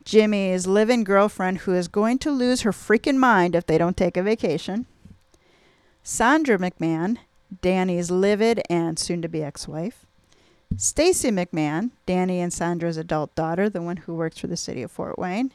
Jimmy's 0.05 0.67
live 0.67 0.91
in 0.91 1.05
girlfriend 1.05 1.59
who 1.59 1.75
is 1.75 1.89
going 1.89 2.19
to 2.19 2.31
lose 2.31 2.63
her 2.63 2.73
freaking 2.73 3.17
mind 3.17 3.55
if 3.55 3.67
they 3.67 3.79
don't 3.79 3.97
take 3.97 4.17
a 4.17 4.23
vacation. 4.23 4.87
Sandra 6.03 6.59
McMahon, 6.59 7.19
Danny's 7.61 8.11
livid 8.11 8.61
and 8.69 8.99
soon 8.99 9.23
to 9.23 9.29
be 9.29 9.43
ex 9.43 9.67
wife. 9.67 10.07
Stacy 10.77 11.31
McMahon, 11.31 11.91
Danny 12.07 12.41
and 12.41 12.53
Sandra's 12.53 12.97
adult 12.97 13.35
daughter, 13.35 13.69
the 13.69 13.83
one 13.83 13.99
who 13.99 14.15
works 14.15 14.39
for 14.39 14.47
the 14.47 14.57
city 14.57 14.83
of 14.83 14.91
Fort 14.91 15.19
Wayne. 15.19 15.53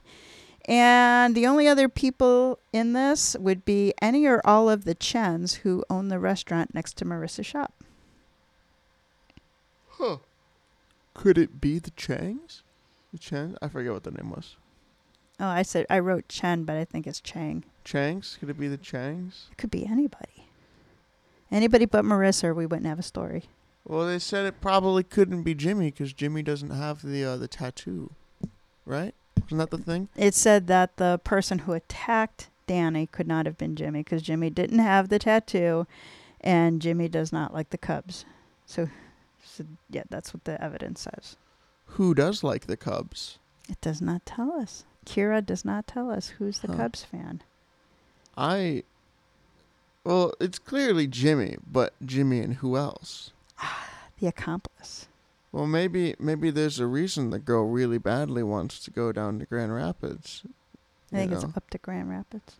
And 0.66 1.34
the 1.34 1.48
only 1.48 1.68
other 1.68 1.88
people 1.88 2.60
in 2.74 2.94
this 2.94 3.36
would 3.40 3.64
be 3.64 3.94
any 4.02 4.26
or 4.26 4.42
all 4.46 4.70
of 4.70 4.84
the 4.84 4.96
Chens 4.96 5.56
who 5.56 5.84
own 5.90 6.10
the 6.10 6.20
restaurant 6.20 6.74
next 6.74 6.98
to 6.98 7.06
Marissa's 7.06 7.46
shop. 7.46 7.74
Huh. 9.92 10.18
Could 11.14 11.38
it 11.38 11.62
be 11.62 11.80
the 11.80 11.92
Changs? 11.92 12.62
The 13.12 13.18
Chang? 13.18 13.56
I 13.62 13.70
forget 13.70 13.94
what 13.94 14.04
the 14.04 14.12
name 14.12 14.30
was. 14.30 14.58
Oh, 15.40 15.48
I 15.48 15.62
said 15.62 15.86
I 15.90 16.00
wrote 16.00 16.28
Chen, 16.28 16.64
but 16.66 16.76
I 16.76 16.84
think 16.84 17.08
it's 17.08 17.22
Chang. 17.22 17.64
Changs? 17.86 18.38
Could 18.38 18.50
it 18.50 18.60
be 18.60 18.68
the 18.68 18.78
Changs? 18.78 19.50
It 19.52 19.58
could 19.58 19.72
be 19.72 19.86
anybody. 19.86 20.48
Anybody 21.50 21.86
but 21.86 22.04
Marissa, 22.04 22.46
or 22.46 22.54
we 22.54 22.66
wouldn't 22.66 22.88
have 22.88 23.00
a 23.00 23.04
story. 23.04 23.46
Well, 23.88 24.06
they 24.06 24.20
said 24.20 24.46
it 24.46 24.60
probably 24.60 25.04
couldn't 25.04 25.44
be 25.44 25.56
Jimmy 25.56 25.86
because 25.92 26.12
Jimmy 26.12 26.44
doesn't 26.44 26.72
have 26.72 27.02
the 27.02 27.24
uh, 27.24 27.38
the 27.38 27.48
tattoo, 27.48 28.12
right? 28.86 29.16
Isn't 29.46 29.60
that 29.60 29.72
the 29.72 29.78
thing? 29.78 30.10
It 30.18 30.34
said 30.34 30.68
that 30.68 30.98
the 30.98 31.22
person 31.24 31.60
who 31.60 31.72
attacked 31.72 32.50
Danny 32.68 33.08
could 33.08 33.28
not 33.28 33.46
have 33.46 33.58
been 33.58 33.78
Jimmy 33.78 34.02
because 34.02 34.22
Jimmy 34.22 34.50
didn't 34.50 34.80
have 34.80 35.08
the 35.08 35.20
tattoo, 35.20 35.88
and 36.42 36.82
Jimmy 36.82 37.08
does 37.08 37.32
not 37.32 37.54
like 37.54 37.70
the 37.70 37.78
Cubs. 37.78 38.26
So, 38.66 38.90
so 39.42 39.64
yeah, 39.90 40.04
that's 40.10 40.34
what 40.34 40.44
the 40.44 40.62
evidence 40.62 41.02
says. 41.02 41.38
Who 41.92 42.14
does 42.14 42.44
like 42.44 42.66
the 42.68 42.76
Cubs? 42.76 43.40
It 43.70 43.80
does 43.80 44.02
not 44.02 44.26
tell 44.26 44.52
us. 44.52 44.84
Kira 45.06 45.46
does 45.46 45.64
not 45.64 45.88
tell 45.88 46.12
us 46.12 46.28
who's 46.38 46.60
the 46.60 46.68
Huh. 46.68 46.76
Cubs 46.78 47.06
fan. 47.06 47.42
I. 48.36 48.84
Well, 50.04 50.34
it's 50.42 50.60
clearly 50.60 51.08
Jimmy, 51.08 51.56
but 51.66 51.94
Jimmy 52.06 52.40
and 52.42 52.56
who 52.56 52.76
else? 52.76 53.32
The 54.20 54.26
accomplice. 54.28 55.08
Well, 55.52 55.68
maybe 55.68 56.16
maybe 56.20 56.50
there's 56.50 56.80
a 56.80 56.88
reason 56.88 57.30
the 57.30 57.38
girl 57.40 57.66
really 57.68 58.00
badly 58.00 58.42
wants 58.42 58.80
to 58.86 58.92
go 58.92 59.12
down 59.12 59.38
to 59.40 59.46
Grand 59.46 59.74
Rapids. 59.76 60.42
I 61.14 61.18
think 61.18 61.30
You 61.32 61.36
it's 61.38 61.46
know. 61.46 61.54
up 61.56 61.70
to 61.70 61.78
Grand 61.78 62.10
Rapids. 62.10 62.56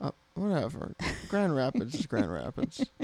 Uh, 0.00 0.10
whatever. 0.34 0.94
Grand 1.28 1.56
Rapids 1.56 1.94
is 1.94 2.06
Grand 2.06 2.32
Rapids. 2.32 2.84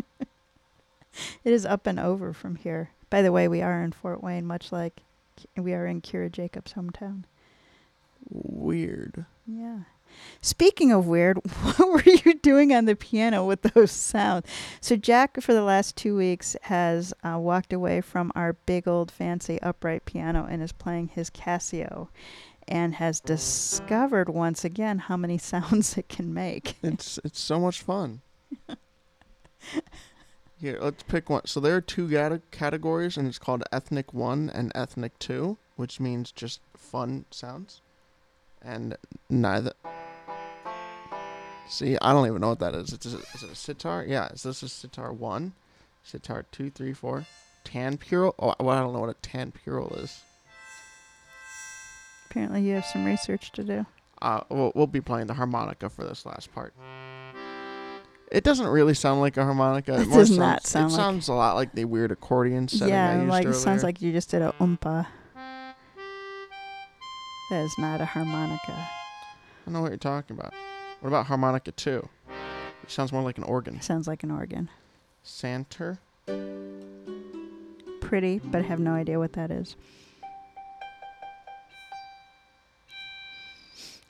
It 1.43 1.53
is 1.53 1.67
up 1.67 1.87
and 1.89 1.99
over 1.99 2.33
from 2.33 2.55
here. 2.55 2.91
By 3.11 3.21
the 3.23 3.33
way, 3.33 3.49
we 3.49 3.63
are 3.63 3.83
in 3.83 3.91
Fort 3.91 4.23
Wayne, 4.23 4.47
much 4.47 4.71
like 4.71 5.01
we 5.57 5.73
are 5.75 5.85
in 5.87 6.01
Kira 6.03 6.31
Jacobs' 6.31 6.75
hometown. 6.75 7.25
Weird. 8.31 9.25
Yeah. 9.47 9.81
Speaking 10.41 10.93
of 10.93 11.07
weird, 11.07 11.39
what 11.77 11.79
were 11.79 12.13
you 12.25 12.35
doing 12.35 12.73
on 12.75 12.85
the 12.87 12.97
piano 12.97 13.45
with 13.45 13.63
those 13.63 13.91
sounds? 13.91 14.47
So 14.81 14.97
Jack, 14.97 15.41
for 15.41 15.53
the 15.53 15.63
last 15.63 15.97
two 15.97 16.17
weeks, 16.17 16.57
has 16.63 17.13
uh, 17.23 17.39
walked 17.39 17.73
away 17.73 18.01
from 18.01 18.33
our 18.35 18.55
big 18.55 18.89
old 18.89 19.11
fancy 19.11 19.61
upright 19.63 20.05
piano 20.05 20.47
and 20.49 20.63
is 20.63 20.73
playing 20.73 21.09
his 21.09 21.31
Casio, 21.31 22.09
and 22.67 22.95
has 22.95 23.21
discovered 23.21 24.29
once 24.29 24.65
again 24.65 24.99
how 24.99 25.17
many 25.17 25.39
sounds 25.53 25.97
it 25.97 26.09
can 26.09 26.33
make. 26.33 26.77
It's 26.83 27.19
it's 27.25 27.41
so 27.41 27.61
much 27.61 27.83
fun. 27.83 28.23
Here, 30.61 30.79
let's 30.79 31.03
pick 31.03 31.31
one. 31.31 31.47
So 31.47 31.59
there 31.59 31.75
are 31.77 31.81
two 31.81 32.07
cate- 32.09 32.51
categories, 32.51 33.17
and 33.17 33.27
it's 33.27 33.39
called 33.39 33.63
ethnic 33.73 34.13
one 34.13 34.51
and 34.51 34.71
ethnic 34.75 35.19
two, 35.19 35.57
which 35.77 35.99
means 35.99 36.33
just 36.33 36.61
fun 36.77 37.25
sounds. 37.31 37.81
And 38.61 38.99
neither. 39.31 39.73
See, 41.71 41.97
I 42.03 42.13
don't 42.13 42.27
even 42.27 42.41
know 42.41 42.49
what 42.49 42.59
that 42.59 42.75
is. 42.75 42.93
It's 42.93 43.07
a, 43.07 43.19
is 43.35 43.43
it 43.45 43.51
a 43.51 43.55
sitar? 43.55 44.05
Yeah, 44.07 44.29
is 44.29 44.43
this 44.43 44.63
a 44.63 44.69
sitar 44.69 45.13
one? 45.13 45.53
Sitar 46.03 46.45
two, 46.51 46.69
three, 46.71 46.93
four. 46.93 47.25
Tanpural? 47.65 48.35
Oh, 48.39 48.55
well, 48.59 48.77
I 48.77 48.81
don't 48.81 48.93
know 48.93 49.01
what 49.01 49.11
a 49.11 49.15
tanpural 49.29 50.03
is. 50.03 50.21
Apparently, 52.29 52.63
you 52.63 52.75
have 52.75 52.85
some 52.87 53.05
research 53.05 53.53
to 53.53 53.63
do. 53.65 53.87
Uh, 54.23 54.41
we'll, 54.49 54.73
we'll 54.75 54.87
be 54.87 55.01
playing 55.01 55.27
the 55.29 55.35
harmonica 55.35 55.89
for 55.89 56.05
this 56.05 56.27
last 56.27 56.53
part. 56.55 56.75
It 58.33 58.45
doesn't 58.45 58.67
really 58.69 58.95
sound 58.95 59.21
like 59.21 59.37
a 59.37 59.45
harmonica. 59.45 60.01
It 60.01 60.09
more 60.09 60.19
does 60.19 60.29
sounds, 60.29 60.39
not 60.39 60.67
sound 60.67 60.85
It 60.91 60.95
like- 60.95 61.01
sounds 61.01 61.29
a 61.29 61.33
lot 61.35 61.55
like 61.57 61.73
the 61.73 61.85
weird 61.85 62.13
accordion 62.13 62.69
setting 62.69 62.95
I 62.95 63.23
yeah, 63.23 63.29
like 63.29 63.45
it 63.45 63.49
earlier. 63.49 63.61
sounds 63.61 63.83
like 63.83 64.01
you 64.03 64.13
just 64.13 64.31
did 64.31 64.43
a 64.43 64.55
oompa. 64.61 65.07
That 67.51 67.65
is 67.65 67.75
not 67.79 68.01
a 68.01 68.05
harmonica. 68.05 68.73
I 68.73 68.89
don't 69.67 69.75
know 69.75 69.83
what 69.83 69.91
you're 69.91 69.99
talking 69.99 70.37
about. 70.37 70.53
What 71.01 71.09
about 71.09 71.27
harmonica 71.27 71.73
two? 71.73 72.09
It 72.83 72.91
sounds 72.91 73.13
more 73.13 73.23
like 73.23 73.39
an 73.39 73.45
organ. 73.45 73.81
Sounds 73.81 74.07
like 74.07 74.23
an 74.23 74.31
organ. 74.31 74.69
Santer. 75.25 75.99
Pretty, 78.01 78.39
but 78.45 78.59
I 78.59 78.63
have 78.63 78.81
no 78.81 78.93
idea 78.93 79.19
what 79.19 79.33
that 79.35 79.51
is. 79.51 79.77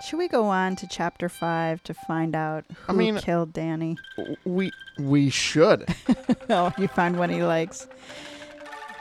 Should 0.07 0.17
we 0.17 0.29
go 0.29 0.47
on 0.47 0.77
to 0.77 0.87
chapter 0.89 1.29
five 1.29 1.83
to 1.85 1.93
find 1.95 2.35
out 2.35 2.65
who 2.87 2.93
I 2.93 2.97
mean- 2.97 3.19
killed 3.19 3.53
Danny? 3.53 3.99
We 4.45 4.73
we 4.99 5.31
should. 5.31 5.95
oh, 6.51 6.73
you 6.79 6.89
find 6.89 7.19
one 7.19 7.31
he 7.31 7.43
likes. 7.43 7.87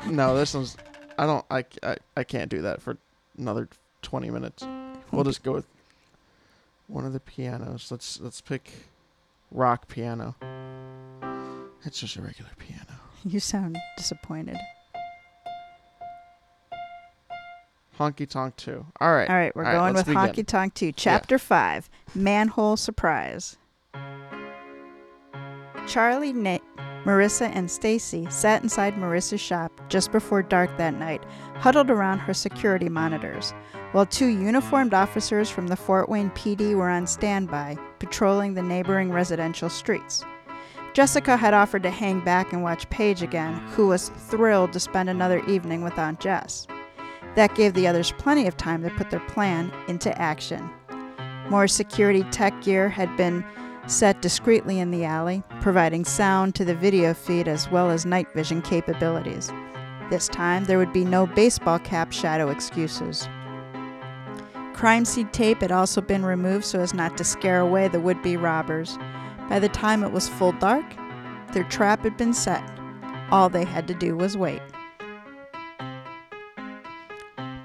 no, 0.05 0.35
this 0.35 0.53
one's. 0.53 0.75
I 1.17 1.25
don't. 1.25 1.45
I, 1.49 1.63
I 1.83 1.95
I 2.17 2.23
can't 2.23 2.49
do 2.49 2.61
that 2.63 2.81
for 2.81 2.97
another 3.37 3.69
twenty 4.01 4.29
minutes. 4.29 4.63
We'll 5.11 5.23
just 5.23 5.41
go 5.41 5.53
with 5.53 5.65
one 6.89 7.05
of 7.05 7.13
the 7.13 7.19
pianos. 7.19 7.91
Let's 7.91 8.19
let's 8.19 8.41
pick 8.41 8.71
rock 9.51 9.87
piano. 9.87 10.35
It's 11.85 11.99
just 11.99 12.17
a 12.17 12.21
regular 12.21 12.51
piano. 12.57 12.83
You 13.25 13.41
sound 13.41 13.77
disappointed. 13.97 14.55
Honky 17.99 18.25
Tonk 18.29 18.55
2. 18.55 18.85
All 19.01 19.13
right. 19.13 19.29
All 19.29 19.35
right, 19.35 19.53
we're 19.53 19.65
All 19.65 19.71
right, 19.73 19.77
going 19.77 19.93
let's 19.93 20.07
with 20.07 20.15
begin. 20.15 20.45
Honky 20.45 20.47
Tonk 20.47 20.73
2, 20.73 20.93
Chapter 20.93 21.37
5 21.37 21.89
Manhole 22.15 22.77
Surprise. 22.77 23.57
Charlie, 25.85 26.31
Marissa, 27.05 27.49
and 27.53 27.71
Stacy 27.71 28.27
sat 28.29 28.61
inside 28.61 28.95
Marissa's 28.95 29.39
shop 29.39 29.71
just 29.89 30.11
before 30.11 30.43
dark 30.43 30.75
that 30.77 30.93
night, 30.93 31.23
huddled 31.55 31.89
around 31.89 32.19
her 32.19 32.33
security 32.33 32.89
monitors, 32.89 33.53
while 33.93 34.05
two 34.05 34.27
uniformed 34.27 34.93
officers 34.93 35.49
from 35.49 35.67
the 35.67 35.75
Fort 35.75 36.09
Wayne 36.09 36.29
PD 36.31 36.75
were 36.75 36.89
on 36.89 37.07
standby, 37.07 37.77
patrolling 37.99 38.53
the 38.53 38.61
neighboring 38.61 39.11
residential 39.11 39.69
streets. 39.69 40.23
Jessica 40.93 41.37
had 41.37 41.53
offered 41.53 41.83
to 41.83 41.89
hang 41.89 42.19
back 42.19 42.51
and 42.51 42.63
watch 42.63 42.89
Paige 42.89 43.21
again, 43.21 43.55
who 43.69 43.87
was 43.87 44.09
thrilled 44.09 44.73
to 44.73 44.79
spend 44.79 45.09
another 45.09 45.39
evening 45.45 45.83
with 45.83 45.97
Aunt 45.97 46.19
Jess. 46.19 46.67
That 47.35 47.55
gave 47.55 47.73
the 47.73 47.87
others 47.87 48.11
plenty 48.17 48.47
of 48.47 48.57
time 48.57 48.83
to 48.83 48.89
put 48.89 49.09
their 49.09 49.19
plan 49.21 49.71
into 49.87 50.15
action. 50.19 50.69
More 51.49 51.67
security 51.67 52.23
tech 52.31 52.61
gear 52.61 52.89
had 52.89 53.15
been 53.15 53.45
set 53.89 54.21
discreetly 54.21 54.79
in 54.79 54.91
the 54.91 55.05
alley, 55.05 55.43
providing 55.61 56.05
sound 56.05 56.55
to 56.55 56.65
the 56.65 56.75
video 56.75 57.13
feed 57.13 57.47
as 57.47 57.69
well 57.69 57.89
as 57.89 58.05
night 58.05 58.27
vision 58.33 58.61
capabilities. 58.61 59.51
This 60.09 60.27
time, 60.27 60.65
there 60.65 60.77
would 60.77 60.93
be 60.93 61.05
no 61.05 61.27
baseball 61.27 61.79
cap 61.79 62.11
shadow 62.11 62.49
excuses. 62.49 63.27
Crime 64.73 65.05
scene 65.05 65.27
tape 65.29 65.61
had 65.61 65.71
also 65.71 66.01
been 66.01 66.25
removed 66.25 66.65
so 66.65 66.79
as 66.79 66.93
not 66.93 67.17
to 67.17 67.23
scare 67.23 67.59
away 67.59 67.87
the 67.87 67.99
would 67.99 68.21
be 68.23 68.37
robbers. 68.37 68.97
By 69.49 69.59
the 69.59 69.69
time 69.69 70.03
it 70.03 70.11
was 70.11 70.29
full 70.29 70.53
dark, 70.53 70.85
their 71.53 71.65
trap 71.65 72.03
had 72.03 72.15
been 72.15 72.33
set. 72.33 72.63
All 73.31 73.49
they 73.49 73.65
had 73.65 73.87
to 73.87 73.93
do 73.93 74.15
was 74.15 74.37
wait. 74.37 74.61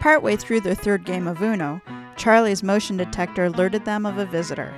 Partway 0.00 0.36
through 0.36 0.60
their 0.60 0.74
third 0.74 1.04
game 1.04 1.26
of 1.26 1.40
Uno, 1.40 1.80
Charlie's 2.16 2.62
motion 2.62 2.96
detector 2.96 3.44
alerted 3.44 3.84
them 3.84 4.04
of 4.04 4.18
a 4.18 4.26
visitor. 4.26 4.74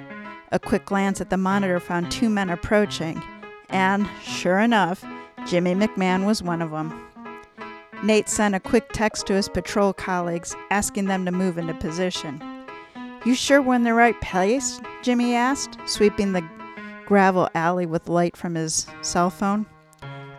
A 0.52 0.58
quick 0.58 0.84
glance 0.84 1.20
at 1.20 1.30
the 1.30 1.36
monitor 1.36 1.80
found 1.80 2.10
two 2.10 2.28
men 2.28 2.50
approaching, 2.50 3.22
and, 3.68 4.08
sure 4.22 4.60
enough, 4.60 5.04
Jimmy 5.46 5.74
McMahon 5.74 6.24
was 6.24 6.42
one 6.42 6.62
of 6.62 6.70
them. 6.70 7.06
Nate 8.04 8.28
sent 8.28 8.54
a 8.54 8.60
quick 8.60 8.92
text 8.92 9.26
to 9.26 9.34
his 9.34 9.48
patrol 9.48 9.92
colleagues 9.92 10.54
asking 10.70 11.06
them 11.06 11.24
to 11.24 11.32
move 11.32 11.58
into 11.58 11.74
position. 11.74 12.42
You 13.24 13.34
sure 13.34 13.60
we're 13.60 13.74
in 13.74 13.82
the 13.82 13.94
right 13.94 14.20
place? 14.20 14.80
Jimmy 15.02 15.34
asked, 15.34 15.78
sweeping 15.86 16.32
the 16.32 16.48
gravel 17.06 17.48
alley 17.54 17.86
with 17.86 18.08
light 18.08 18.36
from 18.36 18.54
his 18.54 18.86
cell 19.02 19.30
phone. 19.30 19.66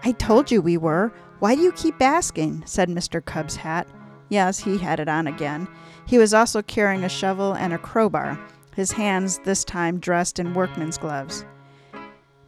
I 0.03 0.13
told 0.13 0.51
you 0.51 0.61
we 0.61 0.77
were. 0.77 1.11
Why 1.39 1.55
do 1.55 1.61
you 1.61 1.71
keep 1.73 2.01
asking? 2.01 2.63
said 2.65 2.89
Mr. 2.89 3.23
Cub's 3.23 3.57
hat. 3.57 3.87
Yes, 4.29 4.59
he 4.59 4.77
had 4.77 4.99
it 4.99 5.09
on 5.09 5.27
again. 5.27 5.67
He 6.05 6.17
was 6.17 6.33
also 6.33 6.61
carrying 6.61 7.03
a 7.03 7.09
shovel 7.09 7.53
and 7.53 7.73
a 7.73 7.77
crowbar, 7.77 8.39
his 8.77 8.91
hands 8.91 9.39
this 9.39 9.63
time 9.63 9.99
dressed 9.99 10.37
in 10.37 10.53
workman's 10.53 10.99
gloves. 10.99 11.43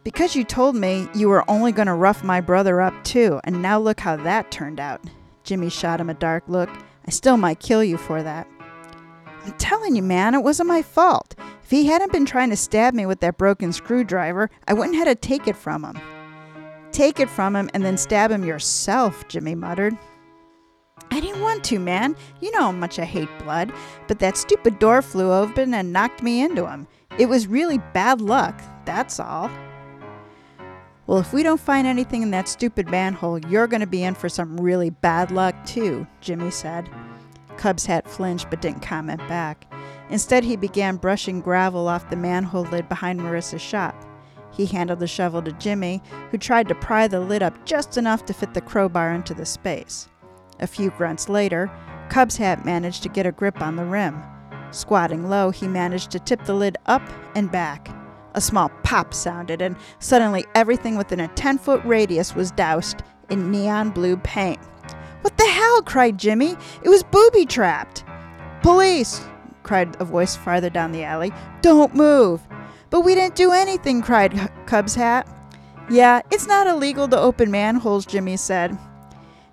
Because 0.04 0.36
you 0.36 0.44
told 0.44 0.76
me 0.76 1.08
you 1.12 1.28
were 1.28 1.44
only 1.50 1.72
going 1.72 1.88
to 1.88 1.94
rough 1.94 2.22
my 2.22 2.40
brother 2.40 2.80
up 2.80 2.94
too, 3.02 3.40
and 3.42 3.60
now 3.60 3.80
look 3.80 3.98
how 3.98 4.14
that 4.14 4.52
turned 4.52 4.78
out. 4.78 5.02
Jimmy 5.42 5.68
shot 5.68 6.00
him 6.00 6.08
a 6.08 6.14
dark 6.14 6.44
look. 6.46 6.70
I 7.04 7.10
still 7.10 7.36
might 7.36 7.58
kill 7.58 7.82
you 7.82 7.96
for 7.96 8.22
that. 8.22 8.46
I'm 9.44 9.52
telling 9.58 9.96
you, 9.96 10.02
man, 10.02 10.34
it 10.34 10.44
wasn't 10.44 10.68
my 10.68 10.82
fault. 10.82 11.34
If 11.64 11.70
he 11.70 11.86
hadn't 11.86 12.12
been 12.12 12.26
trying 12.26 12.50
to 12.50 12.56
stab 12.56 12.94
me 12.94 13.06
with 13.06 13.18
that 13.20 13.36
broken 13.36 13.72
screwdriver, 13.72 14.50
I 14.68 14.74
wouldn't 14.74 14.94
have 14.96 15.08
had 15.08 15.20
to 15.20 15.28
take 15.28 15.48
it 15.48 15.56
from 15.56 15.84
him. 15.84 16.00
Take 16.92 17.18
it 17.18 17.28
from 17.28 17.56
him 17.56 17.68
and 17.74 17.84
then 17.84 17.96
stab 17.96 18.30
him 18.30 18.44
yourself, 18.44 19.26
Jimmy 19.26 19.56
muttered. 19.56 19.98
I 21.10 21.20
didn't 21.20 21.42
want 21.42 21.64
to, 21.64 21.78
man. 21.78 22.16
You 22.40 22.50
know 22.52 22.60
how 22.60 22.72
much 22.72 22.98
I 22.98 23.04
hate 23.04 23.28
blood. 23.40 23.72
But 24.06 24.18
that 24.20 24.36
stupid 24.36 24.78
door 24.78 25.02
flew 25.02 25.32
open 25.32 25.74
and 25.74 25.92
knocked 25.92 26.22
me 26.22 26.42
into 26.42 26.68
him. 26.68 26.86
It 27.18 27.28
was 27.28 27.46
really 27.46 27.78
bad 27.92 28.20
luck, 28.20 28.60
that's 28.84 29.18
all. 29.18 29.50
Well, 31.06 31.18
if 31.18 31.32
we 31.32 31.42
don't 31.42 31.60
find 31.60 31.86
anything 31.88 32.22
in 32.22 32.30
that 32.30 32.48
stupid 32.48 32.88
manhole, 32.88 33.40
you're 33.46 33.66
going 33.66 33.80
to 33.80 33.86
be 33.86 34.04
in 34.04 34.14
for 34.14 34.28
some 34.28 34.60
really 34.60 34.90
bad 34.90 35.32
luck, 35.32 35.56
too, 35.66 36.06
Jimmy 36.20 36.52
said. 36.52 36.88
Cub's 37.56 37.84
hat 37.84 38.08
flinched 38.08 38.48
but 38.48 38.62
didn't 38.62 38.80
comment 38.80 39.18
back. 39.26 39.66
Instead, 40.08 40.44
he 40.44 40.54
began 40.54 40.96
brushing 40.96 41.40
gravel 41.40 41.88
off 41.88 42.08
the 42.10 42.16
manhole 42.16 42.62
lid 42.64 42.88
behind 42.88 43.20
Marissa's 43.20 43.60
shop. 43.60 43.94
He 44.52 44.66
handed 44.66 45.00
the 45.00 45.06
shovel 45.06 45.42
to 45.42 45.52
Jimmy, 45.52 46.00
who 46.30 46.38
tried 46.38 46.68
to 46.68 46.74
pry 46.76 47.08
the 47.08 47.20
lid 47.20 47.42
up 47.42 47.66
just 47.66 47.96
enough 47.96 48.24
to 48.26 48.32
fit 48.32 48.54
the 48.54 48.60
crowbar 48.60 49.12
into 49.12 49.34
the 49.34 49.46
space. 49.46 50.08
A 50.60 50.66
few 50.66 50.90
grunts 50.90 51.28
later, 51.28 51.70
Cub's 52.10 52.36
hat 52.36 52.64
managed 52.64 53.02
to 53.02 53.08
get 53.08 53.26
a 53.26 53.32
grip 53.32 53.60
on 53.62 53.76
the 53.76 53.84
rim. 53.84 54.22
Squatting 54.70 55.28
low, 55.28 55.50
he 55.50 55.66
managed 55.66 56.10
to 56.12 56.18
tip 56.18 56.44
the 56.44 56.54
lid 56.54 56.76
up 56.86 57.02
and 57.34 57.50
back. 57.50 57.88
A 58.34 58.40
small 58.40 58.68
pop 58.82 59.12
sounded, 59.12 59.60
and 59.60 59.76
suddenly 59.98 60.44
everything 60.54 60.96
within 60.96 61.20
a 61.20 61.28
10 61.28 61.58
foot 61.58 61.82
radius 61.84 62.34
was 62.34 62.52
doused 62.52 63.02
in 63.28 63.50
neon 63.50 63.90
blue 63.90 64.16
paint. 64.18 64.60
What 65.22 65.36
the 65.36 65.46
hell? 65.46 65.82
cried 65.82 66.18
Jimmy. 66.18 66.56
It 66.82 66.88
was 66.88 67.02
booby 67.02 67.46
trapped. 67.46 68.04
Police! 68.62 69.20
cried 69.62 69.96
a 70.00 70.04
voice 70.04 70.36
farther 70.36 70.70
down 70.70 70.92
the 70.92 71.04
alley. 71.04 71.32
Don't 71.62 71.94
move! 71.94 72.40
But 72.90 73.02
we 73.02 73.14
didn't 73.14 73.36
do 73.36 73.52
anything, 73.52 74.02
cried 74.02 74.50
Cub's 74.66 74.94
hat. 74.94 75.28
Yeah, 75.88 76.22
it's 76.30 76.46
not 76.46 76.66
illegal 76.66 77.08
to 77.08 77.18
open 77.18 77.50
manholes, 77.50 78.06
Jimmy 78.06 78.36
said. 78.36 78.76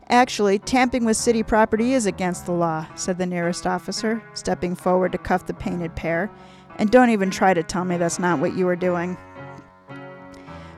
Actually, 0.09 0.57
tamping 0.57 1.03
with 1.03 1.17
city 1.17 1.43
property 1.43 1.93
is 1.93 2.05
against 2.05 2.45
the 2.45 2.51
law, 2.51 2.87
said 2.95 3.17
the 3.17 3.25
nearest 3.25 3.67
officer, 3.67 4.23
stepping 4.33 4.73
forward 4.73 5.11
to 5.11 5.17
cuff 5.17 5.45
the 5.45 5.53
painted 5.53 5.93
pair. 5.95 6.31
And 6.77 6.89
don't 6.89 7.09
even 7.09 7.29
try 7.29 7.53
to 7.53 7.63
tell 7.63 7.83
me 7.83 7.97
that's 7.97 8.19
not 8.19 8.39
what 8.39 8.55
you 8.55 8.65
were 8.65 8.75
doing. 8.75 9.17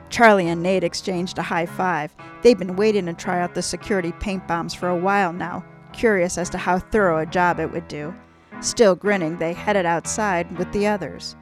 Charlie 0.08 0.48
and 0.48 0.62
Nate 0.62 0.82
exchanged 0.82 1.38
a 1.38 1.42
high 1.42 1.66
five. 1.66 2.12
They'd 2.42 2.58
been 2.58 2.74
waiting 2.74 3.06
to 3.06 3.12
try 3.12 3.40
out 3.40 3.54
the 3.54 3.62
security 3.62 4.12
paint 4.12 4.48
bombs 4.48 4.74
for 4.74 4.88
a 4.88 4.96
while 4.96 5.32
now, 5.32 5.64
curious 5.92 6.36
as 6.36 6.50
to 6.50 6.58
how 6.58 6.80
thorough 6.80 7.18
a 7.18 7.26
job 7.26 7.60
it 7.60 7.70
would 7.70 7.86
do. 7.86 8.12
Still 8.60 8.96
grinning, 8.96 9.38
they 9.38 9.52
headed 9.52 9.86
outside 9.86 10.58
with 10.58 10.72
the 10.72 10.88
others. 10.88 11.36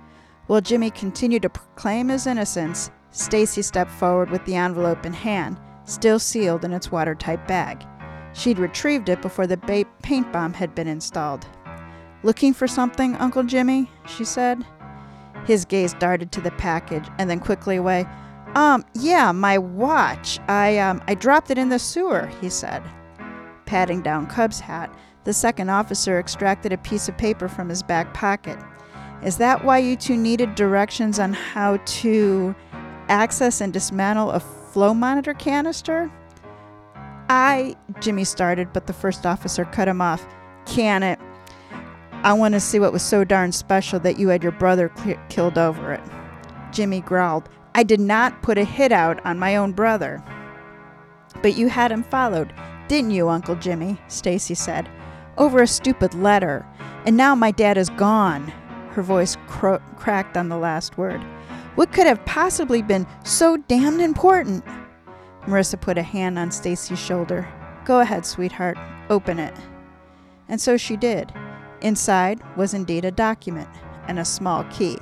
While 0.47 0.61
Jimmy 0.61 0.91
continued 0.91 1.43
to 1.43 1.49
proclaim 1.49 2.09
his 2.09 2.26
innocence, 2.26 2.91
Stacy 3.11 3.62
stepped 3.62 3.91
forward 3.91 4.28
with 4.30 4.45
the 4.45 4.57
envelope 4.57 5.07
in 5.07 5.14
hand, 5.14 5.59
still 5.89 6.18
sealed 6.18 6.64
in 6.64 6.72
its 6.72 6.93
watertight 6.93 7.47
bag. 7.49 7.84
She'd 8.34 8.59
retrieved 8.59 9.09
it 9.09 9.22
before 9.22 9.47
the 9.47 9.57
ba- 9.57 9.84
paint 10.03 10.32
bomb 10.32 10.53
had 10.53 10.74
been 10.74 10.86
installed. 10.86 11.47
Looking 12.22 12.53
for 12.53 12.66
something, 12.66 13.14
Uncle 13.16 13.43
Jimmy? 13.43 13.91
she 14.07 14.24
said. 14.24 14.64
His 15.47 15.64
gaze 15.64 15.95
darted 15.95 16.30
to 16.32 16.41
the 16.41 16.51
package 16.53 17.09
and 17.18 17.30
then 17.30 17.41
quickly 17.41 17.76
away. 17.76 18.07
Um, 18.55 18.84
yeah, 18.95 19.32
my 19.32 19.59
watch. 19.59 20.39
I 20.49 20.78
um 20.78 21.03
I 21.07 21.14
dropped 21.14 21.51
it 21.51 21.59
in 21.59 21.68
the 21.68 21.78
sewer, 21.78 22.26
he 22.41 22.49
said. 22.49 22.82
Patting 23.66 24.03
down 24.03 24.26
Cub's 24.26 24.61
hat, 24.61 24.95
the 25.24 25.32
second 25.32 25.68
officer 25.70 26.18
extracted 26.18 26.72
a 26.72 26.78
piece 26.78 27.09
of 27.09 27.16
paper 27.16 27.49
from 27.49 27.68
his 27.68 27.82
back 27.82 28.14
pocket. 28.14 28.59
Is 29.22 29.36
that 29.39 29.64
why 29.64 29.78
you 29.78 29.97
two 29.97 30.16
needed 30.16 30.55
directions 30.55 31.18
on 31.18 31.32
how 31.32 31.76
to 31.76 32.55
access 33.09 33.61
and 33.61 33.72
dismantle 33.72 34.30
a 34.30 34.41
flow 34.73 34.95
monitor 34.95 35.35
canister? 35.35 36.11
I, 37.29 37.77
Jimmy 38.01 38.25
started, 38.25 38.73
but 38.73 38.87
the 38.87 38.93
first 38.93 39.27
officer 39.27 39.64
cut 39.64 39.89
him 39.89 40.01
off. 40.01 40.27
Can 40.66 41.03
it? 41.03 41.19
I 42.23 42.33
want 42.33 42.55
to 42.55 42.61
see 42.61 42.79
what 42.79 42.93
was 42.93 43.03
so 43.03 43.23
darn 43.23 43.53
special 43.53 44.01
that 44.01 44.19
you 44.19 44.29
had 44.29 44.43
your 44.43 44.53
brother 44.53 44.91
cl- 44.97 45.21
killed 45.29 45.59
over 45.59 45.93
it. 45.93 46.01
Jimmy 46.73 47.01
growled. 47.01 47.49
I 47.75 47.83
did 47.83 48.01
not 48.01 48.43
put 48.43 48.59
a 48.59 48.64
hit 48.64 48.93
out 48.93 49.25
on 49.25 49.39
my 49.39 49.57
own 49.57 49.73
brother. 49.73 50.23
But 51.43 51.57
you 51.57 51.69
had 51.69 51.93
him 51.93 52.03
followed, 52.03 52.53
didn't 52.89 53.12
you, 53.12 53.29
Uncle 53.29 53.55
Jimmy? 53.57 54.01
Stacy 54.09 54.55
said. 54.55 54.89
Over 55.37 55.62
a 55.62 55.66
stupid 55.66 56.14
letter. 56.14 56.66
And 57.07 57.16
now 57.16 57.35
my 57.35 57.51
dad 57.51 57.79
is 57.79 57.91
gone. 57.91 58.49
Her 58.91 59.03
voice 59.03 59.37
cro- 59.47 59.83
cracked 59.97 60.37
on 60.37 60.49
the 60.49 60.57
last 60.57 60.99
word. 60.99 61.25
What 61.75 61.93
could 61.93 62.07
have 62.07 62.25
possibly 62.25 62.83
been 62.83 63.07
so 63.25 63.57
damned 63.57 64.01
important? 64.01 64.64
Marissa 65.43 65.81
put 65.81 65.99
a 65.99 66.03
hand 66.03 66.39
on 66.39 66.51
Stacy's 66.51 66.99
shoulder. 66.99 67.49
Go 67.85 68.01
ahead, 68.01 68.27
sweetheart. 68.27 68.77
Open 69.09 69.39
it. 69.39 69.55
And 70.49 70.61
so 70.61 70.77
she 70.77 70.97
did. 70.97 71.33
Inside 71.81 72.41
was 72.57 72.75
indeed 72.75 73.05
a 73.05 73.11
document 73.11 73.69
and 74.09 74.19
a 74.19 74.25
small 74.25 74.64
key. 74.64 74.99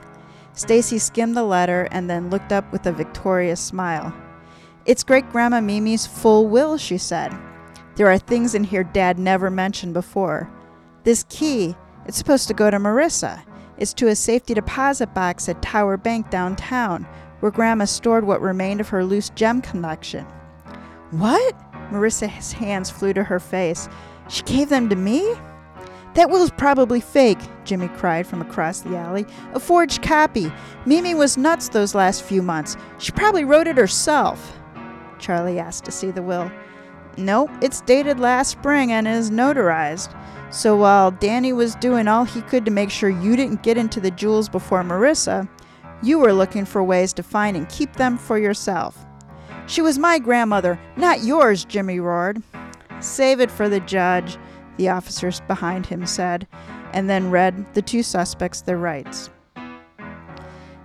Stacy 0.53 0.99
skimmed 0.99 1.37
the 1.37 1.43
letter 1.43 1.89
and 1.91 2.09
then 2.09 2.31
looked 2.31 2.53
up 2.53 2.71
with 2.73 2.87
a 2.87 2.93
victorious 2.93 3.61
smile. 3.61 4.14
It's 4.85 5.05
great 5.05 5.29
grandma 5.31 5.61
Mimi's 5.61 6.07
full 6.07 6.47
will, 6.47 6.79
she 6.79 6.99
said. 6.99 7.37
There 7.97 8.09
are 8.09 8.19
things 8.19 8.55
in 8.55 8.64
here 8.64 8.85
Dad 8.85 9.19
never 9.19 9.51
mentioned 9.51 9.95
before. 9.95 10.51
This 11.05 11.25
key, 11.29 11.75
it's 12.07 12.17
supposed 12.17 12.47
to 12.49 12.55
go 12.55 12.71
to 12.71 12.79
Marissa. 12.79 13.43
It's 13.79 13.93
to 13.95 14.09
a 14.09 14.16
safety 14.16 14.55
deposit 14.55 15.12
box 15.12 15.49
at 15.49 15.61
Tower 15.62 15.97
Bank 15.97 16.31
downtown, 16.31 17.07
where 17.41 17.53
Grandma 17.53 17.85
stored 17.85 18.24
what 18.24 18.41
remained 18.41 18.81
of 18.81 18.89
her 18.89 19.05
loose 19.05 19.31
gem 19.31 19.61
collection. 19.61 20.24
What? 21.11 21.55
Marissa's 21.91 22.53
hands 22.53 22.91
flew 22.91 23.12
to 23.12 23.22
her 23.22 23.39
face. 23.39 23.89
She 24.29 24.43
gave 24.43 24.68
them 24.68 24.89
to 24.89 24.97
me? 24.97 25.35
That 26.14 26.31
will's 26.31 26.51
probably 26.51 27.01
fake, 27.01 27.39
Jimmy 27.64 27.89
cried 27.89 28.27
from 28.27 28.41
across 28.41 28.81
the 28.81 28.97
alley. 28.97 29.27
A 29.53 29.61
forged 29.61 30.03
copy. 30.03 30.51
Mimi 30.87 31.14
was 31.14 31.37
nuts 31.37 31.68
those 31.68 31.95
last 31.95 32.22
few 32.22 32.41
months. 32.41 32.77
She 32.99 33.12
probably 33.12 33.45
wrote 33.45 33.66
it 33.66 33.77
herself. 33.77 34.59
Charlie 35.18 35.59
asked 35.59 35.85
to 35.85 35.93
see 35.93 36.11
the 36.11 36.22
will. 36.22 36.51
Nope, 37.18 37.51
it's 37.61 37.83
dated 37.83 38.18
last 38.18 38.51
spring 38.51 38.93
and 38.93 39.07
is 39.07 39.31
notarized. 39.31 40.14
So 40.51 40.76
while 40.76 41.11
Danny 41.11 41.53
was 41.53 41.74
doing 41.76 42.09
all 42.09 42.24
he 42.24 42.40
could 42.42 42.64
to 42.64 42.70
make 42.70 42.90
sure 42.90 43.11
you 43.11 43.36
didn't 43.36 43.62
get 43.62 43.76
into 43.76 44.01
the 44.01 44.11
jewels 44.11 44.49
before 44.49 44.82
Marissa, 44.82 45.49
you 46.03 46.18
were 46.18 46.32
looking 46.32 46.64
for 46.64 46.82
ways 46.82 47.12
to 47.14 47.22
find 47.22 47.57
and 47.57 47.68
keep 47.68 47.94
them 47.94 48.16
for 48.16 48.38
yourself. 48.38 49.05
She 49.66 49.82
was 49.82 49.99
my 49.99 50.18
grandmother, 50.18 50.78
not 50.97 51.24
yours, 51.24 51.64
Jimmy 51.64 51.99
roared. 51.99 52.42
Save 53.01 53.40
it 53.40 53.51
for 53.51 53.68
the 53.68 53.80
judge, 53.80 54.38
the 54.76 54.88
officers 54.88 55.40
behind 55.49 55.86
him 55.86 56.07
said, 56.07 56.47
and 56.92 57.11
then 57.11 57.30
read 57.30 57.74
the 57.74 57.82
two 57.82 58.03
suspects 58.03 58.61
their 58.61 58.78
rights. 58.78 59.30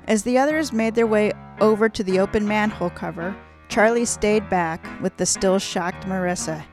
As 0.07 0.23
the 0.23 0.37
others 0.37 0.73
made 0.73 0.95
their 0.95 1.07
way 1.07 1.31
over 1.59 1.87
to 1.87 2.03
the 2.03 2.19
open 2.19 2.47
manhole 2.47 2.89
cover, 2.89 3.35
Charlie 3.69 4.05
stayed 4.05 4.49
back 4.49 4.85
with 5.01 5.15
the 5.17 5.25
still 5.25 5.59
shocked 5.59 6.05
Marissa. 6.05 6.63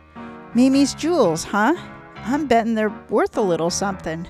Mimi's 0.55 0.95
jewels, 0.95 1.45
huh? 1.45 1.77
I'm 2.29 2.47
betting 2.47 2.75
they're 2.75 2.95
worth 3.09 3.39
a 3.39 3.43
little 3.43 3.71
something. 3.71 4.29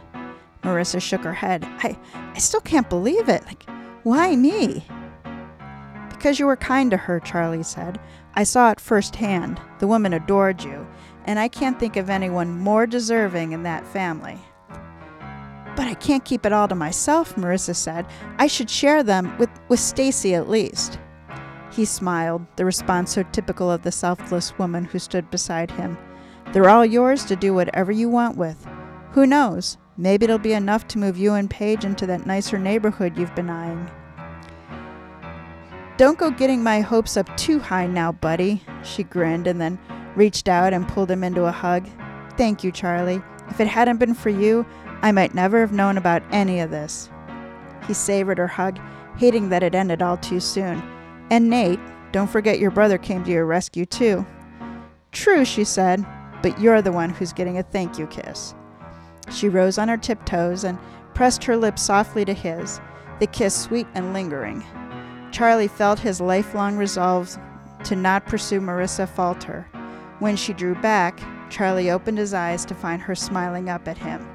Marissa 0.63 1.03
shook 1.03 1.23
her 1.23 1.33
head. 1.33 1.65
I, 1.65 1.99
I 2.15 2.39
still 2.39 2.61
can't 2.61 2.89
believe 2.89 3.29
it. 3.29 3.45
Like, 3.45 3.69
why 4.05 4.37
me? 4.37 4.87
Because 6.11 6.39
you 6.39 6.47
were 6.47 6.57
kind 6.57 6.93
to 6.93 6.97
her, 6.97 7.19
Charlie 7.19 7.65
said. 7.65 8.01
I 8.35 8.45
saw 8.45 8.71
it 8.71 8.79
firsthand. 8.79 9.61
The 9.81 9.89
woman 9.89 10.13
adored 10.13 10.63
you, 10.63 10.87
and 11.25 11.41
I 11.41 11.49
can't 11.49 11.81
think 11.81 11.97
of 11.97 12.09
anyone 12.09 12.57
more 12.57 12.87
deserving 12.87 13.51
in 13.51 13.65
that 13.65 13.87
family. 13.87 14.39
But 15.75 15.89
I 15.89 15.95
can't 15.95 16.25
keep 16.25 16.47
it 16.47 16.53
all 16.53 16.69
to 16.69 16.75
myself, 16.77 17.35
Marissa 17.35 17.75
said. 17.75 18.07
I 18.39 18.47
should 18.47 18.71
share 18.71 19.03
them 19.03 19.37
with, 19.39 19.51
with 19.69 19.81
Stacy 19.81 20.35
at 20.37 20.49
least. 20.49 21.01
He 21.73 21.85
smiled, 21.85 22.47
the 22.55 22.65
response 22.65 23.13
so 23.15 23.25
typical 23.25 23.71
of 23.71 23.83
the 23.83 23.93
selfless 23.93 24.57
woman 24.57 24.85
who 24.85 25.01
stood 25.01 25.31
beside 25.31 25.71
him. 25.73 25.99
They're 26.53 26.71
all 26.71 26.85
yours 26.85 27.25
to 27.27 27.37
do 27.37 27.53
whatever 27.53 27.93
you 27.93 28.09
want 28.09 28.37
with. 28.37 28.67
Who 29.13 29.27
knows? 29.27 29.77
Maybe 29.97 30.25
it'll 30.25 30.39
be 30.39 30.53
enough 30.53 30.87
to 30.89 30.99
move 30.99 31.19
you 31.19 31.35
and 31.35 31.51
Paige 31.51 31.85
into 31.85 32.07
that 32.07 32.27
nicer 32.27 32.59
neighborhood 32.59 33.19
you've 33.19 33.35
been 33.35 33.51
eyeing. 33.51 33.91
Don't 35.97 36.19
go 36.19 36.31
getting 36.31 36.63
my 36.63 36.81
hopes 36.81 37.17
up 37.17 37.37
too 37.37 37.59
high 37.59 37.87
now, 37.87 38.13
buddy. 38.13 38.63
She 38.85 39.03
grinned 39.03 39.49
and 39.49 39.61
then 39.61 39.79
reached 40.15 40.49
out 40.49 40.73
and 40.73 40.87
pulled 40.87 41.11
him 41.11 41.25
into 41.25 41.47
a 41.47 41.53
hug. 41.53 41.89
Thank 42.37 42.63
you, 42.63 42.71
Charlie. 42.71 43.21
If 43.49 43.59
it 43.59 43.67
hadn't 43.67 43.99
been 43.99 44.15
for 44.15 44.31
you, 44.31 44.65
I 45.03 45.11
might 45.13 45.35
never 45.35 45.61
have 45.61 45.73
known 45.73 45.99
about 45.99 46.23
any 46.31 46.61
of 46.61 46.71
this. 46.71 47.11
He 47.87 47.95
savored 47.95 48.39
her 48.39 48.47
hug, 48.47 48.79
hating 49.17 49.49
that 49.49 49.63
it 49.63 49.75
ended 49.75 50.01
all 50.01 50.17
too 50.17 50.39
soon. 50.39 50.83
And 51.31 51.51
Nate, 51.51 51.81
don't 52.13 52.31
forget 52.31 52.61
your 52.61 52.71
brother 52.71 52.99
came 52.99 53.25
to 53.25 53.31
your 53.31 53.47
rescue, 53.47 53.85
too. 53.85 54.25
True, 55.11 55.45
she 55.45 55.65
said, 55.65 56.07
but 56.43 56.61
you're 56.61 56.83
the 56.83 56.93
one 56.93 57.11
who's 57.11 57.33
getting 57.33 57.59
a 57.59 57.63
thank 57.63 57.99
you 57.99 58.07
kiss. 58.07 58.55
She 59.33 59.49
rose 59.49 59.79
on 59.79 59.89
her 59.89 59.97
tiptoes 59.97 60.65
and 60.65 60.79
pressed 61.15 61.45
her 61.45 61.57
lips 61.57 61.83
softly 61.83 62.25
to 62.25 62.33
his, 62.33 62.81
the 63.21 63.27
kiss 63.27 63.55
sweet 63.55 63.87
and 63.95 64.13
lingering. 64.13 64.65
Charlie 65.33 65.69
felt 65.69 65.99
his 65.99 66.21
lifelong 66.21 66.77
resolve 66.77 67.37
to 67.85 67.97
not 67.97 68.27
pursue 68.27 68.61
Marissa 68.61 69.09
falter. 69.09 69.67
When 70.19 70.37
she 70.37 70.53
drew 70.53 70.75
back, 70.77 71.21
Charlie 71.51 71.91
opened 71.91 72.19
his 72.19 72.35
eyes 72.35 72.65
to 72.67 72.75
find 72.75 73.01
her 73.03 73.15
smiling 73.15 73.69
up 73.69 73.89
at 73.89 73.99
him. 73.99 74.27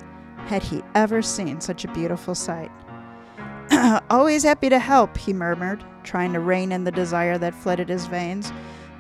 Had 0.46 0.64
he 0.64 0.84
ever 0.96 1.22
seen 1.22 1.62
such 1.62 1.86
a 1.86 1.94
beautiful 1.94 2.36
sight? 2.36 2.72
Always 4.10 4.44
happy 4.44 4.70
to 4.70 4.80
help, 4.80 5.18
he 5.18 5.34
murmured, 5.34 5.84
trying 6.04 6.34
to 6.34 6.40
rein 6.40 6.72
in 6.72 6.84
the 6.84 6.92
desire 6.92 7.38
that 7.38 7.56
flooded 7.56 7.90
his 7.90 8.06
veins, 8.08 8.52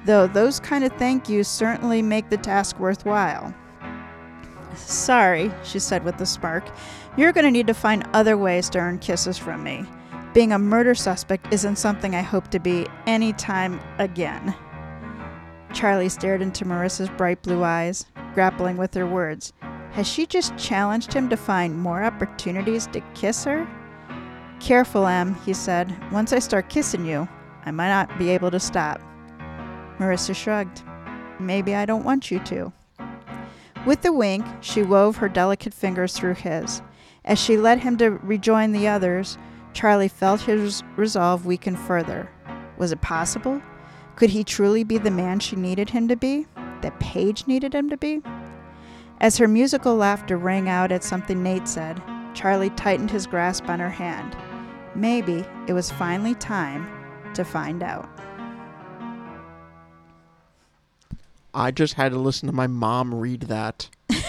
though 0.06 0.28
those 0.28 0.60
kind 0.60 0.84
of 0.84 0.91
thank 0.93 1.30
yous 1.30 1.47
certainly 1.47 2.01
make 2.01 2.30
the 2.30 2.38
task 2.38 2.80
worthwhile. 2.80 3.54
Sorry, 4.76 5.51
she 5.64 5.80
said 5.80 6.04
with 6.04 6.20
a 6.20 6.26
smirk. 6.26 6.64
You're 7.16 7.32
going 7.32 7.45
to 7.45 7.51
need 7.51 7.68
to 7.68 7.74
find 7.74 8.08
other 8.14 8.38
ways 8.38 8.70
to 8.72 8.80
earn 8.80 8.99
kisses 8.99 9.38
from 9.38 9.64
me. 9.64 9.86
Being 10.34 10.51
a 10.51 10.60
murder 10.60 10.95
suspect 10.95 11.54
isn't 11.54 11.76
something 11.76 12.16
I 12.16 12.22
hope 12.22 12.49
to 12.49 12.60
be 12.60 12.88
any 13.06 13.34
time 13.34 13.80
again. 13.99 14.56
Charlie 15.74 16.10
stared 16.10 16.41
into 16.41 16.66
Marissa's 16.66 17.10
bright 17.10 17.41
blue 17.43 17.64
eyes, 17.64 18.06
grappling 18.34 18.78
with 18.78 18.93
her 18.95 19.06
words. 19.06 19.54
Has 19.91 20.08
she 20.08 20.26
just 20.26 20.58
challenged 20.58 21.14
him 21.14 21.30
to 21.30 21.38
find 21.38 21.78
more 21.78 22.04
opportunities 22.04 22.88
to 22.88 23.01
kiss 23.14 23.43
her? 23.43 23.68
Careful, 24.60 25.06
Em, 25.06 25.36
he 25.45 25.54
said. 25.54 25.95
Once 26.12 26.34
I 26.34 26.39
start 26.39 26.70
kissing 26.70 27.06
you, 27.06 27.28
I 27.66 27.72
might 27.72 27.89
not 27.89 28.18
be 28.18 28.30
able 28.30 28.49
to 28.51 28.60
stop. 28.60 28.99
Marissa 30.00 30.36
shrugged. 30.36 30.84
Maybe 31.39 31.76
I 31.76 31.86
don't 31.86 32.06
want 32.06 32.32
you 32.32 32.39
to. 32.39 32.72
With 33.86 34.06
a 34.06 34.14
wink, 34.14 34.46
she 34.62 34.82
wove 34.82 35.18
her 35.18 35.28
delicate 35.28 35.74
fingers 35.74 36.14
through 36.14 36.36
his. 36.36 36.82
As 37.26 37.39
she 37.39 37.58
led 37.58 37.80
him 37.80 37.98
to 37.98 38.12
rejoin 38.12 38.72
the 38.72 38.88
others, 38.88 39.38
Charlie 39.74 40.08
felt 40.08 40.41
his 40.41 40.84
resolve 40.96 41.46
weaken 41.46 41.76
further. 41.76 42.30
Was 42.78 42.91
it 42.91 43.02
possible? 43.02 43.62
Could 44.16 44.30
he 44.30 44.44
truly 44.44 44.84
be 44.84 44.98
the 44.98 45.12
man 45.12 45.39
she 45.39 45.56
needed 45.56 45.89
him 45.89 46.08
to 46.08 46.16
be? 46.16 46.46
That 46.82 47.00
Paige 47.00 47.48
needed 47.48 47.74
him 47.74 47.89
to 47.89 47.98
be? 47.98 48.22
As 49.20 49.38
her 49.38 49.48
musical 49.48 49.96
laughter 49.96 50.38
rang 50.38 50.70
out 50.70 50.91
at 50.91 51.04
something 51.04 51.41
Nate 51.41 51.68
said, 51.68 52.02
Charlie 52.34 52.72
tightened 52.72 53.12
his 53.12 53.28
grasp 53.28 53.70
on 53.70 53.80
her 53.80 53.89
hand. 53.89 54.36
Maybe 54.96 55.46
it 55.68 55.74
was 55.74 55.91
finally 55.91 56.36
time 56.36 56.88
to 57.34 57.44
find 57.44 57.82
out. 57.82 58.12
I 61.54 61.72
just 61.72 61.93
had 61.95 62.12
to 62.12 62.20
listen 62.20 62.47
to 62.47 62.54
my 62.54 62.68
mom 62.68 63.14
read 63.14 63.41
that. 63.43 63.89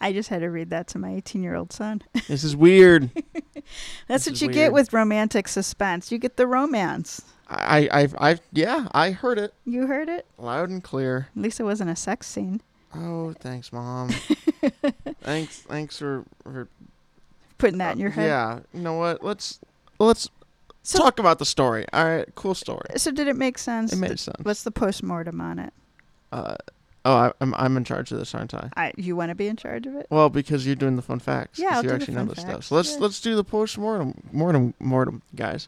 I 0.00 0.12
just 0.12 0.28
had 0.28 0.40
to 0.40 0.50
read 0.50 0.68
that 0.70 0.86
to 0.88 0.98
my 0.98 1.14
18 1.14 1.42
year 1.42 1.54
old 1.54 1.72
son. 1.72 2.02
This 2.28 2.44
is 2.44 2.54
weird. 2.56 3.10
That's 4.08 4.24
This 4.24 4.26
what 4.26 4.40
you 4.42 4.46
weird. 4.48 4.54
get 4.54 4.72
with 4.72 4.92
romantic 4.92 5.48
suspense. 5.48 6.10
You 6.12 6.18
get 6.18 6.36
the 6.36 6.46
romance. 6.46 7.22
I, 7.48 7.88
I, 7.92 8.30
I, 8.32 8.38
yeah, 8.52 8.88
I 8.92 9.12
heard 9.12 9.38
it 9.38 9.54
You 9.64 9.86
heard 9.86 10.08
it? 10.08 10.26
loud 10.36 10.68
and 10.68 10.82
clear. 10.82 11.28
At 11.36 11.42
least 11.42 11.60
it 11.60 11.62
wasn't 11.64 11.90
a 11.90 11.96
sex 11.96 12.26
scene. 12.26 12.60
Oh, 12.94 13.32
thanks, 13.38 13.72
mom. 13.72 14.08
thanks, 15.22 15.60
thanks 15.60 15.98
for, 15.98 16.24
for 16.42 16.68
Putting 17.58 17.78
that 17.78 17.92
in 17.94 17.98
your 18.00 18.10
head. 18.10 18.26
Yeah, 18.26 18.58
you 18.74 18.80
know 18.80 18.94
what? 18.94 19.22
Let's 19.24 19.60
let's 19.98 20.28
So, 20.86 21.00
talk 21.00 21.18
about 21.18 21.40
the 21.40 21.44
story. 21.44 21.84
All 21.92 22.04
right, 22.04 22.32
cool 22.36 22.54
story. 22.54 22.86
so 22.96 23.10
did 23.10 23.26
it 23.26 23.34
make 23.34 23.58
sense? 23.58 23.92
It 23.92 23.96
made 23.96 24.20
sense. 24.20 24.36
What's 24.42 24.62
the 24.62 24.70
postmortem 24.70 25.40
on 25.40 25.58
it? 25.58 25.72
Uh, 26.30 26.54
oh, 27.04 27.12
I, 27.12 27.32
I'm 27.40 27.54
I'm 27.56 27.76
in 27.76 27.82
charge 27.82 28.12
of 28.12 28.20
this, 28.20 28.32
aren't 28.36 28.54
I? 28.54 28.70
I, 28.76 28.92
you 28.96 29.16
want 29.16 29.30
to 29.30 29.34
be 29.34 29.48
in 29.48 29.56
charge 29.56 29.88
of 29.88 29.96
it? 29.96 30.06
Well, 30.10 30.30
because 30.30 30.64
you're 30.64 30.76
doing 30.76 30.94
the 30.94 31.02
fun 31.02 31.18
facts. 31.18 31.58
Yeah, 31.58 31.70
I'll 31.70 31.76
you 31.78 31.82
do 31.82 31.88
the 31.88 31.94
actually 31.96 32.14
fun 32.14 32.26
know 32.26 32.34
this 32.34 32.44
stuff. 32.44 32.64
So 32.66 32.76
let's 32.76 32.92
yeah. 32.92 33.00
let's 33.00 33.20
do 33.20 33.34
the 33.34 33.42
post 33.42 33.76
mortem, 33.78 34.14
mortem, 34.30 34.74
mortem, 34.78 35.22
guys. 35.34 35.66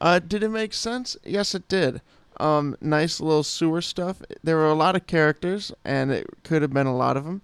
Uh, 0.00 0.18
did 0.18 0.42
it 0.42 0.48
make 0.48 0.74
sense? 0.74 1.16
Yes, 1.22 1.54
it 1.54 1.68
did. 1.68 2.00
Um, 2.40 2.76
nice 2.80 3.20
little 3.20 3.44
sewer 3.44 3.80
stuff. 3.80 4.20
There 4.42 4.56
were 4.56 4.66
a 4.66 4.74
lot 4.74 4.96
of 4.96 5.06
characters, 5.06 5.70
and 5.84 6.10
it 6.10 6.26
could 6.42 6.62
have 6.62 6.72
been 6.72 6.88
a 6.88 6.96
lot 6.96 7.16
of 7.16 7.24
them. 7.24 7.40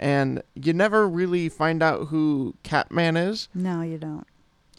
And 0.00 0.42
you 0.54 0.72
never 0.72 1.08
really 1.08 1.48
find 1.48 1.80
out 1.80 2.08
who 2.08 2.54
Catman 2.64 3.16
is. 3.16 3.48
No, 3.54 3.82
you 3.82 3.98
don't. 3.98 4.26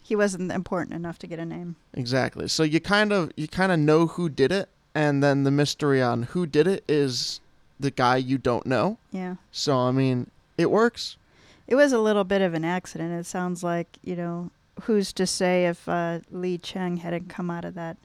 He 0.08 0.16
wasn't 0.16 0.50
important 0.50 0.94
enough 0.94 1.18
to 1.18 1.26
get 1.26 1.38
a 1.38 1.44
name. 1.44 1.76
Exactly. 1.92 2.48
So 2.48 2.62
you 2.62 2.80
kind 2.80 3.12
of 3.12 3.30
you 3.36 3.46
kind 3.46 3.70
of 3.70 3.78
know 3.78 4.06
who 4.06 4.30
did 4.30 4.50
it, 4.50 4.70
and 4.94 5.22
then 5.22 5.44
the 5.44 5.50
mystery 5.50 6.00
on 6.00 6.22
who 6.22 6.46
did 6.46 6.66
it 6.66 6.82
is 6.88 7.40
the 7.78 7.90
guy 7.90 8.16
you 8.16 8.38
don't 8.38 8.64
know. 8.64 8.96
Yeah. 9.12 9.34
So 9.52 9.76
I 9.76 9.90
mean, 9.90 10.30
it 10.56 10.70
works. 10.70 11.18
It 11.66 11.74
was 11.74 11.92
a 11.92 11.98
little 11.98 12.24
bit 12.24 12.40
of 12.40 12.54
an 12.54 12.64
accident. 12.64 13.12
It 13.12 13.26
sounds 13.26 13.62
like, 13.62 13.98
you 14.02 14.16
know, 14.16 14.50
who's 14.84 15.12
to 15.12 15.26
say 15.26 15.66
if 15.66 15.86
uh, 15.86 16.20
Lee 16.30 16.56
Cheng 16.56 16.96
hadn't 16.96 17.28
come 17.28 17.50
out 17.50 17.66
of 17.66 17.74
that 17.74 17.98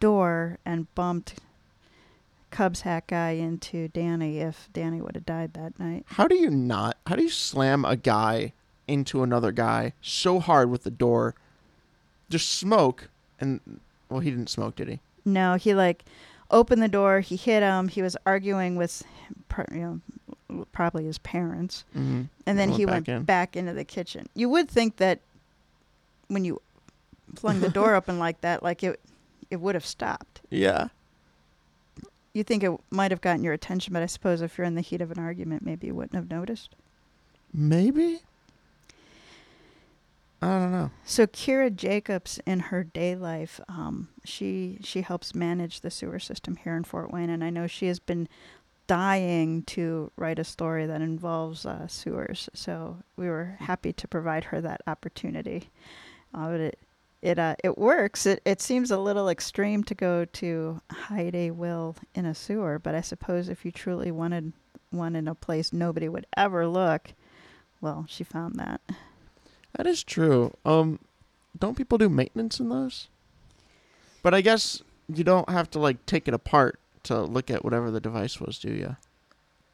door 0.00 0.58
and 0.64 0.92
bumped 0.96 1.34
Cubs 2.50 2.80
hat 2.80 3.06
guy 3.06 3.30
into 3.30 3.86
Danny, 3.86 4.40
if 4.40 4.68
Danny 4.72 5.00
would 5.00 5.14
have 5.14 5.24
died 5.24 5.54
that 5.54 5.78
night. 5.78 6.04
How 6.08 6.26
do 6.26 6.34
you 6.34 6.50
not? 6.50 6.96
How 7.06 7.14
do 7.14 7.22
you 7.22 7.30
slam 7.30 7.84
a 7.84 7.94
guy 7.94 8.54
into 8.88 9.22
another 9.22 9.52
guy 9.52 9.92
so 10.02 10.40
hard 10.40 10.68
with 10.68 10.82
the 10.82 10.90
door? 10.90 11.36
Just 12.30 12.50
smoke 12.54 13.08
and 13.40 13.60
well, 14.08 14.20
he 14.20 14.30
didn't 14.30 14.48
smoke, 14.50 14.76
did 14.76 14.88
he? 14.88 15.00
No, 15.24 15.54
he 15.54 15.74
like 15.74 16.04
opened 16.50 16.82
the 16.82 16.88
door. 16.88 17.20
He 17.20 17.36
hit 17.36 17.62
him. 17.62 17.88
He 17.88 18.02
was 18.02 18.16
arguing 18.26 18.76
with, 18.76 19.02
you 19.72 20.00
know, 20.50 20.66
probably 20.72 21.04
his 21.04 21.18
parents, 21.18 21.84
Mm-hmm. 21.96 22.22
and 22.46 22.58
then 22.58 22.70
Went 22.70 22.78
he 22.80 22.84
back 22.86 22.92
went 22.94 23.08
in. 23.08 23.22
back 23.24 23.56
into 23.56 23.72
the 23.72 23.84
kitchen. 23.84 24.28
You 24.34 24.48
would 24.50 24.68
think 24.68 24.96
that 24.96 25.20
when 26.28 26.44
you 26.44 26.60
flung 27.34 27.60
the 27.60 27.68
door 27.70 27.94
open 27.96 28.18
like 28.18 28.40
that, 28.42 28.62
like 28.62 28.82
it, 28.82 29.00
it 29.50 29.56
would 29.56 29.74
have 29.74 29.86
stopped. 29.86 30.40
Yeah. 30.50 30.88
you 32.32 32.44
think 32.44 32.62
it 32.62 32.72
might 32.90 33.10
have 33.10 33.20
gotten 33.20 33.42
your 33.44 33.52
attention, 33.52 33.92
but 33.92 34.02
I 34.02 34.06
suppose 34.06 34.42
if 34.42 34.56
you're 34.58 34.66
in 34.66 34.74
the 34.74 34.80
heat 34.80 35.00
of 35.00 35.10
an 35.10 35.18
argument, 35.18 35.64
maybe 35.64 35.86
you 35.88 35.94
wouldn't 35.94 36.14
have 36.14 36.30
noticed. 36.30 36.74
Maybe. 37.52 38.20
I 40.44 40.58
don't 40.58 40.72
know. 40.72 40.90
So 41.06 41.26
Kira 41.26 41.74
Jacobs, 41.74 42.38
in 42.44 42.60
her 42.60 42.84
day 42.84 43.16
life, 43.16 43.60
um, 43.66 44.08
she 44.24 44.78
she 44.82 45.00
helps 45.00 45.34
manage 45.34 45.80
the 45.80 45.90
sewer 45.90 46.18
system 46.18 46.56
here 46.56 46.76
in 46.76 46.84
Fort 46.84 47.10
Wayne, 47.10 47.30
and 47.30 47.42
I 47.42 47.48
know 47.48 47.66
she 47.66 47.86
has 47.86 47.98
been 47.98 48.28
dying 48.86 49.62
to 49.62 50.12
write 50.16 50.38
a 50.38 50.44
story 50.44 50.84
that 50.84 51.00
involves 51.00 51.64
uh, 51.64 51.86
sewers. 51.86 52.50
So 52.52 52.98
we 53.16 53.26
were 53.26 53.56
happy 53.60 53.94
to 53.94 54.06
provide 54.06 54.44
her 54.44 54.60
that 54.60 54.82
opportunity. 54.86 55.70
Uh, 56.34 56.50
but 56.50 56.60
it 56.60 56.78
it 57.22 57.38
uh, 57.38 57.56
it 57.64 57.78
works. 57.78 58.26
It 58.26 58.42
it 58.44 58.60
seems 58.60 58.90
a 58.90 58.98
little 58.98 59.30
extreme 59.30 59.82
to 59.84 59.94
go 59.94 60.26
to 60.26 60.82
hide 60.90 61.34
a 61.34 61.52
will 61.52 61.96
in 62.14 62.26
a 62.26 62.34
sewer, 62.34 62.78
but 62.78 62.94
I 62.94 63.00
suppose 63.00 63.48
if 63.48 63.64
you 63.64 63.72
truly 63.72 64.10
wanted 64.10 64.52
one 64.90 65.16
in 65.16 65.26
a 65.26 65.34
place 65.34 65.72
nobody 65.72 66.06
would 66.06 66.26
ever 66.36 66.68
look, 66.68 67.14
well, 67.80 68.04
she 68.10 68.24
found 68.24 68.56
that. 68.56 68.82
That 69.76 69.86
is 69.86 70.02
true. 70.04 70.52
Um, 70.64 70.98
don't 71.58 71.76
people 71.76 71.98
do 71.98 72.08
maintenance 72.08 72.60
in 72.60 72.68
those? 72.68 73.08
But 74.22 74.34
I 74.34 74.40
guess 74.40 74.82
you 75.08 75.24
don't 75.24 75.48
have 75.50 75.70
to 75.72 75.78
like 75.78 76.04
take 76.06 76.28
it 76.28 76.34
apart 76.34 76.78
to 77.04 77.20
look 77.22 77.50
at 77.50 77.64
whatever 77.64 77.90
the 77.90 78.00
device 78.00 78.40
was, 78.40 78.58
do 78.58 78.70
you? 78.70 78.96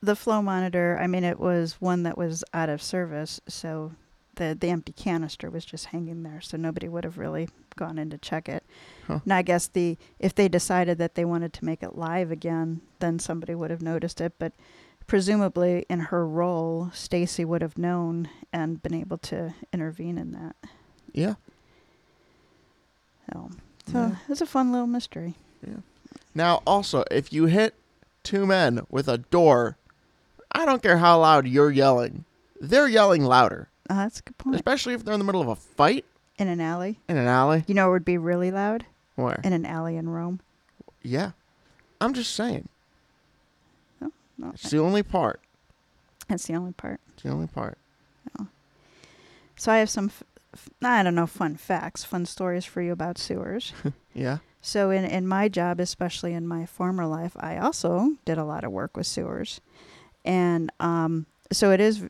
the 0.03 0.17
flow 0.17 0.41
monitor 0.41 0.99
i 0.99 1.07
mean 1.07 1.25
it 1.25 1.39
was 1.39 1.75
one 1.79 2.05
that 2.05 2.17
was 2.17 2.43
out 2.55 2.71
of 2.71 2.81
service 2.81 3.39
so 3.47 3.93
the 4.37 4.57
the 4.59 4.71
empty 4.71 4.93
canister 4.95 5.51
was 5.51 5.63
just 5.63 5.85
hanging 5.93 6.23
there 6.23 6.41
so 6.41 6.57
nobody 6.57 6.89
would 6.89 7.05
have 7.05 7.19
really 7.19 7.51
gone 7.77 7.99
in 7.99 8.09
to 8.09 8.17
check 8.17 8.49
it 8.49 8.65
Huh. 9.07 9.21
and 9.25 9.33
i 9.35 9.43
guess 9.43 9.67
the 9.67 9.99
if 10.19 10.35
they 10.35 10.49
decided 10.49 10.97
that 10.97 11.17
they 11.17 11.25
wanted 11.27 11.53
to 11.53 11.67
make 11.67 11.83
it 11.83 11.97
live 11.99 12.31
again 12.31 12.81
then 13.01 13.19
somebody 13.19 13.55
would 13.55 13.71
have 13.71 13.83
noticed 13.83 14.23
it 14.23 14.33
but 14.39 14.55
presumably 15.11 15.85
in 15.91 15.99
her 15.99 16.25
role 16.25 16.89
stacy 16.95 17.45
would 17.45 17.61
have 17.63 17.77
known 17.77 18.29
and 18.53 18.81
been 18.81 18.95
able 18.95 19.19
to 19.19 19.53
intervene 19.73 20.17
in 20.17 20.31
that 20.31 20.55
Yeah. 21.13 21.35
so 23.33 23.51
so 23.87 23.99
Yeah. 23.99 24.17
it's 24.29 24.41
a 24.41 24.47
fun 24.47 24.71
little 24.71 24.87
mystery 24.87 25.35
Yeah. 25.67 25.79
Now, 26.33 26.63
also, 26.65 27.03
if 27.11 27.33
you 27.33 27.47
hit 27.47 27.75
two 28.23 28.47
men 28.47 28.87
with 28.89 29.09
a 29.09 29.19
door, 29.19 29.77
I 30.53 30.65
don't 30.65 30.81
care 30.81 30.99
how 30.99 31.19
loud 31.19 31.45
you're 31.49 31.73
yelling. 31.73 32.25
They're 32.61 32.87
yelling 32.89 33.25
louder, 33.25 33.69
uh, 33.91 33.95
that's 33.97 34.21
a 34.21 34.23
good 34.23 34.39
point 34.39 34.55
especially 34.55 34.95
if 34.95 35.05
they're 35.05 35.15
in 35.15 35.19
the 35.21 35.27
middle 35.27 35.41
of 35.43 35.49
a 35.49 35.57
fight 35.57 36.05
in 36.39 36.47
an 36.47 36.61
alley 36.61 37.01
in 37.09 37.17
an 37.17 37.27
alley. 37.27 37.65
you 37.67 37.75
know 37.75 37.89
it 37.89 37.93
would 37.93 38.05
be 38.05 38.17
really 38.17 38.53
loud 38.53 38.87
Where? 39.17 39.41
in 39.43 39.53
an 39.53 39.67
alley 39.67 39.97
in 39.97 40.09
rome 40.09 40.39
Yeah. 41.03 41.33
I'm 42.01 42.15
just 42.15 42.33
saying. 42.35 42.69
No, 44.41 44.51
It's 44.55 44.71
the 44.71 44.79
only 44.79 45.03
part. 45.03 45.41
that's 46.29 46.47
the 46.47 46.55
only 46.55 46.73
part 46.73 47.01
It's 47.15 47.23
the 47.23 47.31
only 47.31 47.47
part. 47.47 47.77
So 49.57 49.71
I 49.71 49.77
have 49.79 49.91
some, 49.91 50.07
f- 50.07 50.23
f- 50.55 50.71
I 50.83 51.03
don't 51.03 51.15
know, 51.15 51.27
fun 51.27 51.57
facts, 51.57 52.03
fun 52.03 52.25
stories 52.25 52.65
for 52.65 52.81
you 52.81 52.93
about 52.93 53.19
sewers. 53.19 53.73
Yeah. 54.13 54.39
so 54.61 54.91
in 54.91 55.05
in 55.05 55.29
my 55.29 55.49
job, 55.49 55.79
especially 55.79 56.33
in 56.35 56.45
my 56.49 56.67
former 56.67 57.07
life, 57.07 57.37
I 57.39 57.59
also 57.59 58.17
did 58.25 58.39
a 58.39 58.45
lot 58.45 58.65
of 58.65 58.73
work 58.73 58.97
with 58.97 59.07
sewers, 59.07 59.61
and 60.25 60.73
um, 60.81 61.27
so 61.53 61.71
it 61.71 61.81
is 61.81 62.03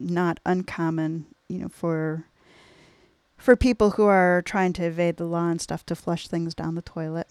not 0.00 0.40
uncommon, 0.44 1.26
you 1.48 1.58
know, 1.60 1.68
for 1.68 2.24
for 3.36 3.54
people 3.54 3.90
who 3.92 4.06
are 4.06 4.42
trying 4.44 4.72
to 4.72 4.84
evade 4.86 5.18
the 5.18 5.24
law 5.24 5.48
and 5.48 5.60
stuff 5.60 5.86
to 5.86 5.94
flush 5.94 6.26
things 6.26 6.52
down 6.52 6.74
the 6.74 6.82
toilet, 6.82 7.28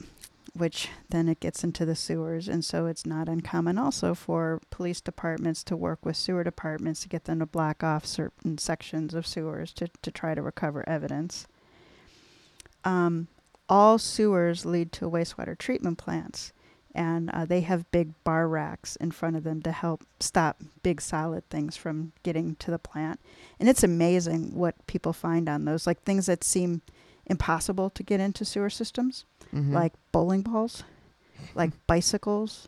which 0.56 0.89
then 1.10 1.28
it 1.28 1.41
gets 1.41 1.64
into 1.64 1.86
the 1.86 1.95
sewers. 1.95 2.47
And 2.47 2.64
so 2.64 2.86
it's 2.86 3.06
not 3.06 3.28
uncommon 3.28 3.78
also 3.78 4.14
for 4.14 4.62
police 4.70 5.01
departments 5.01 5.64
to 5.66 5.76
work 5.76 6.06
with 6.06 6.16
sewer 6.16 6.43
departments 6.43 7.01
to 7.01 7.10
get 7.10 7.26
them 7.26 7.39
to 7.39 7.45
block 7.45 7.84
off 7.84 8.06
certain 8.06 8.58
sections 8.58 9.14
of 9.14 9.28
sewers 9.28 9.74
to, 9.74 9.89
to 10.01 10.12
try 10.12 10.34
to 10.34 10.41
recover 10.41 10.88
evidence. 10.88 11.45
Um, 12.86 13.28
all 13.68 13.97
sewers 13.97 14.66
lead 14.66 14.91
to 14.93 15.10
wastewater 15.10 15.58
treatment 15.58 15.97
plants, 15.97 16.53
and 16.93 17.30
uh, 17.32 17.45
they 17.45 17.62
have 17.62 17.91
big 17.91 18.14
bar 18.24 18.47
racks 18.47 18.95
in 18.95 19.12
front 19.12 19.36
of 19.36 19.43
them 19.43 19.62
to 19.64 19.72
help 19.72 20.06
stop 20.20 20.62
big 20.84 21.01
solid 21.01 21.49
things 21.49 21.76
from 21.76 22.14
getting 22.24 22.56
to 22.58 22.72
the 22.72 22.80
plant. 22.80 23.20
And 23.60 23.68
it's 23.68 23.84
amazing 23.84 24.53
what 24.53 24.88
people 24.88 25.12
find 25.12 25.49
on 25.49 25.66
those, 25.66 25.86
like 25.86 26.03
things 26.03 26.28
that 26.28 26.43
seem 26.43 26.82
impossible 27.28 27.89
to 27.91 28.03
get 28.03 28.19
into 28.19 28.45
sewer 28.45 28.69
systems, 28.69 29.26
Mhm. 29.53 29.71
like 29.73 29.93
bowling 30.11 30.41
balls, 30.41 30.84
like 31.55 31.71
bicycles, 31.88 32.67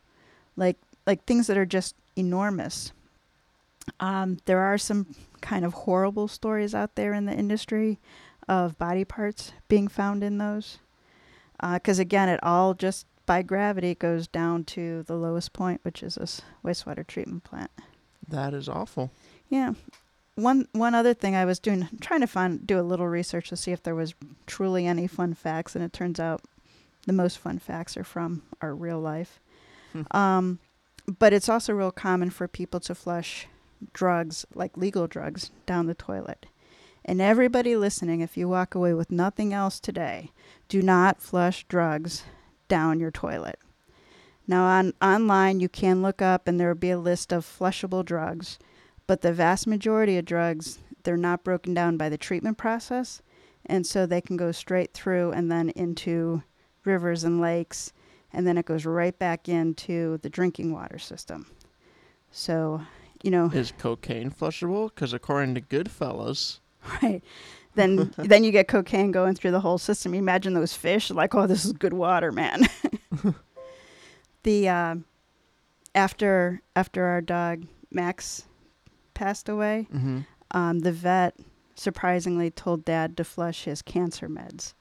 like 0.56 0.78
like 1.06 1.24
things 1.26 1.48
that 1.48 1.58
are 1.58 1.66
just 1.66 1.96
enormous. 2.16 2.92
Um, 4.00 4.38
there 4.46 4.60
are 4.60 4.78
some 4.78 5.16
kind 5.42 5.64
of 5.64 5.74
horrible 5.74 6.28
stories 6.28 6.76
out 6.76 6.96
there 6.96 7.14
in 7.14 7.26
the 7.26 7.34
industry 7.34 8.00
of 8.48 8.78
body 8.78 9.06
parts 9.06 9.54
being 9.70 9.88
found 9.88 10.24
in 10.24 10.38
those, 10.38 10.80
because 11.74 12.00
again, 12.00 12.28
it 12.30 12.40
all 12.44 12.74
just 12.74 13.06
by 13.26 13.42
gravity 13.42 13.96
goes 13.96 14.28
down 14.28 14.64
to 14.66 15.04
the 15.04 15.16
lowest 15.16 15.54
point, 15.54 15.80
which 15.84 16.02
is 16.04 16.16
this 16.16 16.42
wastewater 16.64 17.06
treatment 17.08 17.44
plant. 17.44 17.72
that 18.28 18.54
is 18.54 18.68
awful. 18.68 19.12
Yeah. 19.50 19.74
One 20.38 20.68
one 20.72 20.94
other 20.94 21.16
thing 21.16 21.36
I 21.36 21.46
was 21.46 21.58
doing 21.58 21.90
trying 22.00 22.22
to 22.22 22.28
find 22.28 22.66
do 22.66 22.80
a 22.80 22.82
little 22.82 23.08
research 23.08 23.50
to 23.50 23.58
see 23.58 23.72
if 23.72 23.82
there 23.82 23.96
was 23.96 24.14
truly 24.46 24.86
any 24.86 25.08
fun 25.08 25.34
facts 25.34 25.76
and 25.76 25.84
it 25.84 25.92
turns 25.92 26.20
out 26.20 26.42
the 27.08 27.14
most 27.14 27.40
fun 27.40 27.58
facts 27.58 27.98
are 27.98 28.04
from 28.04 28.44
our 28.62 28.76
real 28.76 29.00
life. 29.00 29.40
Hmm. 29.94 30.04
Um 30.12 30.60
but 31.08 31.34
it's 31.34 31.50
also 31.50 31.74
real 31.74 31.90
common 31.90 32.30
for 32.30 32.48
people 32.48 32.80
to 32.82 32.94
flush 32.94 33.48
drugs 33.94 34.46
like 34.54 34.78
legal 34.78 35.08
drugs 35.08 35.50
down 35.66 35.88
the 35.88 35.96
toilet. 35.96 36.46
And 37.04 37.20
everybody 37.20 37.76
listening 37.76 38.22
if 38.22 38.38
you 38.38 38.48
walk 38.48 38.76
away 38.76 38.94
with 38.94 39.12
nothing 39.12 39.54
else 39.54 39.80
today, 39.80 40.30
do 40.68 40.84
not 40.84 41.20
flush 41.20 41.66
drugs 41.68 42.26
down 42.68 43.00
your 43.00 43.10
toilet. 43.10 43.58
Now 44.48 44.66
on 44.66 44.94
online 45.02 45.62
you 45.62 45.68
can 45.68 46.04
look 46.04 46.22
up 46.22 46.48
and 46.48 46.60
there 46.60 46.68
will 46.68 46.76
be 46.76 46.92
a 46.92 47.00
list 47.00 47.34
of 47.34 47.44
flushable 47.44 48.06
drugs 48.06 48.60
but 49.08 49.22
the 49.22 49.34
vast 49.34 49.66
majority 49.66 50.18
of 50.18 50.26
drugs 50.26 50.80
they're 51.04 51.18
not 51.18 51.44
broken 51.44 51.74
down 51.74 51.98
by 51.98 52.10
the 52.10 52.18
treatment 52.18 52.58
process 52.58 53.22
and 53.66 53.86
so 53.86 54.06
they 54.06 54.22
can 54.22 54.38
go 54.38 54.52
straight 54.52 54.94
through 54.94 55.32
and 55.32 55.52
then 55.52 55.70
into 55.70 56.44
rivers 56.84 57.24
and 57.24 57.42
lakes 57.42 57.94
and 58.34 58.46
then 58.46 58.58
it 58.58 58.66
goes 58.66 58.86
right 58.86 59.18
back 59.18 59.48
into 59.48 60.18
the 60.18 60.30
drinking 60.30 60.74
water 60.74 61.00
system. 61.00 61.48
So 62.32 62.82
you 63.24 63.32
know 63.32 63.48
Is 63.48 63.74
cocaine 63.78 64.32
flushable? 64.32 64.94
Because 64.94 65.14
according 65.14 65.56
to 65.56 65.62
Goodfellas, 65.62 66.60
right. 67.04 67.24
Then 67.76 68.14
then 68.18 68.44
you 68.44 68.52
get 68.52 68.68
cocaine 68.68 69.12
going 69.12 69.36
through 69.36 69.52
the 69.52 69.62
whole 69.62 69.78
system. 69.78 70.14
You 70.14 70.20
imagine 70.20 70.54
those 70.54 70.74
fish 70.74 71.10
like 71.10 71.36
oh 71.36 71.48
this 71.48 71.66
is 71.66 71.74
good 71.74 71.94
water 71.94 72.32
man. 72.32 72.68
The 74.44 74.70
uh, 74.70 74.96
after 75.94 76.62
after 76.74 77.04
our 77.04 77.20
dog 77.20 77.66
max 77.92 78.47
passed 79.18 79.50
away 79.50 79.88
mm-hmm. 79.92 80.20
um, 80.52 80.80
the 80.80 80.92
vet 80.92 81.36
surprisingly 81.76 82.52
told 82.52 82.86
dad 82.86 83.18
to 83.18 83.24
flush 83.24 83.64
his 83.64 83.82
cancer 83.82 84.30
meds. 84.30 84.74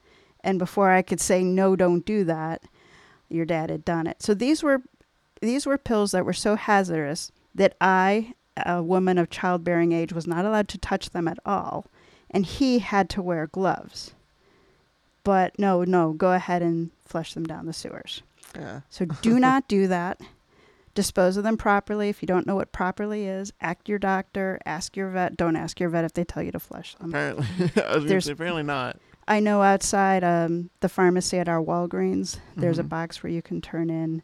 And 0.43 0.59
before 0.59 0.91
I 0.91 1.01
could 1.01 1.19
say 1.19 1.43
no, 1.43 1.75
don't 1.75 2.05
do 2.05 2.23
that, 2.25 2.63
your 3.29 3.45
dad 3.45 3.69
had 3.69 3.83
done 3.83 4.07
it. 4.07 4.21
So 4.21 4.33
these 4.33 4.63
were 4.63 4.81
these 5.41 5.65
were 5.65 5.77
pills 5.77 6.11
that 6.11 6.25
were 6.25 6.33
so 6.33 6.55
hazardous 6.55 7.31
that 7.53 7.75
I, 7.79 8.33
a 8.65 8.81
woman 8.81 9.17
of 9.17 9.29
childbearing 9.29 9.91
age, 9.91 10.13
was 10.13 10.25
not 10.25 10.45
allowed 10.45 10.67
to 10.69 10.77
touch 10.77 11.11
them 11.11 11.27
at 11.27 11.37
all, 11.45 11.85
and 12.31 12.45
he 12.45 12.79
had 12.79 13.09
to 13.11 13.21
wear 13.21 13.47
gloves. 13.47 14.13
But 15.23 15.59
no, 15.59 15.83
no, 15.83 16.13
go 16.13 16.31
ahead 16.31 16.61
and 16.61 16.91
flush 17.05 17.33
them 17.33 17.45
down 17.45 17.65
the 17.65 17.73
sewers. 17.73 18.23
yeah. 18.55 18.81
So 18.89 19.05
do 19.05 19.39
not 19.39 19.67
do 19.67 19.87
that. 19.87 20.21
Dispose 20.97 21.37
of 21.37 21.43
them 21.43 21.57
properly. 21.57 22.09
If 22.09 22.23
you 22.23 22.25
don't 22.25 22.47
know 22.47 22.55
what 22.55 22.71
properly 22.71 23.27
is, 23.27 23.53
ask 23.61 23.87
your 23.87 23.99
doctor, 23.99 24.59
ask 24.65 24.97
your 24.97 25.09
vet. 25.11 25.37
Don't 25.37 25.55
ask 25.55 25.79
your 25.79 25.89
vet 25.89 26.03
if 26.05 26.13
they 26.13 26.23
tell 26.23 26.41
you 26.41 26.51
to 26.51 26.59
flush 26.59 26.95
them. 26.95 27.09
Apparently, 27.11 27.45
There's- 28.07 28.27
apparently 28.27 28.63
not. 28.63 28.97
I 29.27 29.39
know 29.39 29.61
outside 29.61 30.23
um, 30.23 30.71
the 30.79 30.89
pharmacy 30.89 31.37
at 31.37 31.47
our 31.47 31.61
Walgreens, 31.61 32.39
there's 32.55 32.79
a 32.79 32.83
Mhm. 32.83 32.89
box 32.89 33.21
where 33.21 33.31
you 33.31 33.43
can 33.43 33.61
turn 33.61 33.91
in 33.91 34.23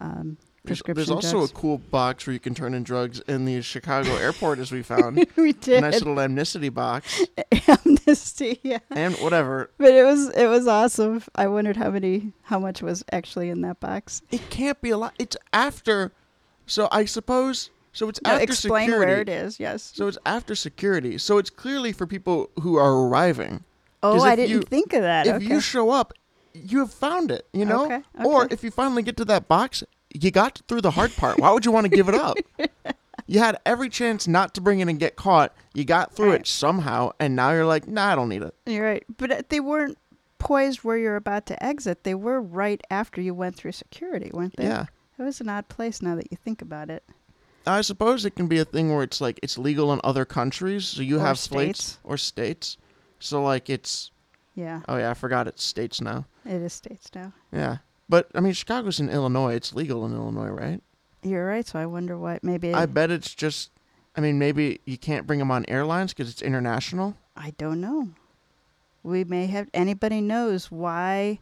um, 0.00 0.38
prescription 0.66 0.94
there's 0.96 1.10
also 1.10 1.42
a 1.44 1.48
cool 1.48 1.78
box 1.78 2.26
where 2.26 2.34
you 2.34 2.40
can 2.40 2.54
turn 2.54 2.74
in 2.74 2.82
drugs 2.82 3.20
in 3.20 3.44
the 3.44 3.62
Chicago 3.62 4.10
airport, 4.16 4.58
as 4.58 4.70
we 4.72 4.82
found. 4.82 5.24
we 5.36 5.52
did 5.52 5.80
nice 5.80 5.94
little 6.00 6.18
amnesty 6.20 6.68
box 6.68 7.22
amnesty, 7.68 8.60
yeah. 8.62 8.78
and 8.90 9.14
whatever. 9.16 9.70
But 9.78 9.94
it 9.94 10.04
was 10.04 10.28
it 10.30 10.46
was 10.46 10.66
awesome. 10.66 11.22
I 11.34 11.46
wondered 11.46 11.76
how 11.76 11.90
many 11.90 12.32
how 12.42 12.58
much 12.58 12.82
was 12.82 13.04
actually 13.12 13.48
in 13.50 13.60
that 13.62 13.80
box. 13.80 14.22
It 14.30 14.48
can't 14.50 14.80
be 14.80 14.90
a 14.90 14.98
lot. 14.98 15.14
It's 15.18 15.36
after, 15.52 16.12
so 16.66 16.88
I 16.92 17.04
suppose. 17.04 17.70
So 17.92 18.10
it's 18.10 18.20
No, 18.22 18.32
after 18.32 18.42
explain 18.44 18.88
security. 18.88 19.10
where 19.12 19.20
it 19.22 19.28
is. 19.30 19.58
Yes. 19.58 19.92
So 19.94 20.06
it's 20.06 20.18
after 20.26 20.54
security. 20.54 21.16
So 21.16 21.38
it's 21.38 21.48
clearly 21.48 21.92
for 21.92 22.06
people 22.06 22.50
who 22.60 22.76
are 22.76 22.92
arriving. 23.08 23.64
oh, 24.02 24.20
I 24.20 24.36
didn't 24.36 24.50
you- 24.50 24.60
think 24.62 24.92
of 24.92 25.00
that. 25.00 25.26
if 25.26 25.36
okay. 25.36 25.46
you 25.46 25.60
show 25.60 25.88
up, 25.90 26.12
you 26.52 26.80
have 26.80 26.92
found 26.92 27.30
it. 27.30 27.46
You 27.54 27.64
know. 27.64 27.86
Okay, 27.86 28.02
Or 28.22 28.48
if 28.50 28.62
you 28.62 28.70
finally 28.70 29.02
get 29.02 29.16
to 29.16 29.24
that 29.26 29.48
box 29.48 29.82
you 30.14 30.30
got 30.30 30.60
through 30.68 30.80
the 30.82 30.92
hard 30.92 31.14
part. 31.16 31.38
Why 31.38 31.50
would 31.52 31.64
you 31.64 31.72
want 31.72 31.84
to 31.84 31.90
give 31.94 32.08
it 32.08 32.14
up? 32.14 32.36
You 33.28 33.40
had 33.40 33.58
every 33.66 33.88
chance 33.88 34.28
not 34.28 34.54
to 34.54 34.60
bring 34.60 34.78
it 34.78 34.86
and 34.86 35.00
get 35.00 35.16
caught. 35.16 35.52
You 35.74 35.84
got 35.84 36.12
through 36.14 36.30
Right. 36.30 36.40
it 36.42 36.46
somehow, 36.46 37.10
and 37.18 37.34
now 37.34 37.50
you're 37.50 37.66
like, 37.66 37.88
nah, 37.88 38.12
I 38.12 38.14
don't 38.14 38.28
need 38.28 38.42
it. 38.42 38.54
You're 38.66 38.84
right. 38.84 39.04
But 39.16 39.32
uh, 39.32 39.42
they 39.48 39.58
weren't 39.58 39.98
poised 40.38 40.84
where 40.84 40.96
you're 40.96 41.16
about 41.16 41.46
to 41.46 41.60
exit. 41.60 42.04
They 42.04 42.14
were 42.14 42.40
right 42.40 42.80
after 42.88 43.20
you 43.20 43.34
went 43.34 43.56
through 43.56 43.72
security, 43.72 44.30
weren't 44.32 44.54
they? 44.56 44.64
Yeah. 44.64 44.86
It 45.18 45.22
was 45.24 45.40
an 45.40 45.48
odd 45.48 45.66
place 45.68 46.02
now 46.02 46.14
that 46.14 46.30
you 46.30 46.36
think 46.36 46.62
about 46.62 46.88
it. 46.88 47.02
I 47.66 47.80
suppose 47.80 48.24
it 48.24 48.36
can 48.36 48.46
be 48.46 48.60
a 48.60 48.64
thing 48.64 48.94
where 48.94 49.02
it's 49.02 49.20
like 49.20 49.40
it's 49.42 49.58
legal 49.58 49.92
in 49.92 50.00
other 50.04 50.24
countries, 50.24 50.84
so 50.84 51.02
you 51.02 51.16
Or 51.16 51.20
have 51.20 51.36
states. 51.38 51.98
or 52.04 52.16
states. 52.16 52.76
So 53.18 53.42
like 53.42 53.68
it's 53.68 54.12
Yeah, 54.54 54.82
oh 54.88 54.98
yeah, 54.98 55.10
I 55.10 55.14
forgot 55.14 55.48
it's 55.48 55.64
states 55.64 56.00
now. 56.00 56.26
it 56.44 56.62
is 56.62 56.74
states 56.74 57.10
now. 57.12 57.32
Yeah. 57.52 57.78
But 58.08 58.28
I 58.34 58.40
mean 58.40 58.52
Chicago's 58.52 59.00
in 59.00 59.08
Illinois. 59.08 59.54
It's 59.54 59.74
legal 59.74 60.04
in 60.06 60.12
Illinois, 60.14 60.48
right? 60.48 60.82
You're 61.22 61.46
right. 61.46 61.66
So 61.66 61.78
I 61.78 61.86
wonder 61.86 62.16
what 62.16 62.44
maybe 62.44 62.72
I 62.72 62.86
bet 62.86 63.10
it's 63.10 63.34
just 63.34 63.70
I 64.16 64.20
mean 64.20 64.38
maybe 64.38 64.80
you 64.84 64.96
can't 64.96 65.26
bring 65.26 65.38
them 65.38 65.50
on 65.50 65.64
airlines 65.68 66.14
cuz 66.14 66.30
it's 66.30 66.42
international. 66.42 67.16
I 67.36 67.50
don't 67.58 67.80
know. 67.80 68.10
We 69.02 69.24
may 69.24 69.46
have 69.46 69.68
anybody 69.74 70.20
knows 70.20 70.70
why 70.70 71.40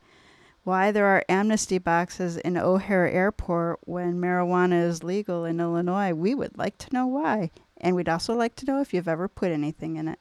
why 0.64 0.90
there 0.90 1.06
are 1.06 1.24
amnesty 1.28 1.78
boxes 1.78 2.38
in 2.38 2.56
O'Hare 2.56 3.06
Airport 3.06 3.80
when 3.84 4.14
marijuana 4.14 4.82
is 4.88 5.04
legal 5.04 5.44
in 5.44 5.60
Illinois. 5.60 6.12
We 6.14 6.34
would 6.34 6.56
like 6.56 6.78
to 6.78 6.92
know 6.92 7.06
why. 7.06 7.50
And 7.76 7.94
we'd 7.94 8.08
also 8.08 8.34
like 8.34 8.56
to 8.56 8.64
know 8.64 8.80
if 8.80 8.94
you've 8.94 9.08
ever 9.08 9.28
put 9.28 9.52
anything 9.52 9.96
in 9.96 10.08
it. 10.08 10.18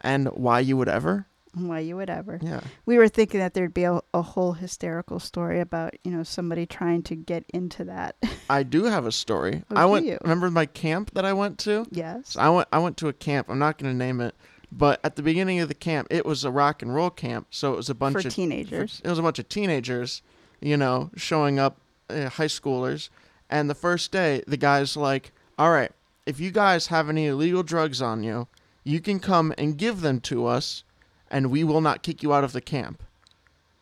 And 0.00 0.26
why 0.28 0.60
you 0.60 0.76
would 0.76 0.88
ever? 0.88 1.26
Why 1.54 1.80
you 1.80 1.96
would 1.96 2.10
ever. 2.10 2.38
Yeah. 2.42 2.60
We 2.86 2.98
were 2.98 3.08
thinking 3.08 3.40
that 3.40 3.54
there'd 3.54 3.74
be 3.74 3.84
a, 3.84 4.00
a 4.12 4.22
whole 4.22 4.52
hysterical 4.52 5.18
story 5.20 5.60
about, 5.60 5.94
you 6.04 6.10
know, 6.10 6.22
somebody 6.22 6.66
trying 6.66 7.02
to 7.04 7.14
get 7.14 7.44
into 7.54 7.84
that. 7.84 8.16
I 8.50 8.62
do 8.62 8.84
have 8.84 9.06
a 9.06 9.12
story. 9.12 9.62
Oh, 9.70 9.76
I 9.76 9.84
went 9.84 10.06
you? 10.06 10.18
remember 10.22 10.50
my 10.50 10.66
camp 10.66 11.12
that 11.14 11.24
I 11.24 11.32
went 11.32 11.58
to? 11.60 11.86
yes. 11.90 12.30
So 12.30 12.40
I 12.40 12.48
went 12.48 12.68
I 12.72 12.78
went 12.78 12.96
to 12.98 13.08
a 13.08 13.12
camp. 13.12 13.48
I'm 13.48 13.58
not 13.58 13.78
going 13.78 13.92
to 13.92 13.96
name 13.96 14.20
it, 14.20 14.34
but 14.72 15.00
at 15.04 15.16
the 15.16 15.22
beginning 15.22 15.60
of 15.60 15.68
the 15.68 15.74
camp, 15.74 16.08
it 16.10 16.26
was 16.26 16.44
a 16.44 16.50
rock 16.50 16.82
and 16.82 16.94
roll 16.94 17.10
camp. 17.10 17.46
So 17.50 17.72
it 17.72 17.76
was 17.76 17.88
a 17.88 17.94
bunch 17.94 18.20
For 18.20 18.28
of 18.28 18.34
teenagers. 18.34 19.00
It 19.04 19.08
was 19.08 19.18
a 19.18 19.22
bunch 19.22 19.38
of 19.38 19.48
teenagers, 19.48 20.22
you 20.60 20.76
know, 20.76 21.10
showing 21.16 21.58
up, 21.58 21.78
uh, 22.10 22.28
high 22.30 22.46
schoolers. 22.46 23.08
And 23.48 23.70
the 23.70 23.74
first 23.74 24.10
day, 24.10 24.42
the 24.46 24.56
guy's 24.56 24.96
like, 24.96 25.32
"All 25.58 25.70
right, 25.70 25.92
if 26.26 26.40
you 26.40 26.50
guys 26.50 26.88
have 26.88 27.08
any 27.08 27.26
illegal 27.26 27.62
drugs 27.62 28.02
on 28.02 28.22
you, 28.24 28.48
you 28.82 29.00
can 29.00 29.20
come 29.20 29.54
and 29.56 29.78
give 29.78 30.00
them 30.00 30.20
to 30.20 30.46
us, 30.46 30.84
and 31.30 31.50
we 31.50 31.64
will 31.64 31.80
not 31.80 32.02
kick 32.02 32.22
you 32.22 32.32
out 32.32 32.44
of 32.44 32.52
the 32.52 32.60
camp. 32.60 33.02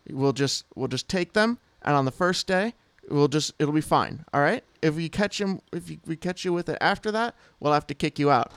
We'll 0.08 0.32
just 0.32 0.64
we'll 0.74 0.88
just 0.88 1.08
take 1.08 1.32
them, 1.32 1.58
and 1.82 1.94
on 1.94 2.04
the 2.04 2.10
first 2.10 2.46
day, 2.46 2.74
we'll 3.08 3.28
just 3.28 3.52
it'll 3.58 3.74
be 3.74 3.80
fine. 3.80 4.24
All 4.32 4.40
right. 4.40 4.64
If 4.80 4.96
we 4.96 5.08
catch 5.08 5.40
him, 5.40 5.60
if 5.72 5.90
we 6.06 6.16
catch 6.16 6.44
you 6.44 6.52
with 6.52 6.68
it 6.68 6.78
after 6.80 7.10
that, 7.12 7.34
we'll 7.60 7.72
have 7.72 7.86
to 7.88 7.94
kick 7.94 8.18
you 8.18 8.30
out." 8.30 8.52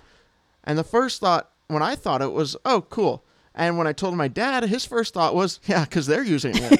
And 0.63 0.77
the 0.77 0.83
first 0.83 1.21
thought 1.21 1.51
when 1.67 1.83
I 1.83 1.95
thought 1.95 2.21
it 2.21 2.33
was, 2.33 2.55
"Oh, 2.65 2.81
cool." 2.81 3.23
And 3.53 3.77
when 3.77 3.87
I 3.87 3.93
told 3.93 4.15
my 4.15 4.27
dad, 4.27 4.63
his 4.63 4.85
first 4.85 5.13
thought 5.13 5.35
was, 5.35 5.59
"Yeah, 5.67 5.85
because 5.85 6.07
they're 6.07 6.23
using 6.23 6.53
it." 6.55 6.79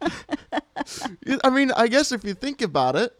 I 1.44 1.50
mean, 1.50 1.72
I 1.72 1.88
guess 1.88 2.12
if 2.12 2.24
you 2.24 2.34
think 2.34 2.62
about 2.62 2.96
it, 2.96 3.12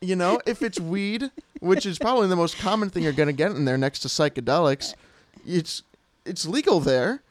you 0.00 0.16
know, 0.16 0.40
if 0.46 0.62
it's 0.62 0.78
weed, 0.78 1.30
which 1.60 1.86
is 1.86 1.98
probably 1.98 2.28
the 2.28 2.36
most 2.36 2.58
common 2.58 2.90
thing 2.90 3.02
you're 3.02 3.12
gonna 3.12 3.32
get 3.32 3.52
in 3.52 3.64
there 3.64 3.78
next 3.78 4.00
to 4.00 4.08
psychedelics, 4.08 4.94
it's 5.46 5.82
it's 6.24 6.46
legal 6.46 6.80
there, 6.80 7.22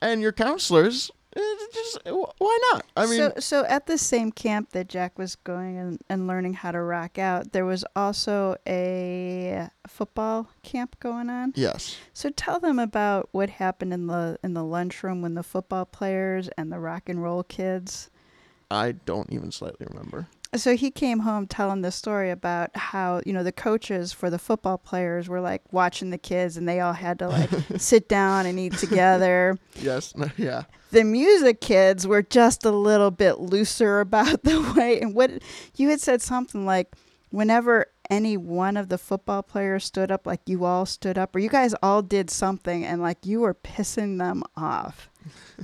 and 0.00 0.20
your 0.20 0.32
counselors, 0.32 1.10
eh, 1.36 1.40
just 1.72 1.98
why 2.04 2.58
not? 2.72 2.84
I 2.96 3.06
mean, 3.06 3.16
so, 3.16 3.32
so 3.38 3.64
at 3.64 3.86
the 3.86 3.98
same 3.98 4.32
camp 4.32 4.70
that 4.70 4.88
Jack 4.88 5.18
was 5.18 5.36
going 5.36 5.76
and, 5.76 6.00
and 6.08 6.26
learning 6.26 6.54
how 6.54 6.70
to 6.72 6.80
rock 6.80 7.18
out, 7.18 7.52
there 7.52 7.64
was 7.64 7.84
also 7.96 8.56
a 8.66 9.68
football 9.86 10.48
camp 10.62 10.98
going 11.00 11.28
on. 11.30 11.52
yes, 11.56 11.96
So 12.12 12.30
tell 12.30 12.60
them 12.60 12.78
about 12.78 13.28
what 13.32 13.50
happened 13.50 13.92
in 13.92 14.06
the 14.06 14.38
in 14.42 14.54
the 14.54 14.64
lunchroom 14.64 15.22
when 15.22 15.34
the 15.34 15.42
football 15.42 15.84
players 15.84 16.48
and 16.56 16.70
the 16.72 16.78
rock 16.78 17.08
and 17.08 17.22
roll 17.22 17.42
kids. 17.42 18.10
I 18.70 18.92
don't 18.92 19.32
even 19.32 19.52
slightly 19.52 19.86
remember. 19.90 20.26
So 20.56 20.76
he 20.76 20.90
came 20.90 21.20
home 21.20 21.46
telling 21.46 21.82
the 21.82 21.90
story 21.90 22.30
about 22.30 22.76
how 22.76 23.20
you 23.26 23.32
know 23.32 23.42
the 23.42 23.52
coaches 23.52 24.12
for 24.12 24.30
the 24.30 24.38
football 24.38 24.78
players 24.78 25.28
were 25.28 25.40
like 25.40 25.62
watching 25.72 26.10
the 26.10 26.18
kids 26.18 26.56
and 26.56 26.68
they 26.68 26.80
all 26.80 26.92
had 26.92 27.18
to 27.18 27.28
like 27.28 27.50
sit 27.76 28.08
down 28.08 28.46
and 28.46 28.58
eat 28.58 28.74
together. 28.74 29.58
Yes, 29.76 30.14
yeah, 30.36 30.64
the 30.92 31.04
music 31.04 31.60
kids 31.60 32.06
were 32.06 32.22
just 32.22 32.64
a 32.64 32.70
little 32.70 33.10
bit 33.10 33.40
looser 33.40 34.00
about 34.04 34.44
the 34.44 34.60
way 34.76 35.00
and 35.00 35.14
what 35.14 35.30
you 35.76 35.88
had 35.90 36.00
said 36.00 36.22
something 36.22 36.64
like 36.64 36.94
whenever 37.30 37.86
any 38.10 38.36
one 38.36 38.76
of 38.76 38.88
the 38.88 38.98
football 38.98 39.42
players 39.42 39.84
stood 39.84 40.10
up 40.10 40.26
like 40.26 40.40
you 40.46 40.64
all 40.64 40.84
stood 40.86 41.16
up 41.18 41.34
or 41.34 41.38
you 41.38 41.48
guys 41.48 41.74
all 41.82 42.02
did 42.02 42.30
something 42.30 42.84
and 42.84 43.00
like 43.02 43.24
you 43.24 43.40
were 43.40 43.54
pissing 43.54 44.18
them 44.18 44.42
off 44.56 45.08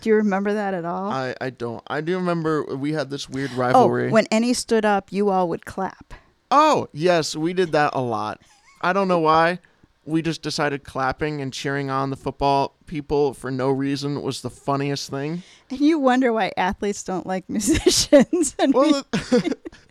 do 0.00 0.08
you 0.08 0.14
remember 0.14 0.54
that 0.54 0.72
at 0.72 0.84
all 0.86 1.10
I 1.10 1.34
I 1.40 1.50
don't. 1.50 1.82
I 1.88 2.00
do 2.00 2.16
remember 2.16 2.64
we 2.76 2.92
had 2.92 3.10
this 3.10 3.28
weird 3.28 3.50
rivalry. 3.52 3.74
oh 3.74 3.88
rivalry. 3.88 4.10
when 4.10 4.26
any 4.30 4.54
stood 4.54 4.84
up 4.84 5.12
you 5.12 5.28
all 5.30 5.48
would 5.48 5.64
clap 5.66 6.14
Oh, 6.52 6.88
yes, 6.92 7.36
we 7.36 7.52
did 7.52 7.70
that 7.70 7.92
a 7.94 8.00
lot. 8.00 8.40
I 8.82 8.92
don't 8.92 9.06
know 9.06 9.20
why. 9.20 9.60
We 10.04 10.20
just 10.20 10.42
decided 10.42 10.82
clapping 10.82 11.40
and 11.40 11.52
cheering 11.52 11.90
on 11.90 12.10
the 12.10 12.16
football 12.16 12.74
people 12.86 13.34
for 13.34 13.52
no 13.52 13.70
reason 13.70 14.20
was 14.22 14.42
the 14.42 14.50
funniest 14.50 15.10
thing. 15.10 15.44
and 15.70 15.78
you 15.78 16.00
wonder 16.00 16.32
why 16.32 16.50
athletes 16.56 17.04
don't 17.04 17.24
like 17.24 17.44
musicians 17.48 18.56
and 18.58 18.74
Well, 18.74 19.06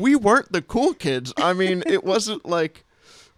we 0.00 0.16
weren't 0.16 0.52
the 0.52 0.62
cool 0.62 0.94
kids. 0.94 1.32
I 1.36 1.52
mean, 1.52 1.82
it 1.86 2.04
wasn't 2.04 2.46
like 2.46 2.84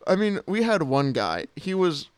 I 0.07 0.17
mean, 0.17 0.41
we 0.47 0.63
had 0.63 0.83
one 0.83 1.13
guy. 1.13 1.47
He 1.57 1.75
was 1.75 2.09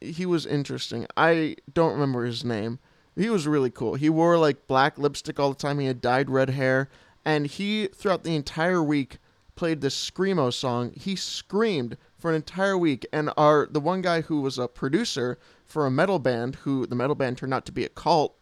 he 0.00 0.26
was 0.26 0.46
interesting. 0.46 1.06
I 1.16 1.56
don't 1.72 1.92
remember 1.92 2.24
his 2.24 2.44
name. 2.44 2.78
He 3.16 3.30
was 3.30 3.46
really 3.46 3.70
cool. 3.70 3.94
He 3.94 4.10
wore 4.10 4.38
like 4.38 4.66
black 4.66 4.98
lipstick 4.98 5.38
all 5.38 5.50
the 5.50 5.56
time. 5.56 5.78
He 5.78 5.86
had 5.86 6.00
dyed 6.00 6.30
red 6.30 6.50
hair, 6.50 6.88
and 7.24 7.46
he 7.46 7.86
throughout 7.88 8.24
the 8.24 8.36
entire 8.36 8.82
week 8.82 9.18
played 9.56 9.80
this 9.80 10.10
screamo 10.10 10.52
song. 10.52 10.92
He 10.96 11.14
screamed 11.14 11.96
for 12.18 12.30
an 12.30 12.36
entire 12.36 12.76
week, 12.76 13.06
and 13.12 13.30
our 13.36 13.68
the 13.70 13.80
one 13.80 14.02
guy 14.02 14.22
who 14.22 14.40
was 14.40 14.58
a 14.58 14.68
producer 14.68 15.38
for 15.64 15.86
a 15.86 15.90
metal 15.90 16.18
band, 16.18 16.56
who 16.56 16.86
the 16.86 16.96
metal 16.96 17.14
band 17.14 17.38
turned 17.38 17.54
out 17.54 17.66
to 17.66 17.72
be 17.72 17.84
a 17.84 17.88
cult, 17.88 18.36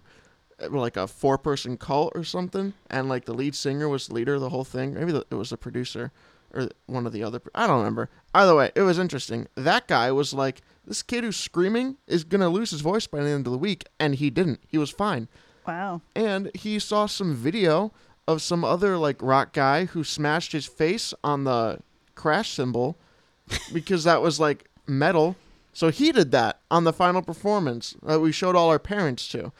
Uh, 0.63 0.69
like 0.71 0.97
a 0.97 1.07
four 1.07 1.39
person 1.39 1.77
cult 1.77 2.13
or 2.15 2.25
something, 2.25 2.73
and 2.91 3.09
like 3.09 3.25
the 3.25 3.35
lead 3.35 3.55
singer 3.55 3.89
was 3.89 4.09
the 4.09 4.15
leader 4.15 4.35
of 4.35 4.41
the 4.41 4.51
whole 4.51 4.65
thing. 4.65 4.95
Maybe 4.95 5.13
the, 5.13 5.25
it 5.31 5.35
was 5.35 5.51
the 5.51 5.57
producer 5.57 6.13
or 6.55 6.69
one 6.87 7.07
of 7.07 7.13
the 7.13 7.23
other. 7.23 7.41
I 7.55 7.67
don't 7.67 7.79
remember. 7.79 8.11
Either 8.35 8.55
way, 8.55 8.71
it 8.75 8.83
was 8.83 8.99
interesting. 8.99 9.49
That 9.55 9.87
guy 9.89 10.13
was 10.13 10.35
like, 10.35 10.61
this 10.87 11.03
kid 11.03 11.25
who's 11.25 11.37
screaming 11.37 11.97
is 12.07 12.25
gonna 12.25 12.49
lose 12.49 12.71
his 12.71 12.81
voice 12.81 13.07
by 13.07 13.23
the 13.23 13.31
end 13.31 13.47
of 13.47 13.53
the 13.53 13.59
week, 13.59 13.87
and 13.99 14.15
he 14.15 14.31
didn't. 14.31 14.61
He 14.69 14.79
was 14.79 14.91
fine. 14.91 15.29
wow 15.67 16.01
And 16.15 16.51
he 16.55 16.79
saw 16.79 17.07
some 17.07 17.35
video 17.35 17.93
of 18.29 18.43
some 18.43 18.65
other 18.65 18.97
like 18.97 19.21
rock 19.21 19.53
guy 19.53 19.87
who 19.87 20.05
smashed 20.05 20.53
his 20.53 20.67
face 20.67 21.13
on 21.25 21.45
the 21.45 21.81
crash 22.15 22.51
cymbal 22.51 22.97
because 23.73 24.05
that 24.05 24.23
was 24.23 24.39
like 24.39 24.69
metal. 24.87 25.37
So 25.73 25.89
he 25.91 26.13
did 26.13 26.33
that 26.33 26.61
on 26.71 26.85
the 26.85 26.93
final 26.93 27.23
performance 27.23 27.97
that 28.03 28.21
we 28.21 28.31
showed 28.31 28.55
all 28.55 28.69
our 28.69 28.79
parents 28.79 29.27
to. 29.29 29.53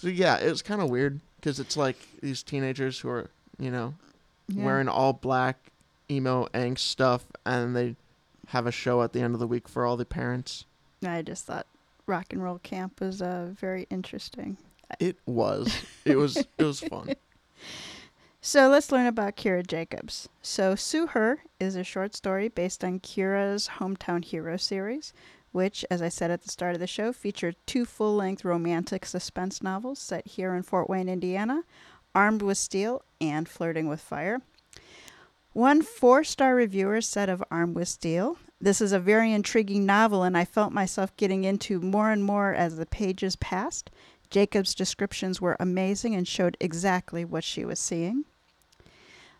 So 0.00 0.08
yeah, 0.08 0.38
it 0.38 0.48
was 0.50 0.62
kind 0.62 0.80
of 0.80 0.88
weird 0.90 1.20
because 1.36 1.60
it's 1.60 1.76
like 1.76 1.96
these 2.22 2.42
teenagers 2.42 2.98
who 2.98 3.08
are, 3.10 3.30
you 3.58 3.70
know, 3.70 3.94
Yeah. 4.48 4.64
wearing 4.64 4.88
all 4.88 5.12
black 5.12 5.56
emo 6.10 6.46
angst 6.54 6.78
stuff 6.80 7.24
and 7.46 7.76
they 7.76 7.96
have 8.48 8.66
a 8.66 8.72
show 8.72 9.02
at 9.02 9.12
the 9.12 9.20
end 9.20 9.34
of 9.34 9.40
the 9.40 9.46
week 9.46 9.68
for 9.68 9.84
all 9.86 9.96
the 9.96 10.04
parents. 10.04 10.64
i 11.06 11.22
just 11.22 11.44
thought 11.46 11.66
rock 12.06 12.32
and 12.32 12.42
roll 12.42 12.58
camp 12.58 13.00
was 13.00 13.22
uh, 13.22 13.50
very 13.54 13.86
interesting 13.90 14.56
It 14.98 15.16
was. 15.26 15.72
It 16.04 16.16
was 16.16 16.36
it 16.36 16.64
was 16.64 16.80
fun. 16.80 17.14
So 18.42 18.68
let's 18.70 18.90
learn 18.90 19.06
about 19.06 19.36
Kira 19.36 19.66
Jacobs. 19.66 20.28
So 20.40 20.74
Sue 20.74 21.08
Her 21.08 21.40
is 21.60 21.76
a 21.76 21.84
short 21.84 22.16
story 22.16 22.48
based 22.48 22.82
on 22.82 22.98
Kira's 23.00 23.68
Hometown 23.78 24.24
Hero 24.24 24.56
series, 24.56 25.12
which, 25.52 25.84
as 25.90 26.00
I 26.00 26.08
said 26.08 26.30
at 26.30 26.42
the 26.42 26.48
start 26.48 26.74
of 26.74 26.80
the 26.80 26.86
show, 26.86 27.12
featured 27.12 27.56
two 27.66 27.84
full 27.84 28.14
length 28.14 28.44
romantic 28.44 29.04
suspense 29.04 29.62
novels 29.62 29.98
set 29.98 30.26
here 30.26 30.54
in 30.54 30.62
Fort 30.62 30.88
Wayne, 30.88 31.08
Indiana 31.08 31.64
Armed 32.14 32.42
with 32.42 32.58
Steel 32.58 33.02
and 33.20 33.48
Flirting 33.48 33.88
with 33.88 34.00
Fire. 34.00 34.40
One 35.52 35.82
four 35.82 36.22
star 36.24 36.54
reviewer 36.54 37.00
said 37.00 37.28
of 37.28 37.42
Armed 37.50 37.74
with 37.74 37.88
Steel, 37.88 38.38
This 38.60 38.80
is 38.80 38.92
a 38.92 39.00
very 39.00 39.32
intriguing 39.32 39.84
novel, 39.84 40.22
and 40.22 40.36
I 40.36 40.44
felt 40.44 40.72
myself 40.72 41.16
getting 41.16 41.44
into 41.44 41.80
more 41.80 42.10
and 42.10 42.22
more 42.22 42.54
as 42.54 42.76
the 42.76 42.86
pages 42.86 43.36
passed. 43.36 43.90
Jacob's 44.30 44.74
descriptions 44.76 45.40
were 45.40 45.56
amazing 45.58 46.14
and 46.14 46.26
showed 46.26 46.56
exactly 46.60 47.24
what 47.24 47.42
she 47.42 47.64
was 47.64 47.80
seeing. 47.80 48.24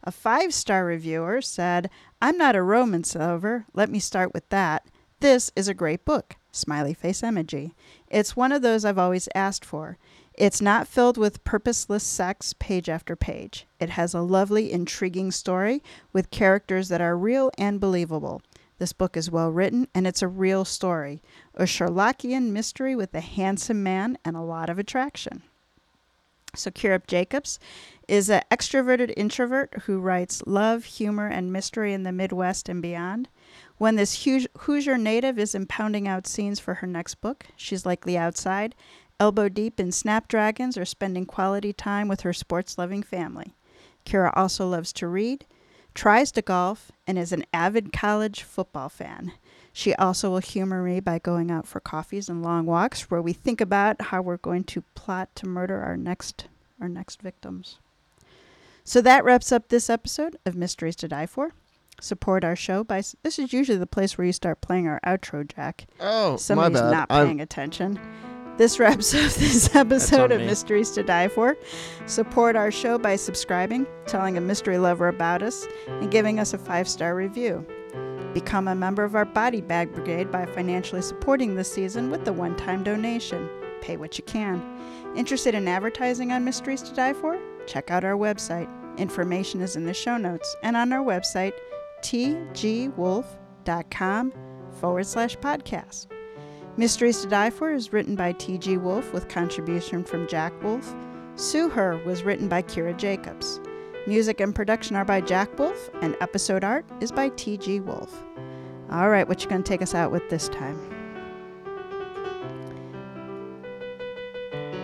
A 0.03 0.11
five 0.11 0.53
star 0.55 0.85
reviewer 0.85 1.41
said, 1.43 1.91
I'm 2.21 2.37
not 2.37 2.57
a 2.57 2.63
romance 2.63 3.15
lover. 3.15 3.67
Let 3.75 3.91
me 3.91 3.99
start 3.99 4.35
with 4.35 4.49
that. 4.49 4.87
This 5.21 5.53
is 5.55 5.69
a 5.69 5.75
great 5.75 6.07
book. 6.07 6.37
Smiley 6.51 6.95
face 6.95 7.21
emoji. 7.21 7.73
It's 8.09 8.37
one 8.37 8.53
of 8.53 8.63
those 8.63 8.87
I've 8.87 8.99
always 8.99 9.29
asked 9.35 9.67
for. 9.67 9.99
It's 10.33 10.63
not 10.63 10.89
filled 10.89 11.19
with 11.19 11.45
purposeless 11.45 12.03
sex 12.03 12.55
page 12.59 12.89
after 12.89 13.15
page. 13.15 13.67
It 13.79 13.91
has 13.91 14.15
a 14.15 14.23
lovely, 14.23 14.73
intriguing 14.73 15.31
story 15.31 15.83
with 16.15 16.31
characters 16.31 16.89
that 16.89 17.03
are 17.03 17.19
real 17.19 17.51
and 17.59 17.79
believable. 17.79 18.41
This 18.79 18.95
book 18.95 19.15
is 19.15 19.31
well 19.31 19.53
written 19.53 19.89
and 19.95 20.07
it's 20.07 20.23
a 20.23 20.29
real 20.29 20.65
story. 20.65 21.21
A 21.55 21.65
Sherlockian 21.65 22.51
mystery 22.51 22.97
with 22.97 23.15
a 23.15 23.21
handsome 23.21 23.83
man 23.83 24.17
and 24.25 24.37
a 24.37 24.41
lot 24.41 24.71
of 24.71 24.79
attraction. 24.79 25.43
So, 26.55 26.71
Kira 26.71 27.07
Jacobs 27.07 27.61
is 28.09 28.31
an 28.31 28.43
extroverted 28.51 29.13
introvert 29.17 29.83
who 29.83 30.01
writes 30.01 30.43
love, 30.47 30.85
humor, 30.85 31.29
and 31.29 31.53
mystery 31.53 31.93
in 31.93 32.05
the 32.05 32.11
Midwest 32.11 32.69
and 32.71 32.81
beyond. 32.81 33.29
When 33.79 33.97
this 33.97 34.27
Hoosier 34.59 34.99
native 34.99 35.39
is 35.39 35.55
impounding 35.55 36.07
out 36.07 36.27
scenes 36.27 36.61
for 36.61 36.75
her 36.75 36.87
next 36.87 37.17
book, 37.17 37.47
she's 37.57 37.87
likely 37.87 38.17
outside, 38.19 38.75
elbow 39.19 39.49
deep 39.49 39.81
in 39.81 39.93
snapdragons, 39.93 40.77
or 40.77 40.85
spending 40.85 41.27
quality 41.27 41.73
time 41.73 42.09
with 42.09 42.21
her 42.21 42.33
sports 42.33 42.77
loving 42.77 43.03
family. 43.03 43.55
Kira 44.05 44.33
also 44.35 44.67
loves 44.69 44.93
to 44.95 45.07
read, 45.07 45.47
tries 45.95 46.33
to 46.33 46.43
golf, 46.43 46.93
and 47.07 47.19
is 47.19 47.33
an 47.33 47.45
avid 47.53 47.93
college 47.93 48.43
football 48.43 48.89
fan. 48.89 49.33
She 49.73 49.95
also 49.95 50.31
will 50.31 50.39
humor 50.39 50.83
me 50.83 51.01
by 51.01 51.19
going 51.19 51.51
out 51.51 51.67
for 51.67 51.81
coffees 51.81 52.29
and 52.29 52.43
long 52.43 52.67
walks 52.67 53.11
where 53.11 53.23
we 53.23 53.33
think 53.33 53.61
about 53.61 54.01
how 54.03 54.21
we're 54.21 54.37
going 54.37 54.65
to 54.65 54.83
plot 54.95 55.35
to 55.37 55.47
murder 55.47 55.81
our 55.81 55.97
next 55.97 56.49
our 56.81 56.89
next 56.89 57.21
victims. 57.21 57.79
So 58.85 59.01
that 59.03 59.25
wraps 59.25 59.53
up 59.53 59.69
this 59.69 59.91
episode 59.91 60.39
of 60.47 60.57
Mysteries 60.57 60.97
to 60.97 61.09
Die 61.09 61.27
For. 61.27 61.53
Support 62.01 62.45
our 62.45 62.57
show 62.57 62.83
by 62.83 63.03
this 63.23 63.39
is 63.39 63.53
usually 63.53 63.79
the 63.79 63.87
place 63.87 64.17
where 64.17 64.27
you 64.27 64.33
start 64.33 64.61
playing 64.61 64.89
our 64.89 65.01
outro, 65.07 65.47
Jack. 65.47 65.87
Oh, 66.01 66.37
Somebody's 66.37 66.81
my 66.81 66.91
bad. 66.91 66.91
not 66.91 67.09
paying 67.11 67.31
I'm, 67.33 67.41
attention. 67.41 68.01
This 68.57 68.79
wraps 68.79 69.15
up 69.15 69.31
this 69.33 69.75
episode 69.75 70.25
on 70.25 70.33
of 70.33 70.41
me. 70.41 70.47
Mysteries 70.47 70.91
to 70.93 71.03
Die 71.03 71.29
For. 71.29 71.57
Support 72.07 72.57
our 72.57 72.71
show 72.71 72.99
by 72.99 73.17
subscribing, 73.17 73.87
telling 74.07 74.37
a 74.37 74.41
mystery 74.41 74.79
lover 74.79 75.09
about 75.09 75.43
us, 75.43 75.67
and 75.87 76.11
giving 76.11 76.39
us 76.39 76.53
a 76.55 76.59
five 76.59 76.89
star 76.89 77.15
review. 77.15 77.67
Become 78.35 78.69
a 78.69 78.75
member 78.75 79.03
of 79.03 79.15
our 79.15 79.25
Body 79.25 79.61
Bag 79.61 79.93
Brigade 79.93 80.31
by 80.31 80.47
financially 80.47 81.03
supporting 81.03 81.55
this 81.55 81.73
season 81.73 82.11
with 82.11 82.27
a 82.29 82.33
one 82.33 82.57
time 82.57 82.83
donation. 82.83 83.49
Pay 83.81 83.97
what 83.97 84.17
you 84.19 84.25
can. 84.25 84.63
Interested 85.17 85.55
in 85.55 85.67
advertising 85.67 86.31
on 86.33 86.45
Mysteries 86.45 86.83
to 86.83 86.95
Die 86.95 87.13
For? 87.15 87.39
Check 87.67 87.91
out 87.91 88.05
our 88.05 88.17
website. 88.17 88.69
Information 88.99 89.61
is 89.61 89.77
in 89.77 89.85
the 89.85 89.95
show 89.95 90.17
notes 90.17 90.55
and 90.63 90.77
on 90.77 90.93
our 90.93 91.03
website, 91.05 91.53
tgwolf.com 92.03 94.33
forward 94.81 95.07
slash 95.07 95.37
podcast. 95.37 96.07
Mysteries 96.77 97.21
to 97.23 97.29
Die 97.29 97.51
For 97.51 97.73
is 97.73 97.93
written 97.93 98.15
by 98.15 98.33
T.G. 98.33 98.77
Wolf 98.79 99.13
with 99.13 99.29
contribution 99.29 100.05
from 100.05 100.29
Jack 100.29 100.53
Wolf. 100.63 100.95
Sue 101.35 101.69
Her 101.69 101.97
was 102.05 102.23
written 102.23 102.49
by 102.49 102.63
Kira 102.63 102.97
Jacobs. 102.97 103.61
Music 104.07 104.41
and 104.41 104.55
production 104.55 104.97
are 104.97 105.05
by 105.05 105.21
Jack 105.21 105.59
Wolf, 105.59 105.91
and 106.01 106.17
episode 106.21 106.65
art 106.65 106.87
is 107.01 107.13
by 107.13 107.29
T.G. 107.31 107.81
Wolf. 107.81 108.25
All 108.91 109.11
right, 109.11 109.29
what 109.29 109.43
you 109.43 109.51
gonna 109.51 109.63
take 109.63 109.83
us 109.83 109.95
out 109.95 110.11
with 110.11 110.29
this 110.31 110.49
time? 110.49 110.79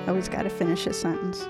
Always 0.07 0.29
gotta 0.29 0.51
finish 0.51 0.87
a 0.87 0.93
sentence. 0.93 1.49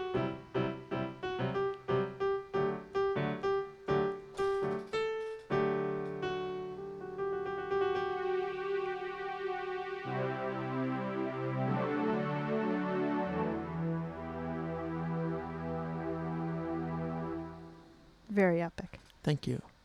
Very 18.46 18.62
epic. 18.62 19.00
thank 19.24 19.48
you. 19.48 19.60